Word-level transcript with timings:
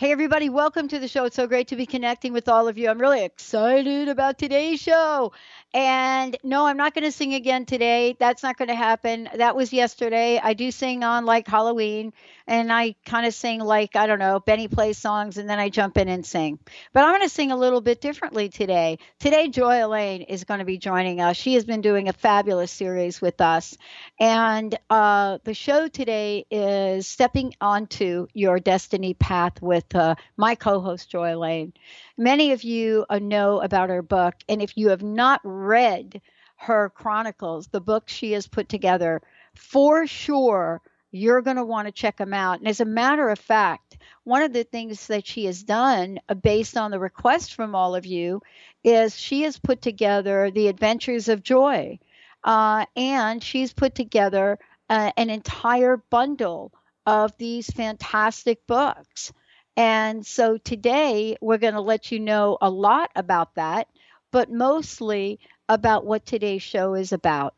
Hey, 0.00 0.12
everybody, 0.12 0.48
welcome 0.48 0.88
to 0.88 0.98
the 0.98 1.08
show. 1.08 1.26
It's 1.26 1.36
so 1.36 1.46
great 1.46 1.68
to 1.68 1.76
be 1.76 1.84
connecting 1.84 2.32
with 2.32 2.48
all 2.48 2.68
of 2.68 2.78
you. 2.78 2.88
I'm 2.88 2.98
really 2.98 3.22
excited 3.22 4.08
about 4.08 4.38
today's 4.38 4.80
show. 4.80 5.32
And 5.74 6.38
no, 6.42 6.64
I'm 6.64 6.78
not 6.78 6.94
going 6.94 7.04
to 7.04 7.12
sing 7.12 7.34
again 7.34 7.66
today. 7.66 8.16
That's 8.18 8.42
not 8.42 8.56
going 8.56 8.68
to 8.68 8.74
happen. 8.74 9.28
That 9.36 9.54
was 9.54 9.74
yesterday. 9.74 10.40
I 10.42 10.54
do 10.54 10.70
sing 10.70 11.04
on 11.04 11.26
like 11.26 11.46
Halloween, 11.46 12.14
and 12.50 12.72
I 12.72 12.96
kind 13.06 13.26
of 13.26 13.32
sing 13.32 13.60
like, 13.60 13.94
I 13.94 14.08
don't 14.08 14.18
know, 14.18 14.40
Benny 14.40 14.66
plays 14.66 14.98
songs, 14.98 15.38
and 15.38 15.48
then 15.48 15.60
I 15.60 15.68
jump 15.68 15.96
in 15.96 16.08
and 16.08 16.26
sing. 16.26 16.58
But 16.92 17.04
I'm 17.04 17.12
going 17.12 17.22
to 17.22 17.28
sing 17.28 17.52
a 17.52 17.56
little 17.56 17.80
bit 17.80 18.00
differently 18.00 18.48
today. 18.48 18.98
Today, 19.20 19.46
Joy 19.46 19.86
Elaine 19.86 20.22
is 20.22 20.42
going 20.42 20.58
to 20.58 20.64
be 20.64 20.76
joining 20.76 21.20
us. 21.20 21.36
She 21.36 21.54
has 21.54 21.64
been 21.64 21.80
doing 21.80 22.08
a 22.08 22.12
fabulous 22.12 22.72
series 22.72 23.20
with 23.20 23.40
us. 23.40 23.78
And 24.18 24.76
uh, 24.90 25.38
the 25.44 25.54
show 25.54 25.86
today 25.86 26.44
is 26.50 27.06
Stepping 27.06 27.54
Onto 27.60 28.26
Your 28.34 28.58
Destiny 28.58 29.14
Path 29.14 29.62
with 29.62 29.94
uh, 29.94 30.16
my 30.36 30.56
co 30.56 30.80
host, 30.80 31.08
Joy 31.08 31.36
Elaine. 31.36 31.72
Many 32.18 32.50
of 32.50 32.64
you 32.64 33.06
uh, 33.08 33.20
know 33.20 33.60
about 33.60 33.90
her 33.90 34.02
book, 34.02 34.34
and 34.48 34.60
if 34.60 34.76
you 34.76 34.88
have 34.88 35.04
not 35.04 35.40
read 35.44 36.20
her 36.56 36.90
chronicles, 36.90 37.68
the 37.68 37.80
book 37.80 38.08
she 38.08 38.32
has 38.32 38.48
put 38.48 38.68
together, 38.68 39.22
for 39.54 40.08
sure 40.08 40.82
you're 41.10 41.42
going 41.42 41.56
to 41.56 41.64
want 41.64 41.86
to 41.86 41.92
check 41.92 42.16
them 42.16 42.32
out. 42.32 42.58
And 42.58 42.68
as 42.68 42.80
a 42.80 42.84
matter 42.84 43.28
of 43.28 43.38
fact, 43.38 43.98
one 44.24 44.42
of 44.42 44.52
the 44.52 44.64
things 44.64 45.06
that 45.08 45.26
she 45.26 45.46
has 45.46 45.62
done 45.62 46.20
uh, 46.28 46.34
based 46.34 46.76
on 46.76 46.90
the 46.90 47.00
request 47.00 47.54
from 47.54 47.74
all 47.74 47.94
of 47.94 48.06
you 48.06 48.42
is 48.84 49.18
she 49.18 49.42
has 49.42 49.58
put 49.58 49.82
together 49.82 50.50
the 50.50 50.68
adventures 50.68 51.28
of 51.28 51.42
joy. 51.42 51.98
Uh, 52.42 52.86
and 52.96 53.42
she's 53.42 53.72
put 53.72 53.94
together 53.94 54.58
uh, 54.88 55.12
an 55.16 55.30
entire 55.30 55.96
bundle 55.96 56.72
of 57.06 57.36
these 57.38 57.68
fantastic 57.68 58.66
books. 58.66 59.32
And 59.76 60.26
so 60.26 60.58
today 60.58 61.36
we're 61.40 61.58
going 61.58 61.74
to 61.74 61.80
let 61.80 62.12
you 62.12 62.20
know 62.20 62.58
a 62.60 62.70
lot 62.70 63.10
about 63.14 63.54
that, 63.54 63.88
but 64.30 64.50
mostly 64.50 65.40
about 65.68 66.04
what 66.04 66.26
today's 66.26 66.62
show 66.62 66.94
is 66.94 67.12
about. 67.12 67.54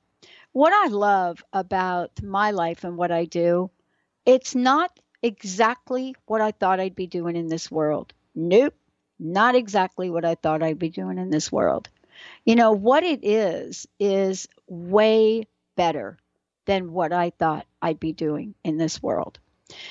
What 0.52 0.72
I 0.72 0.88
love 0.88 1.42
about 1.52 2.22
my 2.22 2.50
life 2.50 2.84
and 2.84 2.98
what 2.98 3.10
I 3.10 3.24
do, 3.24 3.70
it's 4.26 4.54
not 4.54 4.98
exactly 5.22 6.14
what 6.26 6.42
I 6.42 6.50
thought 6.50 6.78
I'd 6.78 6.94
be 6.94 7.06
doing 7.06 7.36
in 7.36 7.48
this 7.48 7.70
world. 7.70 8.12
Nope, 8.34 8.74
not 9.18 9.54
exactly 9.54 10.10
what 10.10 10.26
I 10.26 10.34
thought 10.34 10.62
I'd 10.62 10.78
be 10.78 10.90
doing 10.90 11.16
in 11.16 11.30
this 11.30 11.50
world. 11.50 11.88
You 12.44 12.54
know, 12.54 12.72
what 12.72 13.02
it 13.02 13.24
is, 13.24 13.88
is 13.98 14.46
way 14.68 15.46
better 15.74 16.18
than 16.66 16.92
what 16.92 17.14
I 17.14 17.30
thought 17.30 17.66
I'd 17.80 17.98
be 17.98 18.12
doing 18.12 18.54
in 18.62 18.76
this 18.76 19.02
world. 19.02 19.38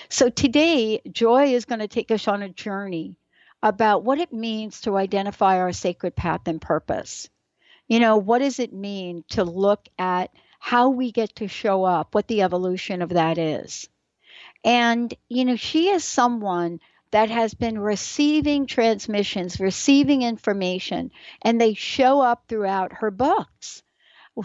So 0.10 0.30
today, 0.30 1.02
Joy 1.12 1.54
is 1.54 1.66
going 1.66 1.80
to 1.80 1.88
take 1.88 2.12
us 2.12 2.28
on 2.28 2.44
a 2.44 2.50
journey 2.50 3.16
about 3.64 4.04
what 4.04 4.20
it 4.20 4.32
means 4.32 4.82
to 4.82 4.96
identify 4.96 5.58
our 5.58 5.74
sacred 5.74 6.16
path 6.16 6.42
and 6.46 6.62
purpose. 6.62 7.30
You 7.88 8.00
know, 8.00 8.18
what 8.18 8.40
does 8.40 8.60
it 8.60 8.74
mean 8.74 9.24
to 9.30 9.44
look 9.44 9.88
at 9.98 10.32
how 10.64 10.90
we 10.90 11.12
get 11.12 11.36
to 11.38 11.48
show 11.48 11.84
up, 11.84 12.14
what 12.14 12.28
the 12.28 12.44
evolution 12.44 13.02
of 13.02 13.10
that 13.10 13.40
is? 13.40 13.90
And, 14.64 15.12
you 15.28 15.44
know, 15.44 15.56
she 15.56 15.90
is 15.90 16.04
someone 16.04 16.80
that 17.10 17.32
has 17.32 17.56
been 17.56 17.80
receiving 17.80 18.68
transmissions, 18.68 19.60
receiving 19.60 20.22
information, 20.22 21.10
and 21.42 21.60
they 21.60 21.74
show 21.74 22.22
up 22.22 22.44
throughout 22.48 22.94
her 22.94 23.10
books. 23.10 23.82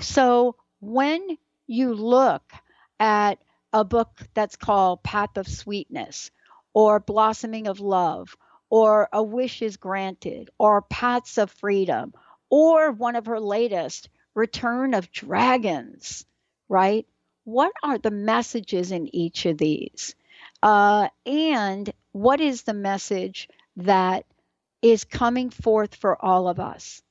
So 0.00 0.56
when 0.80 1.36
you 1.66 1.92
look 1.92 2.50
at 2.98 3.38
a 3.74 3.84
book 3.84 4.08
that's 4.32 4.56
called 4.56 5.02
Path 5.02 5.36
of 5.36 5.46
Sweetness 5.46 6.30
or 6.72 6.98
Blossoming 6.98 7.66
of 7.66 7.78
Love 7.78 8.34
or 8.70 9.10
A 9.12 9.22
Wish 9.22 9.60
is 9.60 9.76
Granted 9.76 10.48
or 10.58 10.80
Paths 10.80 11.36
of 11.36 11.50
Freedom 11.50 12.14
or 12.48 12.90
one 12.90 13.16
of 13.16 13.26
her 13.26 13.38
latest, 13.38 14.08
Return 14.36 14.92
of 14.92 15.10
Dragons, 15.10 16.26
right? 16.68 17.06
What 17.44 17.72
are 17.82 17.96
the 17.96 18.10
messages 18.10 18.92
in 18.92 19.14
each 19.16 19.46
of 19.46 19.56
these? 19.56 20.14
Uh, 20.62 21.08
and 21.24 21.90
what 22.12 22.40
is 22.40 22.62
the 22.62 22.74
message 22.74 23.48
that 23.76 24.26
is 24.82 25.04
coming 25.04 25.48
forth 25.48 25.94
for 25.94 26.22
all 26.22 26.48
of 26.48 26.60
us? 26.60 27.02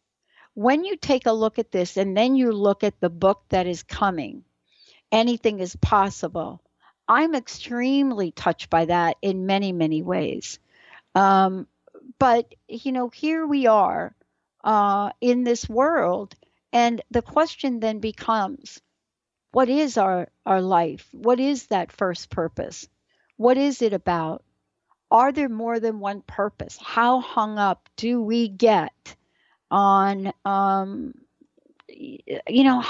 When 0.53 0.85
you 0.85 0.97
take 0.97 1.25
a 1.25 1.31
look 1.31 1.57
at 1.57 1.71
this 1.71 1.97
and 1.97 2.15
then 2.15 2.35
you 2.35 2.51
look 2.51 2.83
at 2.83 2.99
the 2.99 3.09
book 3.09 3.43
that 3.49 3.65
is 3.65 3.81
coming, 3.81 4.43
anything 5.11 5.59
is 5.59 5.75
possible. 5.75 6.61
I'm 7.07 7.33
extremely 7.33 8.31
touched 8.31 8.69
by 8.69 8.85
that 8.85 9.17
in 9.21 9.47
many, 9.47 9.71
many 9.71 10.03
ways. 10.03 10.59
Um, 11.15 11.67
but, 12.19 12.53
you 12.67 12.91
know, 12.91 13.09
here 13.09 13.47
we 13.47 13.65
are 13.65 14.15
uh, 14.63 15.09
in 15.21 15.43
this 15.43 15.67
world. 15.67 16.35
And 16.75 17.01
the 17.09 17.21
question 17.21 17.79
then 17.79 17.99
becomes 17.99 18.81
what 19.53 19.69
is 19.69 19.97
our, 19.97 20.27
our 20.45 20.59
life? 20.59 21.07
What 21.13 21.39
is 21.39 21.67
that 21.67 21.93
first 21.93 22.29
purpose? 22.29 22.89
What 23.37 23.57
is 23.57 23.81
it 23.81 23.93
about? 23.93 24.43
Are 25.09 25.31
there 25.31 25.47
more 25.47 25.79
than 25.79 26.01
one 26.01 26.21
purpose? 26.21 26.77
How 26.77 27.21
hung 27.21 27.57
up 27.57 27.87
do 27.95 28.21
we 28.21 28.49
get 28.49 29.15
on, 29.71 30.33
um, 30.43 31.13
you 31.87 32.65
know, 32.65 32.83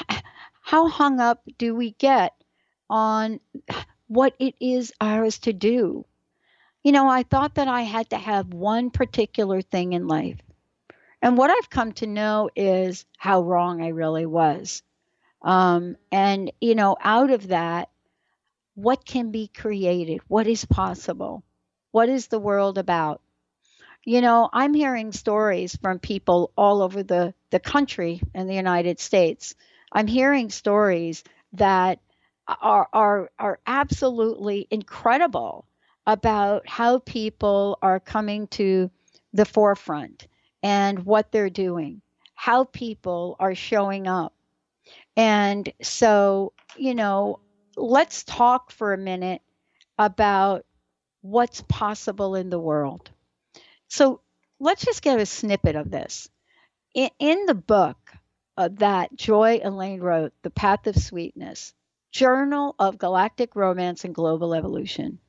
how 0.63 0.87
hung 0.87 1.19
up 1.19 1.43
do 1.59 1.75
we 1.75 1.91
get 1.91 2.33
on 2.89 3.39
what 4.07 4.33
it 4.39 4.55
is 4.59 4.93
ours 4.99 5.37
to 5.39 5.53
do? 5.53 6.05
You 6.83 6.91
know, 6.91 7.07
I 7.07 7.21
thought 7.21 7.53
that 7.53 7.67
I 7.67 7.83
had 7.83 8.09
to 8.09 8.17
have 8.17 8.47
one 8.51 8.89
particular 8.89 9.61
thing 9.61 9.93
in 9.93 10.07
life. 10.07 10.41
And 11.25 11.37
what 11.37 11.49
I've 11.49 11.71
come 11.71 11.91
to 11.93 12.05
know 12.05 12.51
is 12.55 13.03
how 13.17 13.41
wrong 13.41 13.81
I 13.81 13.87
really 13.89 14.27
was. 14.27 14.83
Um, 15.41 15.97
and, 16.11 16.51
you 16.61 16.75
know, 16.75 16.95
out 17.01 17.31
of 17.31 17.47
that, 17.47 17.89
what 18.75 19.03
can 19.03 19.31
be 19.31 19.47
created? 19.47 20.21
What 20.27 20.45
is 20.45 20.65
possible? 20.65 21.43
What 21.89 22.09
is 22.09 22.27
the 22.27 22.37
world 22.39 22.77
about? 22.77 23.21
You 24.05 24.21
know, 24.21 24.47
I'm 24.53 24.75
hearing 24.75 25.11
stories 25.11 25.75
from 25.75 25.97
people 25.97 26.51
all 26.55 26.83
over 26.83 27.01
the, 27.01 27.33
the 27.49 27.59
country 27.59 28.21
in 28.35 28.45
the 28.45 28.53
United 28.55 28.99
States 28.99 29.55
I'm 29.95 30.07
hearing 30.07 30.49
stories 30.49 31.23
that 31.53 31.99
are 32.47 32.89
are 32.91 33.31
are 33.39 33.59
absolutely 33.65 34.67
incredible 34.69 35.65
about 36.05 36.67
how 36.67 36.99
people 36.99 37.79
are 37.81 38.01
coming 38.01 38.47
to 38.47 38.91
the 39.33 39.45
forefront 39.45 40.27
and 40.65 41.05
what 41.05 41.31
they're 41.31 41.51
doing, 41.51 42.01
how 42.33 42.63
people 42.63 43.35
are 43.39 43.53
showing 43.53 44.07
up. 44.07 44.33
And 45.15 45.71
so, 45.83 46.53
you 46.75 46.95
know, 46.95 47.39
let's 47.77 48.23
talk 48.23 48.71
for 48.71 48.91
a 48.91 48.97
minute 48.97 49.43
about 49.99 50.65
what's 51.21 51.61
possible 51.61 52.33
in 52.33 52.49
the 52.49 52.59
world. 52.59 53.11
So, 53.89 54.21
let's 54.59 54.83
just 54.83 55.03
get 55.03 55.19
a 55.19 55.27
snippet 55.27 55.75
of 55.75 55.91
this. 55.91 56.29
In, 56.95 57.11
in 57.19 57.45
the 57.45 57.53
book 57.53 57.97
uh, 58.57 58.69
that 58.73 59.15
Joy 59.15 59.61
Elaine 59.63 59.99
wrote, 59.99 60.33
The 60.41 60.49
Path 60.49 60.87
of 60.87 60.95
Sweetness, 60.95 61.75
Journal 62.11 62.73
of 62.79 62.97
Galactic 62.97 63.55
Romance 63.55 64.03
and 64.03 64.15
Global 64.15 64.55
Evolution. 64.55 65.19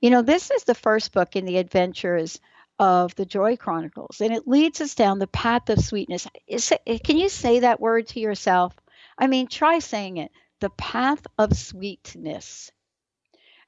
You 0.00 0.08
know, 0.08 0.22
this 0.22 0.50
is 0.50 0.64
the 0.64 0.74
first 0.74 1.12
book 1.12 1.36
in 1.36 1.44
the 1.44 1.58
adventures 1.58 2.40
of 2.78 3.14
the 3.16 3.26
Joy 3.26 3.56
Chronicles, 3.56 4.20
and 4.20 4.32
it 4.32 4.46
leads 4.46 4.80
us 4.80 4.94
down 4.94 5.18
the 5.18 5.26
path 5.26 5.68
of 5.70 5.80
sweetness. 5.80 6.26
Is, 6.46 6.72
can 7.04 7.18
you 7.18 7.28
say 7.28 7.60
that 7.60 7.80
word 7.80 8.08
to 8.08 8.20
yourself? 8.20 8.74
I 9.18 9.26
mean, 9.26 9.48
try 9.48 9.80
saying 9.80 10.18
it 10.18 10.30
the 10.60 10.70
path 10.70 11.26
of 11.38 11.56
sweetness. 11.56 12.72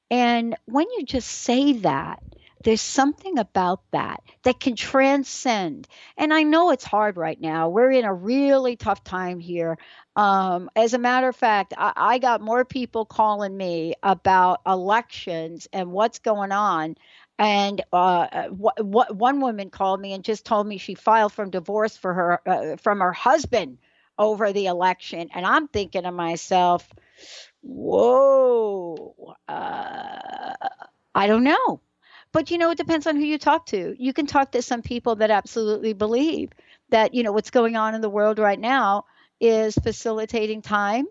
And 0.09 0.57
when 0.65 0.87
you 0.97 1.05
just 1.05 1.29
say 1.29 1.73
that, 1.73 2.21
there's 2.63 2.81
something 2.81 3.39
about 3.39 3.79
that 3.91 4.21
that 4.43 4.59
can 4.59 4.75
transcend. 4.75 5.87
And 6.17 6.33
I 6.33 6.43
know 6.43 6.69
it's 6.71 6.83
hard 6.83 7.17
right 7.17 7.39
now. 7.39 7.69
We're 7.69 7.91
in 7.91 8.05
a 8.05 8.13
really 8.13 8.75
tough 8.75 9.03
time 9.03 9.39
here. 9.39 9.77
Um, 10.15 10.69
as 10.75 10.93
a 10.93 10.99
matter 10.99 11.27
of 11.29 11.35
fact, 11.35 11.73
I, 11.75 11.93
I 11.95 12.17
got 12.19 12.41
more 12.41 12.65
people 12.65 13.05
calling 13.05 13.55
me 13.55 13.95
about 14.03 14.61
elections 14.67 15.67
and 15.73 15.91
what's 15.91 16.19
going 16.19 16.51
on 16.51 16.97
and 17.41 17.83
uh, 17.93 18.27
w- 18.49 18.71
w- 18.77 19.15
one 19.15 19.41
woman 19.41 19.71
called 19.71 20.01
me 20.01 20.13
and 20.13 20.23
just 20.25 20.45
told 20.45 20.67
me 20.67 20.77
she 20.79 20.95
filed 20.95 21.33
for 21.33 21.45
divorce 21.47 21.97
for 21.97 22.13
her 22.13 22.41
uh, 22.47 22.77
from 22.77 23.01
her 23.01 23.13
husband 23.13 23.79
over 24.19 24.53
the 24.53 24.67
election 24.67 25.29
and 25.35 25.45
i'm 25.47 25.67
thinking 25.69 26.03
to 26.03 26.11
myself 26.13 26.87
whoa 27.61 29.35
uh, 29.47 30.53
i 31.15 31.27
don't 31.27 31.43
know 31.43 31.81
but 32.33 32.51
you 32.51 32.57
know, 32.57 32.71
it 32.71 32.79
depends 32.79 33.07
on 33.07 33.15
who 33.17 33.23
you 33.25 33.37
talk 33.37 33.67
to. 33.67 33.95
You 33.99 34.13
can 34.13 34.25
talk 34.25 34.53
to 34.53 34.63
some 34.63 34.81
people 34.81 35.17
that 35.17 35.31
absolutely 35.31 35.93
believe 35.93 36.51
that, 36.89 37.13
you 37.13 37.23
know, 37.23 37.31
what's 37.33 37.51
going 37.51 37.77
on 37.77 37.95
in 37.95 38.01
the 38.01 38.09
world 38.09 38.39
right 38.39 38.59
now 38.59 39.05
is 39.39 39.75
facilitating 39.75 40.63
time 40.63 41.07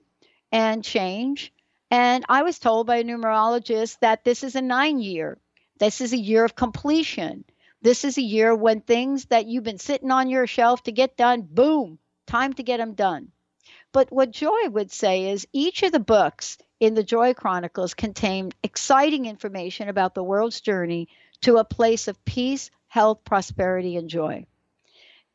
and 0.53 0.85
change. 0.85 1.53
And 1.91 2.25
I 2.29 2.43
was 2.45 2.59
told 2.59 2.87
by 2.87 2.97
a 2.99 3.05
numerologist 3.05 3.99
that 4.01 4.25
this 4.25 4.45
is 4.45 4.57
a 4.57 4.63
nine 4.63 5.01
year. 5.01 5.39
This 5.81 6.03
is 6.03 6.13
a 6.13 6.19
year 6.19 6.45
of 6.45 6.55
completion. 6.55 7.43
This 7.81 8.05
is 8.05 8.19
a 8.19 8.23
year 8.23 8.55
when 8.55 8.83
things 8.83 9.25
that 9.25 9.47
you've 9.47 9.65
been 9.65 9.79
sitting 9.79 10.11
on 10.11 10.29
your 10.29 10.47
shelf 10.47 10.83
to 10.83 10.93
get 10.93 11.17
done, 11.17 11.41
boom, 11.41 11.99
time 12.27 12.53
to 12.53 12.63
get 12.63 12.77
them 12.77 12.93
done. 12.93 13.33
But 13.91 14.13
what 14.13 14.31
Joy 14.31 14.69
would 14.69 14.93
say 14.93 15.31
is 15.31 15.49
each 15.55 15.83
of 15.83 15.93
the 15.93 15.99
books 15.99 16.59
in 16.81 16.93
the 16.93 17.03
Joy 17.03 17.33
Chronicles 17.33 17.95
contain 17.95 18.53
exciting 18.63 19.25
information 19.25 19.89
about 19.89 20.15
the 20.15 20.23
world's 20.23 20.61
journey 20.61 21.09
to 21.41 21.57
a 21.57 21.65
place 21.65 22.09
of 22.09 22.23
peace, 22.27 22.71
health, 22.89 23.25
prosperity, 23.25 23.97
and 23.97 24.11
joy. 24.11 24.45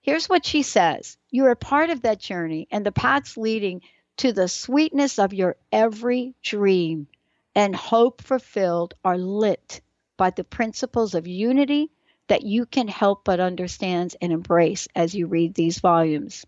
Here's 0.01 0.29
what 0.29 0.45
she 0.45 0.61
says 0.61 1.17
You 1.31 1.47
are 1.47 1.55
part 1.55 1.89
of 1.89 2.03
that 2.03 2.19
journey, 2.19 2.67
and 2.69 2.85
the 2.85 2.91
paths 2.91 3.35
leading 3.35 3.81
to 4.17 4.31
the 4.31 4.47
sweetness 4.47 5.17
of 5.17 5.33
your 5.33 5.55
every 5.71 6.35
dream 6.43 7.07
and 7.55 7.75
hope 7.75 8.21
fulfilled 8.21 8.93
are 9.03 9.17
lit 9.17 9.81
by 10.17 10.29
the 10.29 10.43
principles 10.43 11.15
of 11.15 11.27
unity 11.27 11.91
that 12.27 12.43
you 12.43 12.65
can 12.65 12.87
help 12.87 13.23
but 13.23 13.39
understand 13.39 14.15
and 14.21 14.31
embrace 14.31 14.87
as 14.95 15.13
you 15.13 15.27
read 15.27 15.53
these 15.53 15.79
volumes. 15.79 16.45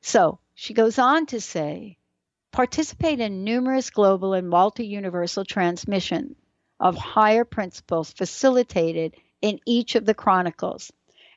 So 0.00 0.38
she 0.54 0.74
goes 0.74 0.98
on 0.98 1.26
to 1.26 1.40
say, 1.40 1.98
participate 2.52 3.20
in 3.20 3.44
numerous 3.44 3.90
global 3.90 4.34
and 4.34 4.48
multi 4.48 4.86
universal 4.86 5.44
transmission 5.44 6.36
of 6.78 6.96
higher 6.96 7.44
principles 7.44 8.12
facilitated 8.12 9.14
in 9.40 9.60
each 9.66 9.94
of 9.94 10.04
the 10.04 10.14
chronicles, 10.14 10.92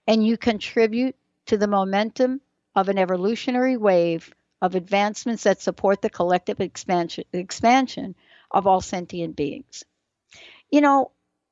and 0.07 0.25
you 0.25 0.37
contribute 0.37 1.15
to 1.45 1.57
the 1.57 1.67
momentum 1.67 2.41
of 2.75 2.89
an 2.89 2.97
evolutionary 2.97 3.77
wave 3.77 4.33
of 4.61 4.75
advancements 4.75 5.43
that 5.43 5.61
support 5.61 6.01
the 6.01 6.09
collective 6.09 6.59
expansion, 6.59 7.23
expansion 7.31 8.15
of 8.51 8.67
all 8.67 8.81
sentient 8.81 9.35
beings. 9.35 9.83
You 10.69 10.81
know, 10.81 11.11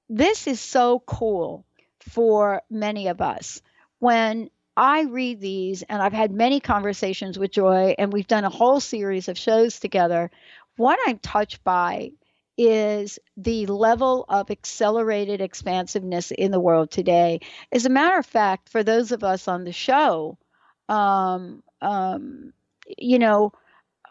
this 0.09 0.47
is 0.47 0.59
so 0.59 0.99
cool 1.05 1.65
for 1.99 2.61
many 2.69 3.07
of 3.07 3.21
us 3.21 3.61
when 3.99 4.49
I 4.77 5.03
read 5.03 5.41
these, 5.41 5.81
and 5.81 6.01
I've 6.03 6.13
had 6.13 6.31
many 6.31 6.59
conversations 6.59 7.39
with 7.39 7.49
Joy, 7.49 7.95
and 7.97 8.13
we've 8.13 8.27
done 8.27 8.43
a 8.45 8.49
whole 8.49 8.79
series 8.79 9.27
of 9.27 9.35
shows 9.35 9.79
together. 9.79 10.29
What 10.75 10.99
I'm 11.07 11.17
touched 11.17 11.63
by 11.63 12.11
is 12.59 13.17
the 13.35 13.65
level 13.65 14.25
of 14.29 14.51
accelerated 14.51 15.41
expansiveness 15.41 16.29
in 16.29 16.51
the 16.51 16.59
world 16.59 16.91
today. 16.91 17.41
As 17.71 17.87
a 17.87 17.89
matter 17.89 18.19
of 18.19 18.25
fact, 18.25 18.69
for 18.69 18.83
those 18.83 19.11
of 19.11 19.23
us 19.23 19.47
on 19.47 19.63
the 19.63 19.71
show, 19.71 20.37
um, 20.87 21.63
um, 21.81 22.53
you 22.97 23.17
know, 23.17 23.53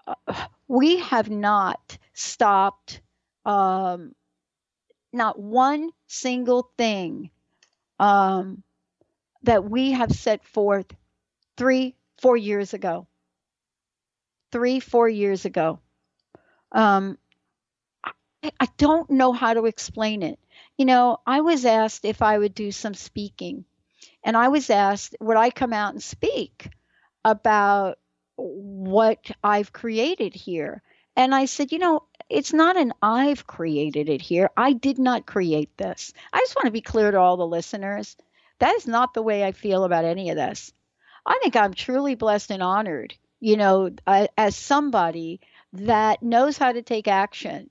uh, 0.06 0.46
we 0.66 0.98
have 0.98 1.30
not 1.30 1.98
stopped 2.12 3.00
um, 3.44 4.14
not 5.12 5.38
one 5.38 5.90
single 6.06 6.70
thing 6.78 7.30
um, 8.00 8.62
that 9.44 9.64
we 9.64 9.92
have 9.92 10.12
set 10.12 10.44
forth 10.44 10.86
three, 11.56 11.96
four 12.20 12.36
years 12.36 12.74
ago. 12.74 13.06
Three, 14.50 14.80
four 14.80 15.08
years 15.08 15.44
ago. 15.44 15.78
Um, 16.72 17.18
I, 18.42 18.50
I 18.60 18.68
don't 18.78 19.10
know 19.10 19.32
how 19.32 19.54
to 19.54 19.66
explain 19.66 20.22
it. 20.22 20.38
You 20.78 20.84
know, 20.86 21.18
I 21.26 21.40
was 21.42 21.64
asked 21.64 22.04
if 22.04 22.22
I 22.22 22.38
would 22.38 22.54
do 22.54 22.72
some 22.72 22.94
speaking, 22.94 23.64
and 24.24 24.36
I 24.36 24.48
was 24.48 24.70
asked, 24.70 25.16
would 25.20 25.36
I 25.38 25.50
come 25.50 25.72
out 25.72 25.94
and 25.94 26.02
speak 26.02 26.68
about 27.24 27.98
what 28.36 29.30
I've 29.44 29.72
created 29.72 30.34
here? 30.34 30.82
And 31.16 31.34
I 31.34 31.46
said, 31.46 31.72
you 31.72 31.78
know, 31.78 32.02
it's 32.28 32.52
not 32.52 32.76
an 32.76 32.92
I've 33.02 33.46
created 33.46 34.08
it 34.08 34.20
here. 34.20 34.50
I 34.56 34.72
did 34.72 34.98
not 34.98 35.26
create 35.26 35.76
this. 35.76 36.12
I 36.32 36.38
just 36.40 36.54
want 36.56 36.66
to 36.66 36.72
be 36.72 36.80
clear 36.80 37.10
to 37.10 37.18
all 37.18 37.36
the 37.36 37.46
listeners. 37.46 38.16
That 38.58 38.74
is 38.74 38.86
not 38.86 39.14
the 39.14 39.22
way 39.22 39.44
I 39.44 39.52
feel 39.52 39.84
about 39.84 40.04
any 40.04 40.30
of 40.30 40.36
this. 40.36 40.72
I 41.24 41.38
think 41.42 41.56
I'm 41.56 41.74
truly 41.74 42.14
blessed 42.14 42.50
and 42.50 42.62
honored, 42.62 43.14
you 43.40 43.56
know, 43.56 43.90
as 44.06 44.56
somebody 44.56 45.40
that 45.72 46.22
knows 46.22 46.56
how 46.58 46.72
to 46.72 46.82
take 46.82 47.08
action 47.08 47.70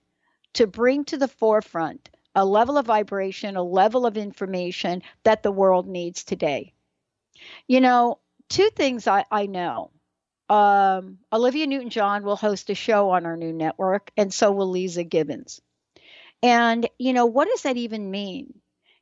to 0.54 0.68
bring 0.68 1.06
to 1.06 1.18
the 1.18 1.28
forefront 1.28 2.10
a 2.36 2.46
level 2.46 2.78
of 2.78 2.86
vibration, 2.86 3.56
a 3.56 3.64
level 3.64 4.06
of 4.06 4.18
information 4.18 5.02
that 5.24 5.44
the 5.44 5.52
world 5.52 5.88
needs 5.88 6.24
today. 6.24 6.74
You 7.68 7.82
know, 7.82 8.20
two 8.50 8.70
things 8.70 9.08
I, 9.08 9.26
I 9.32 9.46
know. 9.46 9.92
Um, 10.50 11.20
Olivia 11.34 11.68
Newton 11.68 11.90
John 11.90 12.24
will 12.24 12.36
host 12.36 12.70
a 12.70 12.76
show 12.76 13.10
on 13.12 13.26
our 13.26 13.38
new 13.38 13.54
network, 13.54 14.12
and 14.16 14.34
so 14.34 14.52
will 14.52 14.72
Leeza 14.72 15.08
Gibbons. 15.08 15.62
And, 16.44 16.88
you 17.00 17.14
know, 17.14 17.26
what 17.26 17.48
does 17.48 17.64
that 17.64 17.78
even 17.78 18.12
mean? 18.12 18.54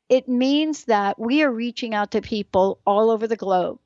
it 0.09 0.27
means 0.27 0.85
that 0.85 1.17
we 1.17 1.43
are 1.43 1.51
reaching 1.51 1.95
out 1.95 2.11
to 2.11 2.21
people 2.21 2.79
all 2.85 3.09
over 3.09 3.27
the 3.27 3.35
globe. 3.35 3.79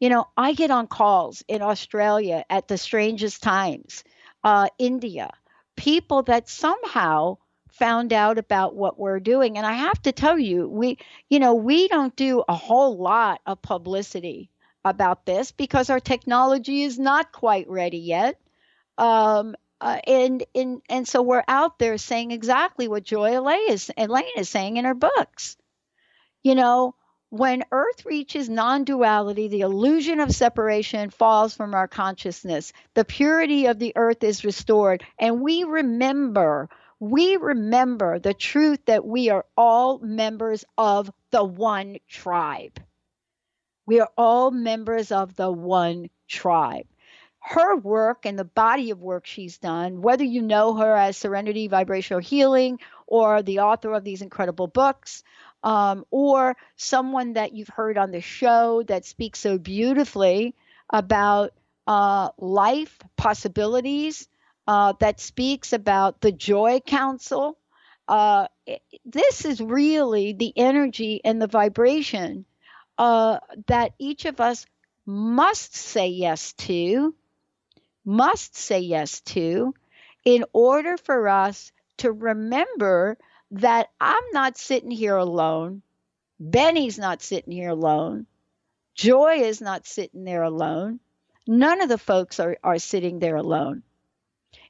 You 0.00 0.08
know, 0.08 0.26
I 0.36 0.54
get 0.54 0.70
on 0.70 0.86
calls 0.86 1.42
in 1.48 1.60
Australia 1.60 2.44
at 2.48 2.68
the 2.68 2.78
strangest 2.78 3.42
times, 3.42 4.04
uh, 4.44 4.68
India, 4.78 5.30
people 5.76 6.22
that 6.22 6.48
somehow 6.48 7.38
found 7.70 8.12
out 8.12 8.38
about 8.38 8.76
what 8.76 8.98
we're 8.98 9.20
doing. 9.20 9.58
And 9.58 9.66
I 9.66 9.72
have 9.74 10.00
to 10.02 10.12
tell 10.12 10.38
you, 10.38 10.68
we, 10.68 10.98
you 11.28 11.38
know, 11.38 11.54
we 11.54 11.88
don't 11.88 12.14
do 12.16 12.44
a 12.48 12.54
whole 12.54 12.96
lot 12.96 13.40
of 13.44 13.60
publicity 13.60 14.50
about 14.84 15.26
this 15.26 15.52
because 15.52 15.90
our 15.90 16.00
technology 16.00 16.82
is 16.82 16.98
not 16.98 17.32
quite 17.32 17.68
ready 17.68 17.98
yet. 17.98 18.40
Um, 18.96 19.54
uh, 19.80 20.00
and, 20.06 20.44
and 20.54 20.82
and 20.88 21.06
so 21.06 21.22
we're 21.22 21.44
out 21.46 21.78
there 21.78 21.98
saying 21.98 22.32
exactly 22.32 22.88
what 22.88 23.04
Joy 23.04 23.38
is, 23.68 23.90
Elaine 23.96 24.24
is 24.36 24.48
saying 24.48 24.76
in 24.76 24.84
her 24.84 24.94
books. 24.94 25.56
You 26.42 26.56
know, 26.56 26.94
when 27.30 27.64
Earth 27.70 28.06
reaches 28.06 28.48
non 28.48 28.84
duality, 28.84 29.48
the 29.48 29.60
illusion 29.60 30.18
of 30.18 30.34
separation 30.34 31.10
falls 31.10 31.54
from 31.54 31.74
our 31.74 31.86
consciousness. 31.86 32.72
The 32.94 33.04
purity 33.04 33.66
of 33.66 33.78
the 33.78 33.92
Earth 33.96 34.24
is 34.24 34.44
restored, 34.44 35.04
and 35.18 35.40
we 35.40 35.64
remember. 35.64 36.68
We 37.00 37.36
remember 37.36 38.18
the 38.18 38.34
truth 38.34 38.80
that 38.86 39.04
we 39.04 39.30
are 39.30 39.46
all 39.56 40.00
members 40.00 40.64
of 40.76 41.12
the 41.30 41.44
one 41.44 41.98
tribe. 42.08 42.80
We 43.88 44.00
are 44.00 44.10
all 44.18 44.50
members 44.50 45.10
of 45.12 45.34
the 45.34 45.50
one 45.50 46.10
tribe 46.28 46.86
her 47.40 47.76
work 47.76 48.26
and 48.26 48.38
the 48.38 48.44
body 48.44 48.90
of 48.90 49.00
work 49.00 49.24
she's 49.24 49.56
done, 49.56 50.02
whether 50.02 50.24
you 50.24 50.42
know 50.42 50.74
her 50.74 50.94
as 50.94 51.16
Serenity 51.16 51.68
Vibrational 51.68 52.20
Healing 52.20 52.78
or 53.06 53.42
the 53.42 53.60
author 53.60 53.94
of 53.94 54.04
these 54.04 54.20
incredible 54.20 54.66
books, 54.66 55.22
um, 55.62 56.04
or 56.10 56.54
someone 56.76 57.32
that 57.32 57.54
you've 57.54 57.68
heard 57.68 57.96
on 57.96 58.10
the 58.10 58.20
show 58.20 58.82
that 58.88 59.06
speaks 59.06 59.38
so 59.38 59.56
beautifully 59.56 60.54
about 60.90 61.54
uh, 61.86 62.28
life 62.36 62.98
possibilities, 63.16 64.28
uh, 64.66 64.92
that 65.00 65.18
speaks 65.18 65.72
about 65.72 66.20
the 66.20 66.32
Joy 66.32 66.80
Council. 66.86 67.56
Uh, 68.06 68.48
this 69.06 69.46
is 69.46 69.62
really 69.62 70.34
the 70.34 70.52
energy 70.54 71.22
and 71.24 71.40
the 71.40 71.46
vibration 71.46 72.44
uh, 72.98 73.38
that 73.68 73.94
each 73.98 74.24
of 74.24 74.40
us 74.40 74.66
must 75.06 75.74
say 75.74 76.08
yes 76.08 76.52
to, 76.54 77.14
must 78.04 78.56
say 78.56 78.80
yes 78.80 79.20
to, 79.22 79.74
in 80.24 80.44
order 80.52 80.96
for 80.96 81.28
us 81.28 81.72
to 81.98 82.12
remember 82.12 83.16
that 83.52 83.88
I'm 84.00 84.24
not 84.32 84.58
sitting 84.58 84.90
here 84.90 85.16
alone. 85.16 85.82
Benny's 86.40 86.98
not 86.98 87.22
sitting 87.22 87.52
here 87.52 87.70
alone. 87.70 88.26
Joy 88.94 89.42
is 89.42 89.60
not 89.60 89.86
sitting 89.86 90.24
there 90.24 90.42
alone. 90.42 91.00
None 91.46 91.80
of 91.80 91.88
the 91.88 91.98
folks 91.98 92.40
are, 92.40 92.58
are 92.62 92.78
sitting 92.78 93.18
there 93.18 93.36
alone. 93.36 93.82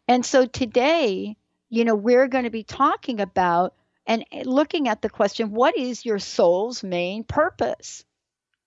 And 0.06 0.24
so 0.24 0.46
today, 0.46 1.36
you 1.70 1.84
know, 1.84 1.94
we're 1.94 2.28
going 2.28 2.44
to 2.44 2.50
be 2.50 2.62
talking 2.62 3.20
about 3.20 3.74
and 4.06 4.24
looking 4.44 4.88
at 4.88 5.02
the 5.02 5.10
question 5.10 5.52
what 5.52 5.76
is 5.76 6.04
your 6.04 6.18
soul's 6.18 6.82
main 6.82 7.24
purpose? 7.24 8.04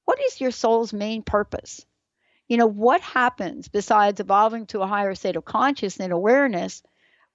What 0.05 0.19
is 0.21 0.41
your 0.41 0.51
soul's 0.51 0.93
main 0.93 1.23
purpose? 1.23 1.85
You 2.47 2.57
know, 2.57 2.67
what 2.67 3.01
happens 3.01 3.69
besides 3.69 4.19
evolving 4.19 4.65
to 4.67 4.81
a 4.81 4.87
higher 4.87 5.15
state 5.15 5.35
of 5.35 5.45
consciousness 5.45 6.03
and 6.03 6.13
awareness? 6.13 6.83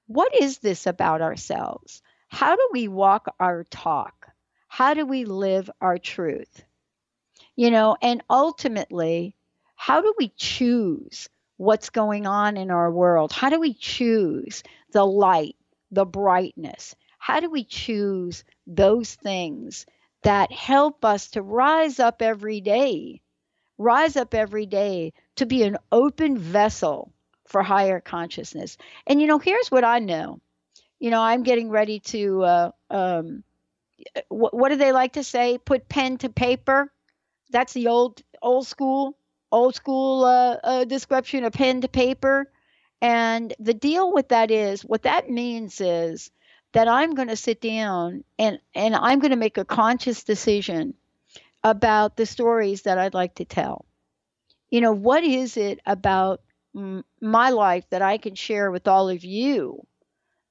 What 0.07 0.35
is 0.35 0.59
this 0.59 0.87
about 0.87 1.23
ourselves? 1.23 2.03
How 2.29 2.55
do 2.57 2.69
we 2.73 2.89
walk 2.89 3.35
our 3.41 3.65
talk? 3.65 4.29
How 4.69 4.95
do 4.95 5.07
we 5.07 5.25
live 5.25 5.71
our 5.81 5.99
truth? 5.99 6.65
You 7.55 7.71
know, 7.71 7.97
and 8.03 8.23
ultimately, 8.29 9.37
how 9.75 10.03
do 10.03 10.15
we 10.19 10.29
choose 10.37 11.29
what's 11.57 11.91
going 11.91 12.27
on 12.27 12.57
in 12.57 12.71
our 12.71 12.91
world? 12.91 13.33
How 13.33 13.49
do 13.49 13.59
we 13.59 13.73
choose 13.73 14.63
the 14.93 15.07
light, 15.07 15.57
the 15.91 16.05
brightness? 16.05 16.95
How 17.19 17.41
do 17.41 17.51
we 17.51 17.65
choose 17.65 18.45
those 18.67 19.15
things 19.15 19.87
that 20.27 20.51
help 20.51 21.05
us 21.05 21.29
to 21.31 21.41
rise 21.41 22.01
up 22.01 22.21
every 22.21 22.61
day? 22.61 23.21
Rise 23.79 24.17
up 24.17 24.35
every 24.35 24.67
day 24.67 25.13
to 25.37 25.47
be 25.47 25.63
an 25.63 25.77
open 25.93 26.37
vessel 26.37 27.13
for 27.47 27.63
higher 27.63 28.01
consciousness. 28.01 28.77
And 29.07 29.21
you 29.21 29.29
know, 29.29 29.39
here's 29.39 29.71
what 29.71 29.85
I 29.85 30.01
know. 30.01 30.41
You 30.99 31.11
know, 31.11 31.23
I'm 31.23 31.45
getting 31.45 31.71
ready 31.71 32.01
to 32.01 32.43
uh, 32.43 32.71
um, 32.91 33.45
what, 34.29 34.53
what 34.53 34.71
do 34.71 34.77
they 34.77 34.91
like 34.91 35.13
to 35.13 35.23
say? 35.23 35.59
Put 35.59 35.89
pen 35.89 36.19
to 36.19 36.29
paper. 36.29 36.93
That's 37.51 37.73
the 37.73 37.87
old 37.87 38.21
old 38.43 38.67
school 38.67 39.17
old 39.53 39.77
school 39.77 40.25
uh, 40.25 40.57
uh, 40.65 40.85
description 40.87 41.45
of 41.45 41.53
pen 41.53 41.83
to 41.83 41.89
paper. 41.89 42.51
And 43.01 43.55
the 43.61 43.75
deal 43.75 44.13
with 44.13 44.31
that 44.31 44.51
is 44.51 44.83
what 44.83 45.03
that 45.03 45.31
means 45.31 45.81
is 45.81 46.33
that 46.77 46.89
I'm 46.89 47.15
going 47.15 47.29
to 47.29 47.37
sit 47.37 47.63
down 47.63 48.23
and, 48.39 48.59
and 48.75 48.95
I'm 48.95 49.19
going 49.19 49.31
to 49.31 49.39
make 49.39 49.57
a 49.57 49.65
conscious 49.65 50.25
decision 50.25 50.93
about 51.65 52.19
the 52.19 52.27
stories 52.27 52.83
that 52.83 52.99
I'd 52.99 53.15
like 53.15 53.37
to 53.37 53.47
tell. 53.47 53.87
You 54.69 54.83
know, 54.83 54.93
what 54.93 55.25
is 55.25 55.57
it 55.57 55.81
about 55.87 56.43
m- 56.77 57.03
my 57.19 57.49
life 57.49 57.89
that 57.89 58.03
I 58.03 58.19
can 58.19 58.35
share 58.35 58.71
with 58.71 58.89
all 58.89 59.09
of 59.09 59.25
you 59.25 59.87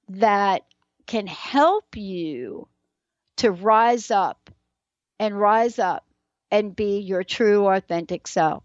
that 0.10 0.64
can 1.06 1.28
help 1.28 1.96
you 1.96 2.68
to 3.38 3.52
rise 3.52 4.10
up 4.10 4.50
and 5.20 5.40
rise 5.40 5.78
up 5.78 6.08
and 6.50 6.76
be 6.76 7.02
your 7.02 7.24
true, 7.24 7.68
authentic 7.68 8.26
self? 8.26 8.64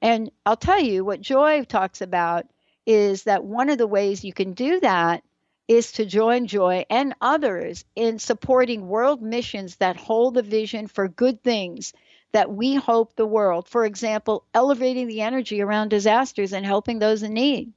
And 0.00 0.30
I'll 0.46 0.56
tell 0.56 0.80
you 0.80 1.04
what 1.04 1.22
Joy 1.22 1.64
talks 1.64 2.02
about 2.02 2.46
is 2.86 3.24
that 3.24 3.42
one 3.42 3.68
of 3.68 3.78
the 3.78 3.86
ways 3.88 4.22
you 4.22 4.32
can 4.32 4.52
do 4.52 4.78
that 4.78 5.24
is 5.72 5.92
to 5.92 6.06
join 6.06 6.46
Joy 6.46 6.86
and 6.90 7.14
others 7.20 7.84
in 7.96 8.18
supporting 8.18 8.88
world 8.88 9.22
missions 9.22 9.76
that 9.76 9.96
hold 9.96 10.34
the 10.34 10.42
vision 10.42 10.86
for 10.88 11.08
good 11.08 11.42
things 11.42 11.92
that 12.32 12.50
we 12.52 12.74
hope 12.76 13.14
the 13.16 13.26
world, 13.26 13.68
for 13.68 13.84
example, 13.84 14.44
elevating 14.54 15.08
the 15.08 15.22
energy 15.22 15.60
around 15.62 15.88
disasters 15.90 16.52
and 16.52 16.66
helping 16.66 16.98
those 16.98 17.22
in 17.22 17.34
need. 17.34 17.72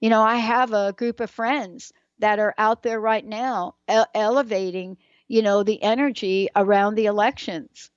You 0.00 0.10
know, 0.10 0.22
I 0.22 0.36
have 0.36 0.72
a 0.72 0.92
group 0.92 1.20
of 1.20 1.30
friends 1.30 1.92
that 2.18 2.38
are 2.38 2.54
out 2.58 2.82
there 2.82 3.00
right 3.00 3.24
now 3.24 3.74
ele- 3.88 4.08
elevating, 4.14 4.98
you 5.28 5.42
know, 5.42 5.62
the 5.62 5.82
energy 5.82 6.48
around 6.56 6.94
the 6.94 7.06
elections 7.06 7.90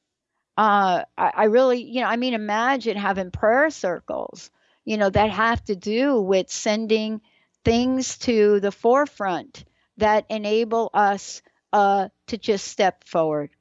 uh, 0.58 1.04
I, 1.18 1.32
I 1.36 1.44
really, 1.46 1.84
you 1.84 2.02
know, 2.02 2.08
I 2.08 2.18
mean, 2.18 2.34
imagine 2.34 2.98
having 2.98 3.32
prayer 3.32 3.70
circles, 3.70 4.52
you 4.86 4.98
know, 4.98 5.10
that 5.10 5.32
have 5.32 5.64
to 5.66 5.76
do 5.76 6.20
with 6.22 6.52
sending 6.52 7.22
things 7.66 8.18
to 8.20 8.60
the 8.60 8.72
forefront 8.72 9.66
that 9.98 10.26
enable 10.30 10.90
us 10.94 11.42
uh, 11.74 12.10
to 12.28 12.38
just 12.38 12.68
step 12.68 13.04
forward. 13.04 13.52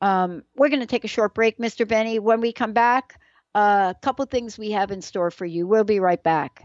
Um, 0.00 0.42
we're 0.54 0.68
going 0.68 0.80
to 0.80 0.86
take 0.86 1.04
a 1.04 1.08
short 1.08 1.34
break, 1.34 1.58
Mr. 1.58 1.88
Benny. 1.88 2.18
When 2.18 2.40
we 2.40 2.52
come 2.52 2.72
back, 2.72 3.18
a 3.54 3.58
uh, 3.58 3.94
couple 3.94 4.24
things 4.26 4.58
we 4.58 4.72
have 4.72 4.90
in 4.90 5.00
store 5.00 5.30
for 5.30 5.46
you. 5.46 5.66
We'll 5.66 5.84
be 5.84 6.00
right 6.00 6.22
back. 6.22 6.64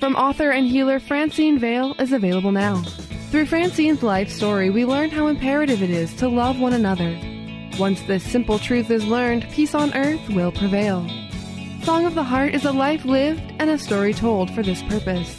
from 0.00 0.16
author 0.16 0.50
and 0.50 0.66
healer 0.66 0.98
Francine 0.98 1.58
Vale 1.58 1.94
is 1.98 2.12
available 2.12 2.52
now. 2.52 2.82
Through 3.30 3.44
Francine's 3.46 4.02
life 4.02 4.30
story, 4.30 4.70
we 4.70 4.86
learn 4.86 5.10
how 5.10 5.26
imperative 5.26 5.82
it 5.82 5.90
is 5.90 6.14
to 6.14 6.26
love 6.26 6.58
one 6.58 6.72
another. 6.72 7.20
Once 7.78 8.00
this 8.02 8.24
simple 8.24 8.58
truth 8.58 8.90
is 8.90 9.06
learned, 9.06 9.46
peace 9.50 9.74
on 9.74 9.94
earth 9.94 10.26
will 10.30 10.52
prevail. 10.52 11.06
Song 11.82 12.06
of 12.06 12.14
the 12.14 12.24
Heart 12.24 12.54
is 12.54 12.64
a 12.64 12.72
life 12.72 13.04
lived 13.04 13.42
and 13.58 13.68
a 13.68 13.76
story 13.78 14.14
told 14.14 14.50
for 14.52 14.62
this 14.62 14.82
purpose. 14.84 15.38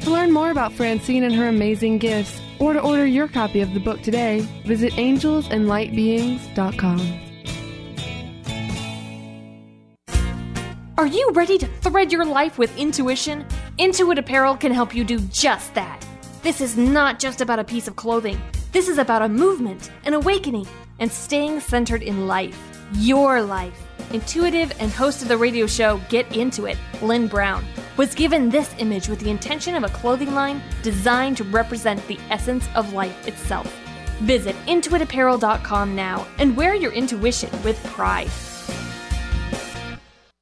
To 0.00 0.10
learn 0.10 0.32
more 0.32 0.50
about 0.50 0.72
Francine 0.72 1.22
and 1.22 1.32
her 1.34 1.46
amazing 1.48 1.98
gifts, 1.98 2.40
or 2.58 2.72
to 2.72 2.80
order 2.80 3.06
your 3.06 3.28
copy 3.28 3.60
of 3.60 3.74
the 3.74 3.80
book 3.80 4.02
today, 4.02 4.40
visit 4.64 4.92
angelsandlightbeings.com. 4.94 7.20
Are 10.98 11.06
you 11.06 11.30
ready 11.32 11.58
to 11.58 11.66
thread 11.66 12.10
your 12.12 12.24
life 12.26 12.58
with 12.58 12.76
intuition? 12.76 13.46
Intuit 13.80 14.18
Apparel 14.18 14.58
can 14.58 14.72
help 14.72 14.94
you 14.94 15.04
do 15.04 15.18
just 15.32 15.72
that. 15.72 16.06
This 16.42 16.60
is 16.60 16.76
not 16.76 17.18
just 17.18 17.40
about 17.40 17.58
a 17.58 17.64
piece 17.64 17.88
of 17.88 17.96
clothing. 17.96 18.38
This 18.72 18.88
is 18.88 18.98
about 18.98 19.22
a 19.22 19.28
movement, 19.28 19.90
an 20.04 20.12
awakening, 20.12 20.66
and 20.98 21.10
staying 21.10 21.60
centered 21.60 22.02
in 22.02 22.26
life. 22.26 22.58
Your 22.96 23.40
life. 23.40 23.82
Intuitive 24.12 24.70
and 24.80 24.90
host 24.90 25.22
of 25.22 25.28
the 25.28 25.38
radio 25.38 25.66
show 25.66 25.98
Get 26.10 26.36
Into 26.36 26.66
It, 26.66 26.76
Lynn 27.00 27.26
Brown, 27.26 27.64
was 27.96 28.14
given 28.14 28.50
this 28.50 28.74
image 28.76 29.08
with 29.08 29.20
the 29.20 29.30
intention 29.30 29.74
of 29.74 29.82
a 29.82 29.88
clothing 29.88 30.34
line 30.34 30.60
designed 30.82 31.38
to 31.38 31.44
represent 31.44 32.06
the 32.06 32.18
essence 32.28 32.68
of 32.74 32.92
life 32.92 33.26
itself. 33.26 33.74
Visit 34.24 34.56
intuitapparel.com 34.66 35.96
now 35.96 36.26
and 36.36 36.54
wear 36.54 36.74
your 36.74 36.92
intuition 36.92 37.50
with 37.62 37.82
pride. 37.84 38.28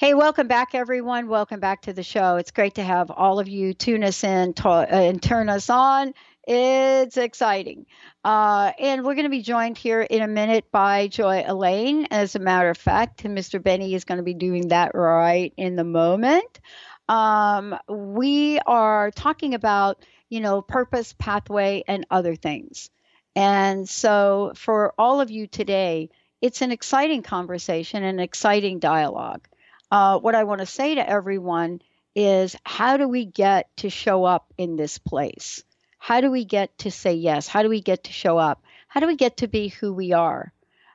Hey, 0.00 0.14
welcome 0.14 0.48
back, 0.48 0.74
everyone. 0.74 1.28
Welcome 1.28 1.60
back 1.60 1.82
to 1.82 1.92
the 1.92 2.02
show. 2.02 2.36
It's 2.36 2.52
great 2.52 2.76
to 2.76 2.82
have 2.82 3.10
all 3.10 3.38
of 3.38 3.48
you 3.48 3.74
tune 3.74 4.02
us 4.02 4.24
in 4.24 4.54
uh, 4.64 4.86
and 4.88 5.22
turn 5.22 5.50
us 5.50 5.68
on. 5.68 6.14
It's 6.48 7.18
exciting. 7.18 7.84
Uh, 8.24 8.72
and 8.78 9.04
we're 9.04 9.14
going 9.14 9.26
to 9.26 9.28
be 9.28 9.42
joined 9.42 9.76
here 9.76 10.00
in 10.00 10.22
a 10.22 10.26
minute 10.26 10.64
by 10.72 11.08
Joy 11.08 11.44
Elaine. 11.46 12.06
As 12.10 12.34
a 12.34 12.38
matter 12.38 12.70
of 12.70 12.78
fact, 12.78 13.24
Mr. 13.24 13.62
Benny 13.62 13.94
is 13.94 14.06
going 14.06 14.16
to 14.16 14.24
be 14.24 14.32
doing 14.32 14.68
that 14.68 14.94
right 14.94 15.52
in 15.58 15.76
the 15.76 15.84
moment. 15.84 16.60
Um, 17.06 17.76
we 17.86 18.58
are 18.60 19.10
talking 19.10 19.52
about, 19.52 20.02
you 20.30 20.40
know, 20.40 20.62
purpose, 20.62 21.14
pathway, 21.18 21.84
and 21.86 22.06
other 22.10 22.36
things. 22.36 22.88
And 23.36 23.86
so 23.86 24.52
for 24.56 24.94
all 24.96 25.20
of 25.20 25.30
you 25.30 25.46
today, 25.46 26.08
it's 26.40 26.62
an 26.62 26.72
exciting 26.72 27.22
conversation, 27.22 28.02
an 28.02 28.18
exciting 28.18 28.78
dialogue 28.78 29.46
uh, 29.90 30.18
what 30.18 30.34
I 30.34 30.44
want 30.44 30.60
to 30.60 30.66
say 30.66 30.94
to 30.94 31.08
everyone 31.08 31.82
is 32.14 32.56
how 32.64 32.96
do 32.96 33.08
we 33.08 33.24
get 33.24 33.74
to 33.78 33.90
show 33.90 34.24
up 34.24 34.52
in 34.56 34.76
this 34.76 34.98
place? 34.98 35.64
How 35.98 36.20
do 36.20 36.30
we 36.30 36.44
get 36.44 36.76
to 36.78 36.90
say 36.90 37.14
yes? 37.14 37.46
How 37.46 37.62
do 37.62 37.68
we 37.68 37.80
get 37.80 38.04
to 38.04 38.12
show 38.12 38.38
up? 38.38 38.62
How 38.88 39.00
do 39.00 39.06
we 39.06 39.16
get 39.16 39.38
to 39.38 39.48
be 39.48 39.68
who 39.68 39.92
we 39.92 40.12
are? 40.12 40.52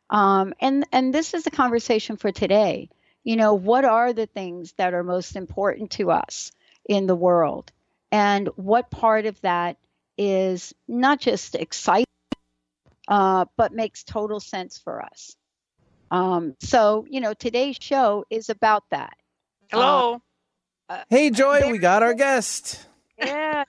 Um, 0.09 0.53
and 0.59 0.85
and 0.91 1.13
this 1.13 1.33
is 1.33 1.43
the 1.43 1.51
conversation 1.51 2.17
for 2.17 2.31
today. 2.31 2.89
You 3.23 3.37
know, 3.37 3.55
what 3.55 3.85
are 3.85 4.13
the 4.13 4.27
things 4.27 4.73
that 4.73 4.93
are 4.93 5.03
most 5.03 5.35
important 5.35 5.91
to 5.91 6.11
us 6.11 6.51
in 6.87 7.07
the 7.07 7.15
world, 7.15 7.71
and 8.11 8.47
what 8.55 8.91
part 8.91 9.25
of 9.25 9.39
that 9.41 9.77
is 10.17 10.73
not 10.87 11.19
just 11.19 11.55
exciting, 11.55 12.05
uh, 13.07 13.45
but 13.57 13.73
makes 13.73 14.03
total 14.03 14.39
sense 14.39 14.77
for 14.77 15.03
us. 15.03 15.35
Um, 16.15 16.55
so, 16.61 17.05
you 17.09 17.19
know, 17.19 17.33
today's 17.33 17.77
show 17.81 18.23
is 18.29 18.49
about 18.49 18.83
that. 18.91 19.17
Hello. 19.69 20.21
Uh, 20.87 21.03
hey, 21.09 21.29
Joy, 21.29 21.69
we 21.69 21.77
got 21.77 22.03
our 22.03 22.13
guest. 22.13 22.87
Yeah. 23.17 23.65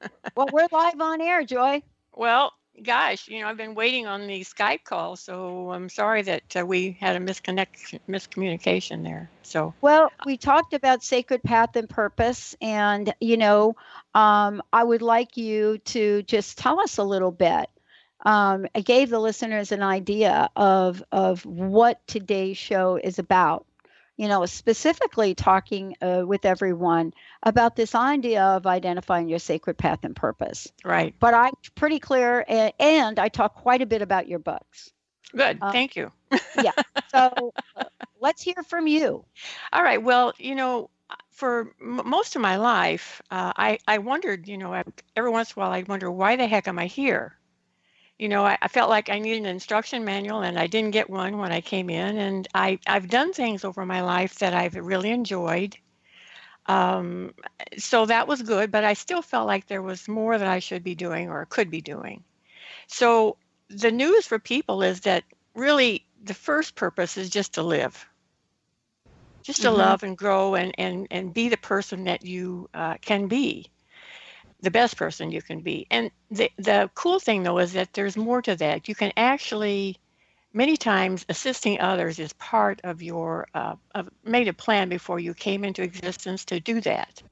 well, 0.36 0.48
we're 0.52 0.66
live 0.72 1.00
on 1.00 1.20
air, 1.20 1.44
Joy. 1.44 1.82
Well, 2.16 2.52
gosh, 2.82 3.28
you 3.28 3.40
know, 3.40 3.46
I've 3.46 3.56
been 3.56 3.76
waiting 3.76 4.08
on 4.08 4.26
the 4.26 4.40
Skype 4.40 4.82
call, 4.82 5.14
so 5.14 5.70
I'm 5.70 5.88
sorry 5.88 6.22
that 6.22 6.56
uh, 6.56 6.66
we 6.66 6.96
had 6.98 7.14
a 7.14 7.20
misconnect 7.20 8.00
miscommunication 8.08 9.04
there. 9.04 9.30
So, 9.42 9.72
well, 9.80 10.10
we 10.26 10.36
talked 10.36 10.74
about 10.74 11.04
sacred 11.04 11.44
path 11.44 11.76
and 11.76 11.88
purpose, 11.88 12.56
and 12.60 13.14
you 13.20 13.36
know, 13.36 13.76
um, 14.14 14.62
I 14.72 14.82
would 14.82 15.02
like 15.02 15.36
you 15.36 15.78
to 15.78 16.22
just 16.24 16.58
tell 16.58 16.80
us 16.80 16.98
a 16.98 17.04
little 17.04 17.30
bit 17.30 17.68
um, 18.24 18.66
I 18.74 18.80
gave 18.80 19.10
the 19.10 19.18
listeners 19.18 19.72
an 19.72 19.82
idea 19.82 20.48
of 20.56 21.02
of 21.12 21.44
what 21.44 22.06
today's 22.06 22.56
show 22.56 22.96
is 22.96 23.18
about. 23.18 23.66
You 24.16 24.28
know, 24.28 24.46
specifically 24.46 25.34
talking 25.34 25.96
uh, 26.00 26.22
with 26.24 26.44
everyone 26.44 27.12
about 27.42 27.74
this 27.74 27.96
idea 27.96 28.42
of 28.44 28.64
identifying 28.64 29.28
your 29.28 29.40
sacred 29.40 29.76
path 29.76 30.04
and 30.04 30.14
purpose. 30.14 30.70
Right. 30.84 31.14
But 31.18 31.34
I'm 31.34 31.52
pretty 31.74 31.98
clear, 31.98 32.44
and, 32.46 32.72
and 32.78 33.18
I 33.18 33.28
talk 33.28 33.56
quite 33.56 33.82
a 33.82 33.86
bit 33.86 34.02
about 34.02 34.28
your 34.28 34.38
books. 34.38 34.92
Good. 35.36 35.58
Uh, 35.60 35.72
Thank 35.72 35.96
you. 35.96 36.12
yeah. 36.54 36.72
So 37.10 37.52
uh, 37.76 37.84
let's 38.20 38.42
hear 38.42 38.60
from 38.68 38.88
you. 38.88 39.24
All 39.72 39.82
right. 39.82 40.02
Well, 40.02 40.32
you 40.38 40.56
know, 40.56 40.90
for 41.30 41.72
m- 41.80 42.02
most 42.08 42.34
of 42.36 42.42
my 42.42 42.56
life, 42.56 43.22
uh, 43.30 43.52
I 43.56 43.78
I 43.86 43.98
wondered, 43.98 44.48
you 44.48 44.58
know, 44.58 44.72
every 45.16 45.30
once 45.30 45.50
in 45.50 45.60
a 45.60 45.64
while 45.64 45.72
I'd 45.72 45.88
wonder 45.88 46.10
why 46.10 46.36
the 46.36 46.46
heck 46.46 46.66
am 46.66 46.78
I 46.78 46.86
here? 46.86 47.36
You 48.18 48.28
know, 48.28 48.44
I, 48.44 48.56
I, 48.62 48.68
felt 48.68 48.90
like 48.90 49.10
I 49.10 49.18
needed 49.18 49.40
an 49.40 49.46
instruction 49.46 50.04
manual 50.04 50.42
and 50.42 50.58
I 50.58 50.66
didn't 50.66 50.92
get 50.92 51.10
one 51.10 51.38
when 51.38 51.52
I 51.52 51.60
came 51.60 51.90
in. 51.90 52.16
And 52.16 52.48
I, 52.54 52.78
I've 52.86 53.08
done 53.08 53.32
things 53.32 53.64
over 53.64 53.84
my 53.84 54.02
life 54.02 54.38
that 54.38 54.54
I've 54.54 54.76
really 54.76 55.10
enjoyed. 55.10 55.76
Um, 56.66 57.34
so 57.76 58.06
that 58.06 58.28
was 58.28 58.42
good, 58.42 58.70
but 58.70 58.84
I 58.84 58.94
still 58.94 59.20
felt 59.20 59.46
like 59.46 59.66
there 59.66 59.82
was 59.82 60.08
more 60.08 60.38
that 60.38 60.48
I 60.48 60.60
should 60.60 60.84
be 60.84 60.94
doing 60.94 61.28
or 61.28 61.44
could 61.46 61.70
be 61.70 61.80
doing. 61.80 62.22
So 62.86 63.36
the 63.68 63.90
news 63.90 64.26
for 64.26 64.38
people 64.38 64.82
is 64.82 65.00
that 65.00 65.24
really 65.54 66.06
the 66.22 66.34
first 66.34 66.74
purpose 66.74 67.16
is 67.16 67.28
just 67.28 67.54
to 67.54 67.62
live, 67.62 68.06
just 69.42 69.62
to 69.62 69.68
mm-hmm. 69.68 69.78
love 69.78 70.02
and 70.04 70.16
grow 70.16 70.54
and, 70.54 70.74
and, 70.78 71.08
and 71.10 71.34
be 71.34 71.48
the 71.48 71.56
person 71.56 72.04
that 72.04 72.24
you 72.24 72.70
uh, 72.72 72.94
can 73.02 73.26
be 73.26 73.70
the 74.64 74.70
best 74.70 74.96
person 74.96 75.30
you 75.30 75.42
can 75.42 75.60
be. 75.60 75.86
And 75.90 76.10
the 76.30 76.50
the 76.56 76.90
cool 76.94 77.20
thing 77.20 77.42
though 77.42 77.58
is 77.58 77.72
that 77.74 77.92
there's 77.92 78.16
more 78.16 78.42
to 78.42 78.56
that. 78.56 78.88
You 78.88 78.94
can 78.94 79.12
actually 79.16 79.98
many 80.52 80.76
times 80.76 81.26
assisting 81.28 81.80
others 81.80 82.18
is 82.18 82.32
part 82.34 82.80
of 82.84 83.02
your 83.02 83.46
uh, 83.54 83.76
of 83.94 84.08
made 84.24 84.48
a 84.48 84.52
plan 84.52 84.88
before 84.88 85.18
you 85.20 85.34
came 85.34 85.64
into 85.64 85.82
existence 85.82 86.44
to 86.46 86.60
do 86.60 86.80
that. 86.80 87.22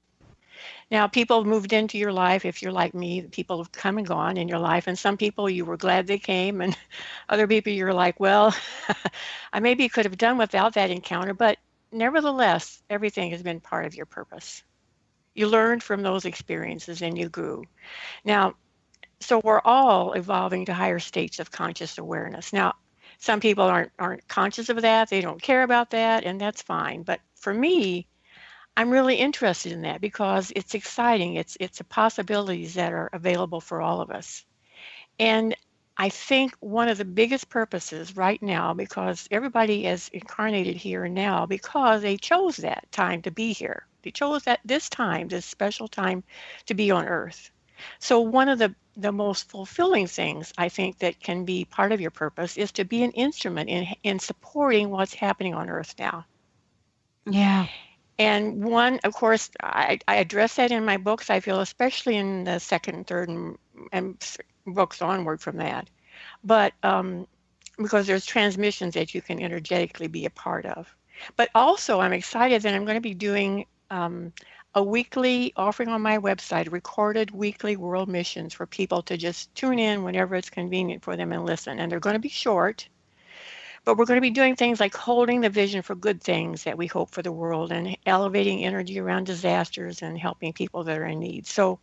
Now, 0.90 1.06
people 1.06 1.44
moved 1.44 1.72
into 1.72 1.96
your 1.96 2.12
life. 2.12 2.44
If 2.44 2.60
you're 2.60 2.72
like 2.72 2.92
me, 2.94 3.22
people 3.22 3.58
have 3.58 3.72
come 3.72 3.96
and 3.98 4.06
gone 4.06 4.36
in 4.36 4.48
your 4.48 4.58
life, 4.58 4.86
and 4.86 4.98
some 4.98 5.16
people 5.16 5.48
you 5.48 5.64
were 5.64 5.78
glad 5.78 6.06
they 6.06 6.18
came, 6.18 6.60
and 6.60 6.76
other 7.30 7.46
people 7.46 7.72
you're 7.72 7.94
like, 7.94 8.20
well, 8.20 8.54
I 9.52 9.60
maybe 9.60 9.88
could 9.88 10.04
have 10.04 10.18
done 10.18 10.36
without 10.36 10.74
that 10.74 10.90
encounter, 10.90 11.32
but 11.32 11.56
nevertheless, 11.92 12.82
everything 12.90 13.30
has 13.30 13.42
been 13.42 13.60
part 13.60 13.86
of 13.86 13.94
your 13.94 14.06
purpose. 14.06 14.62
You 15.34 15.48
learned 15.48 15.82
from 15.82 16.02
those 16.02 16.24
experiences 16.24 17.02
and 17.02 17.16
you 17.16 17.28
grew. 17.28 17.64
Now, 18.24 18.54
so 19.20 19.40
we're 19.44 19.62
all 19.64 20.12
evolving 20.12 20.66
to 20.66 20.74
higher 20.74 20.98
states 20.98 21.38
of 21.38 21.50
conscious 21.50 21.98
awareness. 21.98 22.52
Now, 22.52 22.74
some 23.18 23.40
people 23.40 23.64
aren't 23.64 23.92
aren't 23.98 24.26
conscious 24.28 24.68
of 24.68 24.82
that, 24.82 25.08
they 25.08 25.20
don't 25.20 25.40
care 25.40 25.62
about 25.62 25.90
that, 25.90 26.24
and 26.24 26.40
that's 26.40 26.62
fine. 26.62 27.02
But 27.02 27.20
for 27.36 27.54
me, 27.54 28.08
I'm 28.76 28.90
really 28.90 29.16
interested 29.16 29.72
in 29.72 29.82
that 29.82 30.00
because 30.00 30.52
it's 30.56 30.74
exciting. 30.74 31.36
It's 31.36 31.56
it's 31.60 31.80
a 31.80 31.84
possibilities 31.84 32.74
that 32.74 32.92
are 32.92 33.10
available 33.12 33.60
for 33.60 33.80
all 33.80 34.00
of 34.00 34.10
us. 34.10 34.44
And 35.18 35.54
I 35.96 36.08
think 36.08 36.56
one 36.60 36.88
of 36.88 36.98
the 36.98 37.04
biggest 37.04 37.48
purposes 37.48 38.16
right 38.16 38.42
now, 38.42 38.74
because 38.74 39.28
everybody 39.30 39.86
is 39.86 40.08
incarnated 40.08 40.76
here 40.76 41.04
and 41.04 41.14
now 41.14 41.46
because 41.46 42.02
they 42.02 42.16
chose 42.16 42.56
that 42.58 42.90
time 42.90 43.22
to 43.22 43.30
be 43.30 43.52
here. 43.52 43.86
They 44.02 44.10
chose 44.10 44.44
that 44.44 44.60
this 44.64 44.88
time, 44.88 45.28
this 45.28 45.46
special 45.46 45.88
time 45.88 46.24
to 46.66 46.74
be 46.74 46.90
on 46.90 47.06
earth. 47.06 47.50
So 47.98 48.20
one 48.20 48.48
of 48.48 48.58
the 48.58 48.74
the 48.94 49.12
most 49.12 49.48
fulfilling 49.48 50.06
things 50.06 50.52
I 50.58 50.68
think 50.68 50.98
that 50.98 51.18
can 51.18 51.44
be 51.46 51.64
part 51.64 51.92
of 51.92 52.00
your 52.00 52.10
purpose 52.10 52.58
is 52.58 52.72
to 52.72 52.84
be 52.84 53.02
an 53.02 53.12
instrument 53.12 53.70
in 53.70 53.86
in 54.02 54.18
supporting 54.18 54.90
what's 54.90 55.14
happening 55.14 55.54
on 55.54 55.70
earth 55.70 55.94
now. 55.98 56.26
Yeah. 57.26 57.66
And 58.18 58.62
one, 58.62 59.00
of 59.04 59.14
course, 59.14 59.50
I, 59.60 59.98
I 60.06 60.16
address 60.16 60.56
that 60.56 60.70
in 60.70 60.84
my 60.84 60.96
books. 60.96 61.30
I 61.30 61.40
feel, 61.40 61.60
especially 61.60 62.16
in 62.16 62.44
the 62.44 62.58
second, 62.60 63.06
third, 63.06 63.28
and, 63.30 63.58
and 63.90 64.22
books 64.66 65.00
onward 65.00 65.40
from 65.40 65.56
that. 65.56 65.88
But 66.44 66.74
um, 66.82 67.26
because 67.78 68.06
there's 68.06 68.26
transmissions 68.26 68.94
that 68.94 69.14
you 69.14 69.22
can 69.22 69.40
energetically 69.40 70.08
be 70.08 70.26
a 70.26 70.30
part 70.30 70.66
of. 70.66 70.94
But 71.36 71.50
also, 71.54 72.00
I'm 72.00 72.12
excited 72.12 72.62
that 72.62 72.74
I'm 72.74 72.84
going 72.84 72.96
to 72.96 73.00
be 73.00 73.14
doing 73.14 73.66
um, 73.92 74.32
a 74.74 74.82
weekly 74.82 75.52
offering 75.54 75.90
on 75.90 76.00
my 76.00 76.18
website, 76.18 76.72
recorded 76.72 77.30
weekly 77.30 77.76
world 77.76 78.08
missions 78.08 78.54
for 78.54 78.66
people 78.66 79.02
to 79.02 79.18
just 79.18 79.54
tune 79.54 79.78
in 79.78 80.02
whenever 80.02 80.34
it's 80.34 80.48
convenient 80.48 81.02
for 81.02 81.14
them 81.14 81.30
and 81.30 81.44
listen. 81.44 81.78
And 81.78 81.92
they're 81.92 82.00
going 82.00 82.14
to 82.14 82.20
be 82.20 82.30
short, 82.30 82.88
but 83.84 83.98
we're 83.98 84.06
going 84.06 84.16
to 84.16 84.22
be 84.22 84.30
doing 84.30 84.56
things 84.56 84.80
like 84.80 84.94
holding 84.94 85.42
the 85.42 85.50
vision 85.50 85.82
for 85.82 85.94
good 85.94 86.22
things 86.22 86.64
that 86.64 86.78
we 86.78 86.86
hope 86.86 87.10
for 87.10 87.20
the 87.20 87.30
world 87.30 87.70
and 87.70 87.98
elevating 88.06 88.64
energy 88.64 88.98
around 88.98 89.24
disasters 89.24 90.00
and 90.00 90.18
helping 90.18 90.54
people 90.54 90.84
that 90.84 90.98
are 90.98 91.06
in 91.06 91.20
need. 91.20 91.46
So 91.46 91.78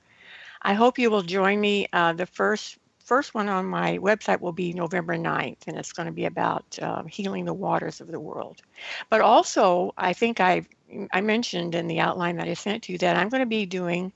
I 0.63 0.73
hope 0.73 0.97
you 0.97 1.11
will 1.11 1.21
join 1.21 1.61
me. 1.61 1.87
Uh, 1.93 2.13
the 2.13 2.25
first 2.25 2.79
first 3.09 3.33
one 3.33 3.49
on 3.49 3.65
my 3.65 3.97
website 3.97 4.39
will 4.39 4.53
be 4.53 4.71
November 4.71 5.17
9th, 5.17 5.65
and 5.65 5.79
it's 5.79 5.93
going 5.93 6.05
to 6.05 6.11
be 6.11 6.25
about 6.25 6.77
uh, 6.79 7.01
healing 7.05 7.43
the 7.43 7.53
waters 7.55 8.01
of 8.01 8.07
the 8.07 8.19
world. 8.19 8.61
But 9.09 9.21
also, 9.21 9.95
I 9.97 10.13
think 10.13 10.39
I 10.39 10.67
I 11.11 11.21
mentioned 11.21 11.73
in 11.73 11.87
the 11.87 11.99
outline 11.99 12.37
that 12.37 12.47
I 12.47 12.53
sent 12.53 12.83
to 12.83 12.91
you 12.91 12.99
that 12.99 13.17
I'm 13.17 13.29
going 13.29 13.41
to 13.41 13.47
be 13.47 13.65
doing 13.65 14.13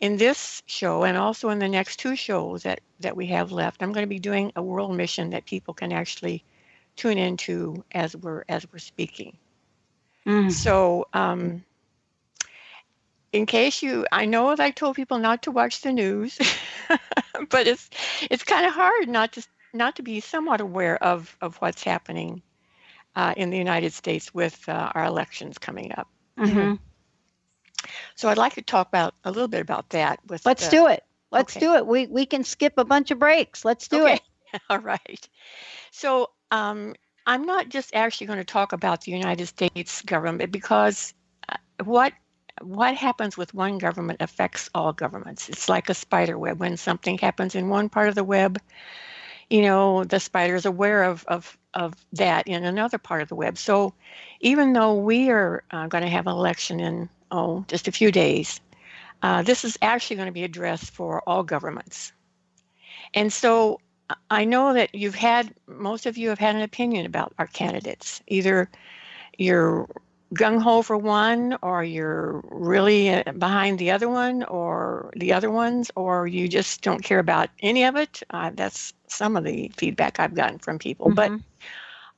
in 0.00 0.16
this 0.16 0.62
show 0.66 1.04
and 1.04 1.16
also 1.16 1.50
in 1.50 1.60
the 1.60 1.68
next 1.68 2.00
two 2.00 2.16
shows 2.16 2.64
that 2.64 2.80
that 2.98 3.16
we 3.16 3.28
have 3.28 3.52
left. 3.52 3.80
I'm 3.80 3.92
going 3.92 4.08
to 4.08 4.16
be 4.18 4.18
doing 4.18 4.50
a 4.56 4.62
world 4.62 4.96
mission 4.96 5.30
that 5.30 5.46
people 5.46 5.72
can 5.72 5.92
actually 5.92 6.42
tune 6.96 7.18
into 7.18 7.84
as 7.92 8.16
we're 8.16 8.42
as 8.48 8.66
we're 8.72 8.80
speaking. 8.80 9.36
Mm. 10.26 10.50
So. 10.50 11.06
Um, 11.12 11.64
in 13.32 13.46
case 13.46 13.82
you 13.82 14.06
i 14.12 14.24
know 14.24 14.54
that 14.54 14.60
i 14.60 14.70
told 14.70 14.96
people 14.96 15.18
not 15.18 15.42
to 15.42 15.50
watch 15.50 15.80
the 15.82 15.92
news 15.92 16.38
but 17.50 17.66
it's 17.66 17.90
it's 18.30 18.44
kind 18.44 18.66
of 18.66 18.72
hard 18.72 19.08
not 19.08 19.32
to 19.32 19.42
not 19.72 19.96
to 19.96 20.02
be 20.02 20.20
somewhat 20.20 20.60
aware 20.60 21.02
of 21.02 21.36
of 21.40 21.56
what's 21.56 21.82
happening 21.82 22.42
uh, 23.14 23.34
in 23.36 23.50
the 23.50 23.58
united 23.58 23.92
states 23.92 24.32
with 24.34 24.68
uh, 24.68 24.92
our 24.94 25.04
elections 25.04 25.58
coming 25.58 25.92
up. 25.96 26.08
Mm-hmm. 26.38 26.74
so 28.14 28.28
i'd 28.28 28.38
like 28.38 28.54
to 28.54 28.62
talk 28.62 28.88
about 28.88 29.14
a 29.24 29.30
little 29.30 29.48
bit 29.48 29.60
about 29.60 29.90
that 29.90 30.20
with 30.26 30.44
let's 30.44 30.66
the, 30.66 30.70
do 30.70 30.86
it. 30.88 31.02
Let's 31.32 31.56
okay. 31.56 31.66
do 31.66 31.74
it. 31.74 31.86
We 31.86 32.06
we 32.06 32.24
can 32.24 32.44
skip 32.44 32.74
a 32.76 32.84
bunch 32.84 33.10
of 33.10 33.18
breaks. 33.18 33.64
Let's 33.64 33.88
do 33.88 34.04
okay. 34.04 34.20
it. 34.54 34.62
All 34.70 34.78
right. 34.78 35.28
So 35.90 36.30
um, 36.50 36.94
i'm 37.26 37.44
not 37.44 37.68
just 37.68 37.94
actually 37.94 38.26
going 38.26 38.38
to 38.38 38.44
talk 38.44 38.72
about 38.72 39.02
the 39.02 39.12
united 39.12 39.46
states 39.46 40.02
government 40.02 40.52
because 40.52 41.12
uh, 41.48 41.56
what 41.84 42.12
what 42.62 42.94
happens 42.94 43.36
with 43.36 43.54
one 43.54 43.78
government 43.78 44.20
affects 44.20 44.70
all 44.74 44.92
governments. 44.92 45.48
It's 45.48 45.68
like 45.68 45.88
a 45.88 45.94
spider 45.94 46.38
web. 46.38 46.58
When 46.58 46.76
something 46.76 47.18
happens 47.18 47.54
in 47.54 47.68
one 47.68 47.88
part 47.88 48.08
of 48.08 48.14
the 48.14 48.24
web, 48.24 48.60
you 49.50 49.62
know, 49.62 50.04
the 50.04 50.20
spider 50.20 50.54
is 50.54 50.66
aware 50.66 51.04
of, 51.04 51.24
of, 51.28 51.56
of 51.74 51.94
that 52.12 52.48
in 52.48 52.64
another 52.64 52.98
part 52.98 53.22
of 53.22 53.28
the 53.28 53.36
web. 53.36 53.58
So 53.58 53.94
even 54.40 54.72
though 54.72 54.94
we 54.94 55.30
are 55.30 55.62
uh, 55.70 55.86
going 55.86 56.02
to 56.02 56.10
have 56.10 56.26
an 56.26 56.32
election 56.32 56.80
in, 56.80 57.08
oh, 57.30 57.64
just 57.68 57.88
a 57.88 57.92
few 57.92 58.10
days, 58.10 58.60
uh, 59.22 59.42
this 59.42 59.64
is 59.64 59.78
actually 59.82 60.16
going 60.16 60.26
to 60.26 60.32
be 60.32 60.44
addressed 60.44 60.90
for 60.90 61.22
all 61.28 61.42
governments. 61.42 62.12
And 63.14 63.32
so 63.32 63.80
I 64.30 64.44
know 64.44 64.74
that 64.74 64.94
you've 64.94 65.14
had, 65.14 65.54
most 65.66 66.06
of 66.06 66.16
you 66.16 66.28
have 66.30 66.38
had 66.38 66.56
an 66.56 66.62
opinion 66.62 67.06
about 67.06 67.34
our 67.38 67.46
candidates. 67.46 68.22
Either 68.26 68.70
you're 69.38 69.88
gung 70.34 70.60
ho 70.60 70.82
for 70.82 70.96
one, 70.96 71.56
or 71.62 71.84
you're 71.84 72.42
really 72.50 73.10
uh, 73.10 73.32
behind 73.32 73.78
the 73.78 73.90
other 73.90 74.08
one, 74.08 74.42
or 74.44 75.10
the 75.16 75.32
other 75.32 75.50
ones, 75.50 75.90
or 75.94 76.26
you 76.26 76.48
just 76.48 76.82
don't 76.82 77.02
care 77.02 77.18
about 77.18 77.48
any 77.60 77.84
of 77.84 77.96
it. 77.96 78.22
Uh, 78.30 78.50
that's 78.54 78.92
some 79.06 79.36
of 79.36 79.44
the 79.44 79.70
feedback 79.76 80.18
I've 80.18 80.34
gotten 80.34 80.58
from 80.58 80.78
people. 80.78 81.06
Mm-hmm. 81.06 81.36
But 81.36 81.40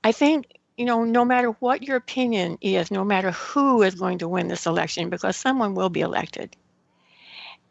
I 0.04 0.12
think, 0.12 0.58
you 0.76 0.84
know, 0.84 1.04
no 1.04 1.24
matter 1.24 1.50
what 1.60 1.82
your 1.82 1.96
opinion 1.96 2.58
is, 2.60 2.90
no 2.90 3.04
matter 3.04 3.32
who 3.32 3.82
is 3.82 3.94
going 3.94 4.18
to 4.18 4.28
win 4.28 4.48
this 4.48 4.66
election, 4.66 5.10
because 5.10 5.36
someone 5.36 5.74
will 5.74 5.90
be 5.90 6.00
elected. 6.00 6.56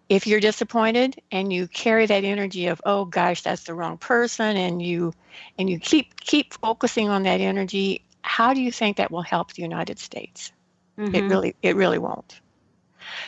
If 0.10 0.26
you're 0.26 0.40
disappointed 0.40 1.22
and 1.34 1.52
you 1.52 1.68
carry 1.68 2.06
that 2.06 2.24
energy 2.24 2.68
of 2.68 2.82
oh 2.86 3.04
gosh 3.04 3.42
that's 3.42 3.66
the 3.66 3.74
wrong 3.74 3.98
person 3.98 4.56
and 4.56 4.82
you 4.82 5.14
and 5.60 5.70
you 5.70 5.80
keep 5.80 6.18
keep 6.22 6.54
focusing 6.54 7.10
on 7.10 7.24
that 7.24 7.42
energy 7.42 8.07
how 8.22 8.54
do 8.54 8.62
you 8.62 8.72
think 8.72 8.98
that 8.98 9.12
will 9.12 9.22
help 9.22 9.54
the 9.54 9.62
United 9.62 10.00
States? 10.00 10.52
Mm-hmm. 10.98 11.16
It 11.16 11.22
really 11.24 11.56
it 11.62 11.76
really 11.76 12.00
won't. 12.00 12.40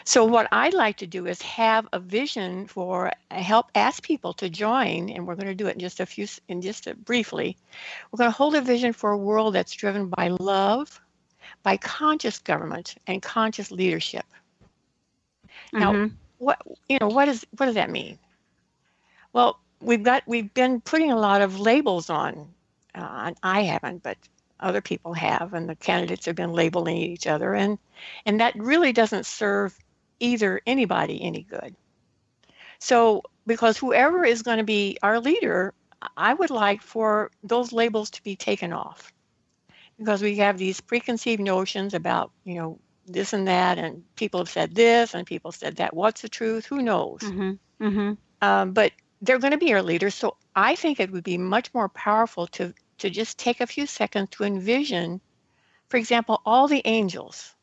So 0.03 0.25
what 0.25 0.47
I'd 0.51 0.73
like 0.73 0.97
to 0.97 1.07
do 1.07 1.25
is 1.25 1.41
have 1.41 1.87
a 1.93 1.99
vision 1.99 2.67
for 2.67 3.11
help 3.31 3.71
ask 3.75 4.03
people 4.03 4.33
to 4.33 4.49
join, 4.49 5.09
and 5.09 5.25
we're 5.25 5.35
going 5.35 5.47
to 5.47 5.55
do 5.55 5.67
it 5.67 5.73
in 5.73 5.79
just 5.79 5.99
a 5.99 6.05
few 6.05 6.27
in 6.47 6.61
just 6.61 6.87
a, 6.87 6.95
briefly. 6.95 7.57
We're 8.11 8.17
going 8.17 8.31
to 8.31 8.35
hold 8.35 8.55
a 8.55 8.61
vision 8.61 8.93
for 8.93 9.11
a 9.11 9.17
world 9.17 9.55
that's 9.55 9.73
driven 9.73 10.07
by 10.09 10.29
love, 10.29 10.99
by 11.63 11.77
conscious 11.77 12.39
government 12.39 12.95
and 13.07 13.21
conscious 13.21 13.71
leadership. 13.71 14.25
Mm-hmm. 15.73 15.79
Now, 15.79 16.09
what 16.37 16.61
you 16.87 16.97
know, 16.99 17.07
what 17.07 17.27
is 17.27 17.45
what 17.57 17.67
does 17.67 17.75
that 17.75 17.89
mean? 17.89 18.17
Well, 19.33 19.59
we've 19.81 20.03
got 20.03 20.23
we've 20.25 20.53
been 20.53 20.81
putting 20.81 21.11
a 21.11 21.17
lot 21.19 21.41
of 21.41 21.59
labels 21.59 22.09
on. 22.09 22.53
Uh, 22.95 23.31
I 23.43 23.61
haven't, 23.63 24.03
but 24.03 24.17
other 24.59 24.81
people 24.81 25.13
have, 25.13 25.53
and 25.53 25.69
the 25.69 25.75
candidates 25.75 26.25
have 26.25 26.35
been 26.35 26.53
labeling 26.53 26.97
each 26.97 27.27
other, 27.27 27.53
and 27.53 27.77
and 28.25 28.39
that 28.39 28.55
really 28.55 28.93
doesn't 28.93 29.25
serve 29.25 29.77
either 30.19 30.61
anybody 30.65 31.21
any 31.21 31.43
good. 31.43 31.75
So, 32.79 33.23
because 33.45 33.77
whoever 33.77 34.23
is 34.23 34.41
going 34.41 34.57
to 34.57 34.63
be 34.63 34.97
our 35.03 35.19
leader, 35.19 35.73
I 36.15 36.33
would 36.33 36.49
like 36.49 36.81
for 36.81 37.31
those 37.43 37.73
labels 37.73 38.09
to 38.11 38.23
be 38.23 38.35
taken 38.35 38.73
off, 38.73 39.11
because 39.97 40.21
we 40.21 40.37
have 40.37 40.57
these 40.57 40.81
preconceived 40.81 41.41
notions 41.41 41.93
about 41.93 42.31
you 42.43 42.55
know 42.55 42.79
this 43.05 43.33
and 43.33 43.47
that, 43.47 43.77
and 43.77 44.03
people 44.15 44.39
have 44.41 44.49
said 44.49 44.75
this, 44.75 45.13
and 45.13 45.25
people 45.25 45.51
said 45.51 45.77
that. 45.77 45.93
What's 45.93 46.21
the 46.21 46.29
truth? 46.29 46.65
Who 46.65 46.81
knows? 46.81 47.21
Mm-hmm. 47.21 47.85
Mm-hmm. 47.85 48.13
Um, 48.41 48.71
but 48.73 48.91
they're 49.21 49.39
going 49.39 49.51
to 49.51 49.57
be 49.57 49.73
our 49.73 49.81
leaders, 49.81 50.15
so 50.15 50.37
I 50.55 50.75
think 50.75 50.99
it 50.99 51.11
would 51.11 51.23
be 51.23 51.37
much 51.37 51.73
more 51.73 51.89
powerful 51.89 52.47
to 52.47 52.73
to 52.99 53.09
just 53.09 53.37
take 53.37 53.61
a 53.61 53.67
few 53.67 53.85
seconds 53.85 54.29
to 54.31 54.43
envision, 54.43 55.21
for 55.89 55.97
example, 55.97 56.41
all 56.45 56.67
the 56.67 56.81
angels 56.85 57.53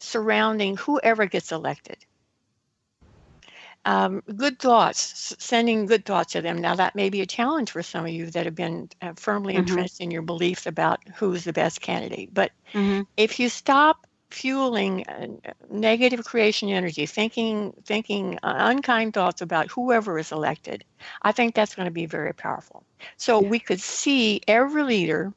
surrounding 0.00 0.76
whoever 0.76 1.26
gets 1.26 1.52
elected. 1.52 1.96
Um, 3.84 4.22
good 4.36 4.58
thoughts, 4.58 5.34
sending 5.38 5.86
good 5.86 6.04
thoughts 6.04 6.32
to 6.32 6.42
them. 6.42 6.58
Now, 6.58 6.74
that 6.74 6.94
may 6.94 7.10
be 7.10 7.22
a 7.22 7.26
challenge 7.26 7.70
for 7.70 7.82
some 7.82 8.04
of 8.04 8.10
you 8.10 8.26
that 8.32 8.44
have 8.44 8.54
been 8.54 8.90
uh, 9.00 9.12
firmly 9.16 9.54
mm-hmm. 9.54 9.60
entrenched 9.60 10.00
in 10.00 10.10
your 10.10 10.22
beliefs 10.22 10.66
about 10.66 11.00
who's 11.16 11.44
the 11.44 11.52
best 11.52 11.80
candidate. 11.80 12.34
But 12.34 12.52
mm-hmm. 12.74 13.02
if 13.16 13.40
you 13.40 13.48
stop 13.48 14.06
fueling 14.30 15.06
uh, 15.08 15.26
negative 15.70 16.24
creation 16.24 16.68
energy, 16.68 17.06
thinking 17.06 17.72
thinking 17.84 18.38
uh, 18.42 18.54
unkind 18.58 19.14
thoughts 19.14 19.40
about 19.40 19.70
whoever 19.70 20.18
is 20.18 20.32
elected, 20.32 20.84
I 21.22 21.32
think 21.32 21.54
that's 21.54 21.74
going 21.74 21.86
to 21.86 21.92
be 21.92 22.06
very 22.06 22.34
powerful. 22.34 22.84
So 23.16 23.40
we 23.40 23.58
could 23.58 23.80
see 23.80 24.40
every 24.46 24.82
leader, 24.82 25.32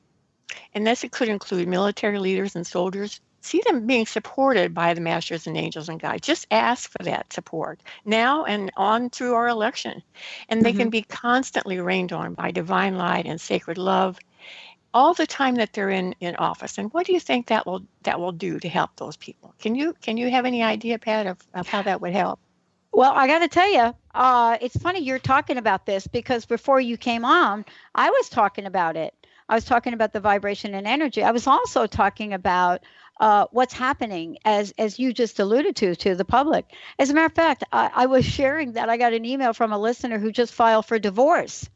and 0.73 0.85
this 0.85 1.05
could 1.11 1.29
include 1.29 1.67
military 1.67 2.19
leaders 2.19 2.55
and 2.55 2.67
soldiers, 2.67 3.21
see 3.41 3.61
them 3.65 3.87
being 3.87 4.05
supported 4.05 4.73
by 4.73 4.93
the 4.93 5.01
masters 5.01 5.47
and 5.47 5.57
angels 5.57 5.89
and 5.89 5.99
guides. 5.99 6.25
Just 6.25 6.45
ask 6.51 6.89
for 6.89 7.03
that 7.03 7.33
support 7.33 7.81
now 8.05 8.45
and 8.45 8.71
on 8.77 9.09
through 9.09 9.33
our 9.33 9.47
election. 9.47 10.01
And 10.49 10.63
they 10.63 10.69
mm-hmm. 10.69 10.79
can 10.79 10.89
be 10.89 11.01
constantly 11.01 11.79
rained 11.79 12.13
on 12.13 12.33
by 12.33 12.51
divine 12.51 12.97
light 12.97 13.25
and 13.25 13.41
sacred 13.41 13.77
love 13.77 14.19
all 14.93 15.13
the 15.13 15.27
time 15.27 15.55
that 15.55 15.73
they're 15.73 15.89
in 15.89 16.15
in 16.19 16.35
office 16.35 16.77
and 16.77 16.91
what 16.93 17.05
do 17.05 17.13
you 17.13 17.19
think 17.19 17.47
that 17.47 17.65
will 17.65 17.83
that 18.03 18.19
will 18.19 18.31
do 18.31 18.59
to 18.59 18.69
help 18.69 18.95
those 18.95 19.17
people? 19.17 19.53
Can 19.59 19.75
you 19.75 19.93
can 20.01 20.17
you 20.17 20.29
have 20.29 20.45
any 20.45 20.63
idea 20.63 20.99
pat 20.99 21.27
of, 21.27 21.37
of 21.53 21.67
how 21.67 21.81
that 21.81 22.01
would 22.01 22.13
help? 22.13 22.39
Well 22.91 23.11
i 23.13 23.27
got 23.27 23.39
to 23.39 23.47
tell 23.47 23.71
you 23.71 23.95
uh, 24.13 24.57
it's 24.59 24.75
funny 24.75 24.99
you're 24.99 25.19
talking 25.19 25.57
about 25.57 25.85
this 25.85 26.07
because 26.07 26.45
before 26.45 26.81
you 26.81 26.97
came 26.97 27.23
on 27.23 27.65
i 27.95 28.09
was 28.09 28.29
talking 28.29 28.65
about 28.65 28.97
it. 28.97 29.13
I 29.47 29.55
was 29.55 29.65
talking 29.65 29.93
about 29.93 30.13
the 30.13 30.21
vibration 30.21 30.75
and 30.75 30.87
energy. 30.87 31.23
I 31.23 31.31
was 31.31 31.45
also 31.45 31.85
talking 31.85 32.31
about 32.31 32.85
uh, 33.19 33.47
what's 33.51 33.73
happening 33.73 34.37
as 34.45 34.73
as 34.77 34.97
you 34.97 35.13
just 35.13 35.39
alluded 35.39 35.75
to 35.77 35.95
to 35.95 36.15
the 36.15 36.25
public. 36.25 36.65
As 36.97 37.09
a 37.09 37.13
matter 37.13 37.25
of 37.25 37.33
fact 37.33 37.63
I, 37.71 37.91
I 37.93 38.05
was 38.07 38.25
sharing 38.25 38.73
that 38.73 38.89
i 38.89 38.97
got 38.97 39.13
an 39.13 39.25
email 39.25 39.53
from 39.53 39.71
a 39.71 39.77
listener 39.77 40.19
who 40.19 40.31
just 40.31 40.53
filed 40.53 40.85
for 40.85 40.99
divorce 40.99 41.69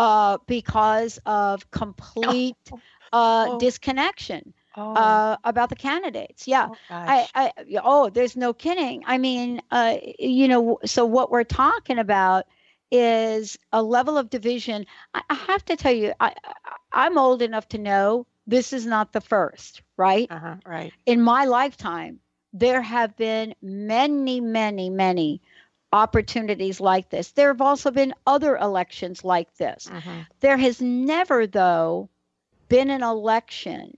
uh, 0.00 0.38
because 0.46 1.20
of 1.26 1.70
complete 1.70 2.56
oh. 2.72 2.80
uh, 3.12 3.46
oh. 3.50 3.58
disconnection. 3.58 4.54
Oh. 4.76 4.94
Uh, 4.94 5.36
about 5.42 5.68
the 5.68 5.76
candidates. 5.76 6.46
Yeah. 6.46 6.68
Oh, 6.70 6.76
I, 6.88 7.28
I, 7.34 7.52
oh, 7.82 8.08
there's 8.08 8.36
no 8.36 8.54
kidding. 8.54 9.02
I 9.04 9.18
mean, 9.18 9.60
uh, 9.72 9.96
you 10.18 10.46
know, 10.46 10.78
so 10.86 11.04
what 11.04 11.30
we're 11.30 11.42
talking 11.42 11.98
about 11.98 12.44
is 12.92 13.58
a 13.72 13.82
level 13.82 14.16
of 14.16 14.30
division. 14.30 14.86
I, 15.12 15.22
I 15.28 15.34
have 15.34 15.64
to 15.66 15.76
tell 15.76 15.92
you, 15.92 16.12
I, 16.20 16.34
I'm 16.92 17.18
old 17.18 17.42
enough 17.42 17.68
to 17.70 17.78
know 17.78 18.26
this 18.46 18.72
is 18.72 18.86
not 18.86 19.12
the 19.12 19.20
first, 19.20 19.82
right? 19.96 20.28
Uh-huh, 20.30 20.54
right. 20.64 20.92
In 21.04 21.20
my 21.20 21.46
lifetime, 21.46 22.20
there 22.52 22.80
have 22.80 23.16
been 23.16 23.54
many, 23.60 24.40
many, 24.40 24.88
many 24.88 25.42
opportunities 25.92 26.80
like 26.80 27.10
this. 27.10 27.32
There 27.32 27.48
have 27.48 27.60
also 27.60 27.90
been 27.90 28.14
other 28.26 28.56
elections 28.56 29.24
like 29.24 29.54
this. 29.56 29.88
Mhm. 29.88 30.26
There 30.40 30.56
has 30.56 30.80
never, 30.80 31.46
though, 31.46 32.08
been 32.68 32.90
an 32.90 33.02
election 33.02 33.96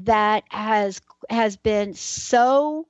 that 0.00 0.44
has 0.50 1.00
has 1.30 1.56
been 1.56 1.94
so 1.94 2.86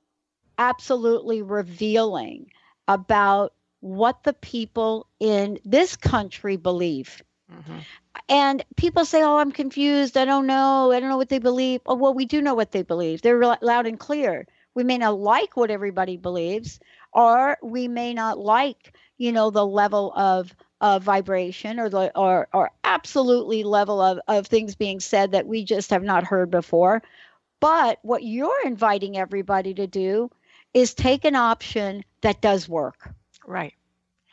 absolutely 0.57 1.41
revealing 1.41 2.51
about 2.87 3.53
what 3.79 4.23
the 4.23 4.33
people 4.33 5.07
in 5.19 5.59
this 5.65 5.95
country 5.95 6.55
believe. 6.57 7.23
Mhm. 7.51 7.85
And 8.29 8.63
people 8.75 9.05
say, 9.05 9.21
"Oh, 9.23 9.37
I'm 9.37 9.51
confused. 9.51 10.17
I 10.17 10.25
don't 10.25 10.47
know. 10.47 10.91
I 10.91 10.99
don't 10.99 11.09
know 11.09 11.17
what 11.17 11.29
they 11.29 11.39
believe." 11.39 11.81
Oh, 11.85 11.95
well, 11.95 12.13
we 12.13 12.25
do 12.25 12.41
know 12.41 12.55
what 12.55 12.71
they 12.71 12.81
believe. 12.83 13.21
They're 13.21 13.37
re- 13.37 13.57
loud 13.61 13.85
and 13.87 13.99
clear. 13.99 14.47
We 14.73 14.83
may 14.83 14.97
not 14.97 15.19
like 15.19 15.55
what 15.55 15.69
everybody 15.71 16.17
believes, 16.17 16.79
or 17.15 17.57
we 17.63 17.87
may 17.87 18.13
not 18.13 18.37
like, 18.37 18.95
you 19.17 19.31
know, 19.31 19.49
the 19.49 19.65
level 19.65 20.13
of 20.15 20.53
of 20.81 21.01
vibration 21.01 21.79
or 21.79 21.89
the 21.89 22.15
or 22.15 22.47
or 22.53 22.69
absolutely 22.83 23.63
level 23.63 24.01
of 24.01 24.19
of 24.27 24.45
things 24.45 24.75
being 24.75 24.99
said 24.99 25.31
that 25.31 25.47
we 25.47 25.63
just 25.63 25.89
have 25.89 26.03
not 26.03 26.25
heard 26.25 26.51
before. 26.51 27.01
But 27.61 27.99
what 28.03 28.23
you're 28.23 28.65
inviting 28.65 29.17
everybody 29.17 29.73
to 29.75 29.87
do 29.87 30.29
is 30.73 30.93
take 30.93 31.23
an 31.23 31.35
option 31.35 32.03
that 32.21 32.41
does 32.41 32.67
work. 32.67 33.09
Right. 33.47 33.73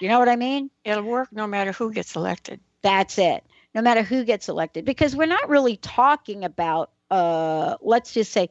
You 0.01 0.09
know 0.09 0.19
what 0.19 0.29
I 0.29 0.37
mean? 0.37 0.69
It'll 0.85 1.05
work 1.05 1.29
no 1.33 1.47
matter 1.47 1.71
who 1.71 1.93
gets 1.93 2.17
elected. 2.17 2.59
That's 2.83 3.17
it. 3.19 3.45
No 3.75 3.81
matter 3.81 4.03
who 4.03 4.25
gets 4.25 4.49
elected, 4.49 4.85
because 4.85 5.17
we're 5.17 5.27
not 5.27 5.49
really 5.49 5.77
talking 5.77 6.45
about, 6.45 6.91
uh, 7.11 7.77
let's 7.81 8.13
just 8.13 8.33
say, 8.33 8.51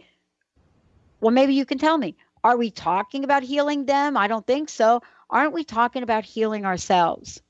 well, 1.20 1.32
maybe 1.32 1.54
you 1.54 1.66
can 1.66 1.78
tell 1.78 1.98
me, 1.98 2.16
are 2.44 2.58
we 2.58 2.72
talking 2.72 3.24
about 3.24 3.44
healing 3.44 3.86
them? 3.86 4.18
I 4.18 4.28
don't 4.28 4.46
think 4.46 4.70
so. 4.70 5.02
Aren't 5.30 5.54
we 5.54 5.64
talking 5.64 6.04
about 6.04 6.26
healing 6.26 6.66
ourselves? 6.66 7.42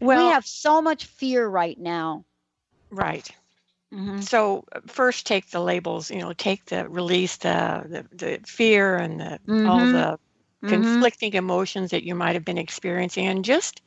Well, 0.00 0.14
we 0.14 0.26
have 0.28 0.44
so 0.46 0.80
much 0.82 1.04
fear 1.04 1.46
right 1.46 1.78
now. 1.78 2.24
right. 2.90 3.28
Mhm. 3.92 4.28
So 4.28 4.64
first, 4.86 5.26
take 5.26 5.50
the 5.50 5.60
labels. 5.60 6.10
You 6.10 6.18
know, 6.20 6.32
take 6.32 6.64
the 6.66 6.88
release 6.88 7.36
the 7.38 7.84
the, 7.86 8.16
the 8.16 8.40
fear 8.46 8.96
and 8.96 9.20
the, 9.20 9.38
all 9.64 9.86
Mhm. 9.86 9.88
the 9.88 10.18
Mhm. 10.64 11.04
conflicting 11.04 11.34
emotions 11.34 11.90
that 11.90 12.04
you 12.04 12.14
might 12.14 12.34
have 12.34 12.44
been 12.44 12.58
experiencing, 12.58 13.26
and 13.26 13.44
just 13.44 13.82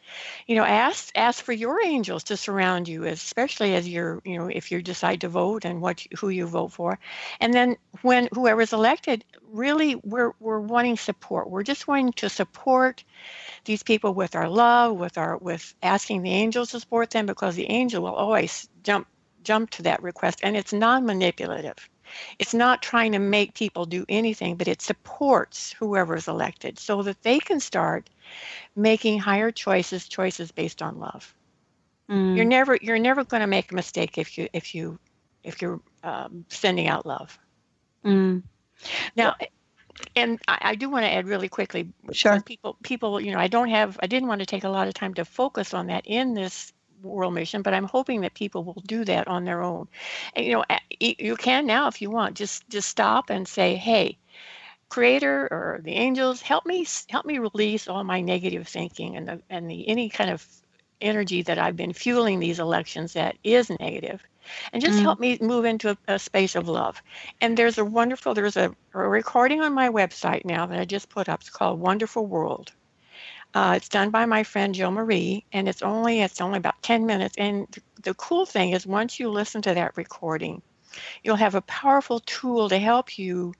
you 0.48 0.56
know, 0.56 0.63
ask 0.66 1.12
ask 1.16 1.44
for 1.44 1.54
your 1.54 1.84
angels 1.86 2.24
to 2.26 2.38
surround 2.38 2.88
you, 2.88 3.04
especially 3.06 3.76
as 3.76 3.88
you're 3.88 4.22
you 4.26 4.38
know, 4.40 4.48
if 4.48 4.72
you 4.72 4.82
decide 4.82 5.22
to 5.22 5.30
vote 5.30 5.66
and 5.66 5.82
what 5.82 6.04
who 6.20 6.30
you 6.30 6.48
vote 6.48 6.72
for, 6.74 7.00
and 7.42 7.54
then 7.54 7.78
when 8.04 8.30
whoever's 8.34 8.74
elected, 8.74 9.26
really, 9.44 9.96
we're 10.04 10.34
we're 10.40 10.60
wanting 10.62 10.98
support. 10.98 11.50
We're 11.50 11.63
just 11.63 11.88
wanting 11.88 12.13
to 12.13 12.30
support 12.30 13.04
these 13.66 13.84
people 13.84 14.13
with 14.13 14.36
our 14.36 14.50
love, 14.50 14.98
with 14.98 15.18
our 15.18 15.38
with 15.38 15.74
asking 15.84 16.24
the 16.24 16.32
angels 16.34 16.72
to 16.72 16.80
support 16.80 17.12
them, 17.12 17.26
because 17.28 17.56
the 17.56 17.70
angel 17.72 18.04
will 18.04 18.16
always 18.16 18.68
jump 18.84 19.08
jump 19.44 19.70
to 19.72 19.84
that 19.84 20.02
request 20.04 20.40
and 20.44 20.58
it's 20.58 20.74
non-manipulative 20.74 21.90
it's 22.39 22.54
not 22.54 22.82
trying 22.82 23.12
to 23.13 23.20
make 23.20 23.54
people 23.54 23.86
do 23.86 24.06
anything 24.10 24.56
but 24.56 24.67
it 24.67 24.82
supports 24.82 25.74
whoever 25.80 26.15
is 26.15 26.28
elected 26.28 26.78
so 26.80 27.02
that 27.04 27.22
they 27.24 27.39
can 27.39 27.60
start 27.60 28.10
making 28.76 29.20
higher 29.20 29.52
choices 29.52 30.08
choices 30.08 30.52
based 30.52 30.82
on 30.82 31.00
love 31.00 31.34
you're 32.34 32.46
Mm. 32.46 32.50
never 32.50 32.78
you're 32.82 33.00
never 33.00 33.24
going 33.24 33.41
to 33.41 33.48
make 33.48 33.72
a 33.72 33.76
mistake 33.76 34.17
if 34.17 34.38
you 34.38 34.48
if 34.54 34.74
you 34.76 35.00
if 35.43 35.62
you're 35.62 35.80
um, 36.04 36.46
sending 36.50 36.88
out 36.88 37.06
love 37.06 37.38
Mm. 38.06 38.43
now 39.15 39.36
and 40.15 40.39
I, 40.48 40.58
I 40.62 40.76
do 40.76 40.89
want 40.89 41.06
to 41.06 41.13
add 41.13 41.28
really 41.28 41.50
quickly 41.50 41.91
Sure. 42.12 42.43
people 42.46 42.78
people 42.84 43.20
you 43.22 43.32
know 43.32 43.39
i 43.39 43.48
don't 43.48 43.70
have 43.70 43.98
i 44.02 44.08
didn't 44.08 44.28
want 44.30 44.39
to 44.41 44.46
take 44.46 44.63
a 44.63 44.70
lot 44.70 44.88
of 44.88 44.93
time 44.93 45.13
to 45.15 45.26
focus 45.26 45.74
on 45.74 45.88
that 45.88 46.04
in 46.06 46.34
this 46.34 46.74
world 47.01 47.33
mission 47.33 47.62
but 47.62 47.73
i'm 47.73 47.86
hoping 47.86 48.21
that 48.21 48.33
people 48.33 48.63
will 48.63 48.81
do 48.86 49.03
that 49.05 49.27
on 49.27 49.45
their 49.45 49.62
own. 49.63 49.88
And 50.36 50.45
you 50.45 50.53
know 50.53 50.63
you 50.99 51.36
can 51.36 51.65
now 51.65 51.88
if 51.88 52.01
you 52.01 52.10
want 52.10 52.36
just 52.38 52.67
just 52.69 52.89
stop 52.89 53.29
and 53.29 53.47
say 53.47 53.75
hey 53.75 54.17
creator 54.89 55.47
or 55.51 55.79
the 55.83 55.93
angels 55.93 56.41
help 56.41 56.65
me 56.65 56.86
help 57.10 57.25
me 57.25 57.39
release 57.39 57.88
all 57.88 58.03
my 58.03 58.21
negative 58.21 58.67
thinking 58.67 59.15
and 59.17 59.27
the 59.27 59.41
and 59.49 59.69
the 59.69 59.88
any 59.88 60.10
kind 60.10 60.29
of 60.29 60.45
energy 61.01 61.41
that 61.43 61.57
i've 61.60 61.75
been 61.75 61.93
fueling 61.93 62.39
these 62.39 62.60
elections 62.60 63.13
that 63.13 63.38
is 63.43 63.69
negative. 63.79 64.23
And 64.73 64.81
just 64.81 64.99
Mm. 64.99 65.01
help 65.01 65.19
me 65.19 65.38
move 65.41 65.65
into 65.65 65.89
a, 65.91 65.97
a 66.15 66.19
space 66.19 66.55
of 66.55 66.67
love. 66.69 67.01
And 67.41 67.57
there's 67.57 67.77
a 67.77 67.86
wonderful 67.86 68.33
there's 68.33 68.57
a, 68.57 68.73
a 68.93 68.99
recording 68.99 69.62
on 69.62 69.73
my 69.73 69.89
website 69.89 70.45
now 70.45 70.65
that 70.67 70.79
i 70.79 70.86
just 70.86 71.10
put 71.10 71.29
up. 71.29 71.41
It's 71.41 71.49
called 71.49 71.79
wonderful 71.79 72.25
world 72.25 72.71
uh, 73.58 73.74
it's 73.74 73.89
done 73.89 74.12
by 74.12 74.24
my 74.28 74.43
friend 74.43 74.76
Jill 74.76 74.91
Marie, 74.91 75.43
and 75.52 75.67
it's 75.67 75.82
only 75.82 76.22
it's 76.22 76.41
only 76.41 76.60
about 76.60 76.80
10 76.84 77.08
minutes. 77.08 77.36
And 77.39 77.67
th- 77.72 77.84
the 78.04 78.13
cool 78.13 78.46
thing 78.46 78.70
is, 78.74 78.86
once 78.86 79.20
you 79.20 79.32
listen 79.32 79.63
to 79.63 79.74
that 79.74 79.98
recording, 79.98 80.62
you'll 81.24 81.38
have 81.38 81.56
a 81.56 81.62
powerful 81.62 82.20
tool 82.20 82.70
to 82.70 82.78
help 82.78 83.17
you 83.17 83.56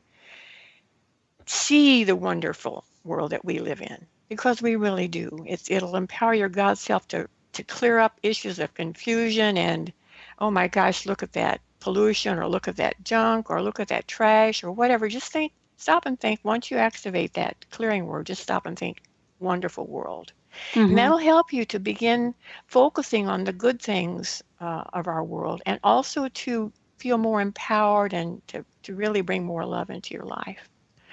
see 1.48 2.04
the 2.04 2.16
wonderful 2.16 2.86
world 3.04 3.32
that 3.32 3.44
we 3.44 3.58
live 3.58 3.82
in, 3.82 4.06
because 4.30 4.62
we 4.62 4.76
really 4.76 5.08
do. 5.08 5.44
It's 5.48 5.72
it'll 5.72 5.96
empower 5.96 6.36
your 6.36 6.50
God 6.50 6.78
self 6.78 7.08
to 7.08 7.28
to 7.54 7.64
clear 7.64 7.98
up 7.98 8.20
issues 8.22 8.60
of 8.60 8.76
confusion 8.76 9.58
and, 9.58 9.92
oh 10.38 10.52
my 10.52 10.68
gosh, 10.68 11.08
look 11.08 11.24
at 11.24 11.34
that 11.34 11.60
pollution, 11.80 12.38
or 12.38 12.48
look 12.48 12.68
at 12.68 12.76
that 12.76 13.04
junk, 13.04 13.50
or 13.50 13.64
look 13.64 13.80
at 13.80 13.88
that 13.88 14.08
trash, 14.08 14.64
or 14.64 14.72
whatever. 14.72 15.10
Just 15.10 15.32
think, 15.32 15.54
stop 15.78 16.06
and 16.06 16.20
think. 16.20 16.40
Once 16.44 16.70
you 16.70 16.78
activate 16.78 17.34
that 17.34 17.66
clearing 17.72 18.06
word, 18.06 18.28
just 18.28 18.44
stop 18.44 18.68
and 18.68 18.78
think 18.78 19.02
wonderful 19.40 19.86
world. 19.88 20.34
Mhm. 20.74 20.90
And 20.90 20.98
that'll 20.98 21.18
help 21.18 21.54
you 21.54 21.66
to 21.66 21.80
begin 21.80 22.34
focusing 22.68 23.28
on 23.28 23.44
the 23.44 23.54
good 23.54 23.82
things 23.82 24.44
uh, 24.60 24.84
of 24.94 25.08
our 25.08 25.24
world 25.24 25.62
and 25.66 25.80
also 25.84 26.28
to 26.30 26.72
feel 26.98 27.18
more 27.18 27.42
empowered 27.42 28.14
and 28.14 28.46
to, 28.48 28.66
to 28.84 28.96
really 28.96 29.22
bring 29.22 29.46
more 29.46 29.66
love 29.66 29.90
into 29.90 30.14
your 30.14 30.26
life. 30.26 30.70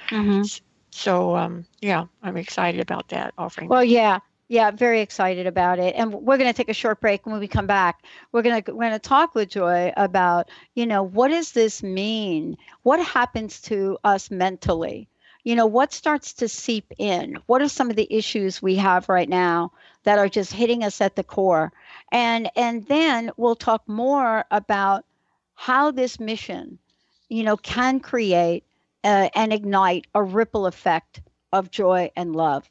Mhm. 0.08 0.60
So, 0.90 1.36
um, 1.36 1.66
yeah, 1.80 2.04
I'm 2.22 2.36
excited 2.36 2.80
about 2.80 3.08
that 3.08 3.34
offering. 3.36 3.68
Well, 3.68 3.84
yeah, 3.84 4.20
yeah, 4.48 4.70
very 4.70 5.00
excited 5.00 5.46
about 5.46 5.78
it. 5.78 5.94
And 5.96 6.12
we're 6.14 6.36
going 6.38 6.50
to 6.50 6.56
take 6.56 6.68
a 6.68 6.74
short 6.74 7.00
break. 7.00 7.26
When 7.26 7.38
we 7.40 7.48
come 7.48 7.66
back, 7.66 8.04
we're 8.32 8.42
going 8.42 8.62
to 8.62 8.72
we're 8.72 8.84
going 8.88 8.92
to 8.92 8.98
talk 8.98 9.34
with 9.34 9.50
Joy 9.50 9.92
about, 9.96 10.50
you 10.74 10.86
know, 10.86 11.02
what 11.02 11.28
does 11.28 11.52
this 11.52 11.82
mean? 11.82 12.56
What 12.82 13.00
happens 13.04 13.60
to 13.62 13.98
us 14.04 14.30
mentally? 14.30 15.08
You 15.44 15.54
know, 15.54 15.66
what 15.66 15.92
starts 15.92 16.32
to 16.34 16.48
seep 16.48 16.92
in? 16.98 17.38
What 17.46 17.62
are 17.62 17.68
some 17.68 17.90
of 17.90 17.96
the 17.96 18.12
issues 18.12 18.62
we 18.62 18.76
have 18.76 19.08
right 19.08 19.28
now 19.28 19.72
that 20.04 20.18
are 20.18 20.28
just 20.28 20.52
hitting 20.52 20.82
us 20.82 21.00
at 21.00 21.16
the 21.16 21.24
core? 21.24 21.72
And 22.10 22.50
and 22.56 22.86
then 22.86 23.30
we'll 23.36 23.56
talk 23.56 23.86
more 23.86 24.44
about 24.50 25.04
how 25.54 25.90
this 25.90 26.18
mission, 26.18 26.78
you 27.28 27.42
know, 27.42 27.56
can 27.56 28.00
create 28.00 28.64
uh, 29.04 29.28
and 29.34 29.52
ignite 29.52 30.06
a 30.14 30.22
ripple 30.22 30.66
effect 30.66 31.20
of 31.52 31.70
joy 31.70 32.10
and 32.16 32.34
love 32.34 32.68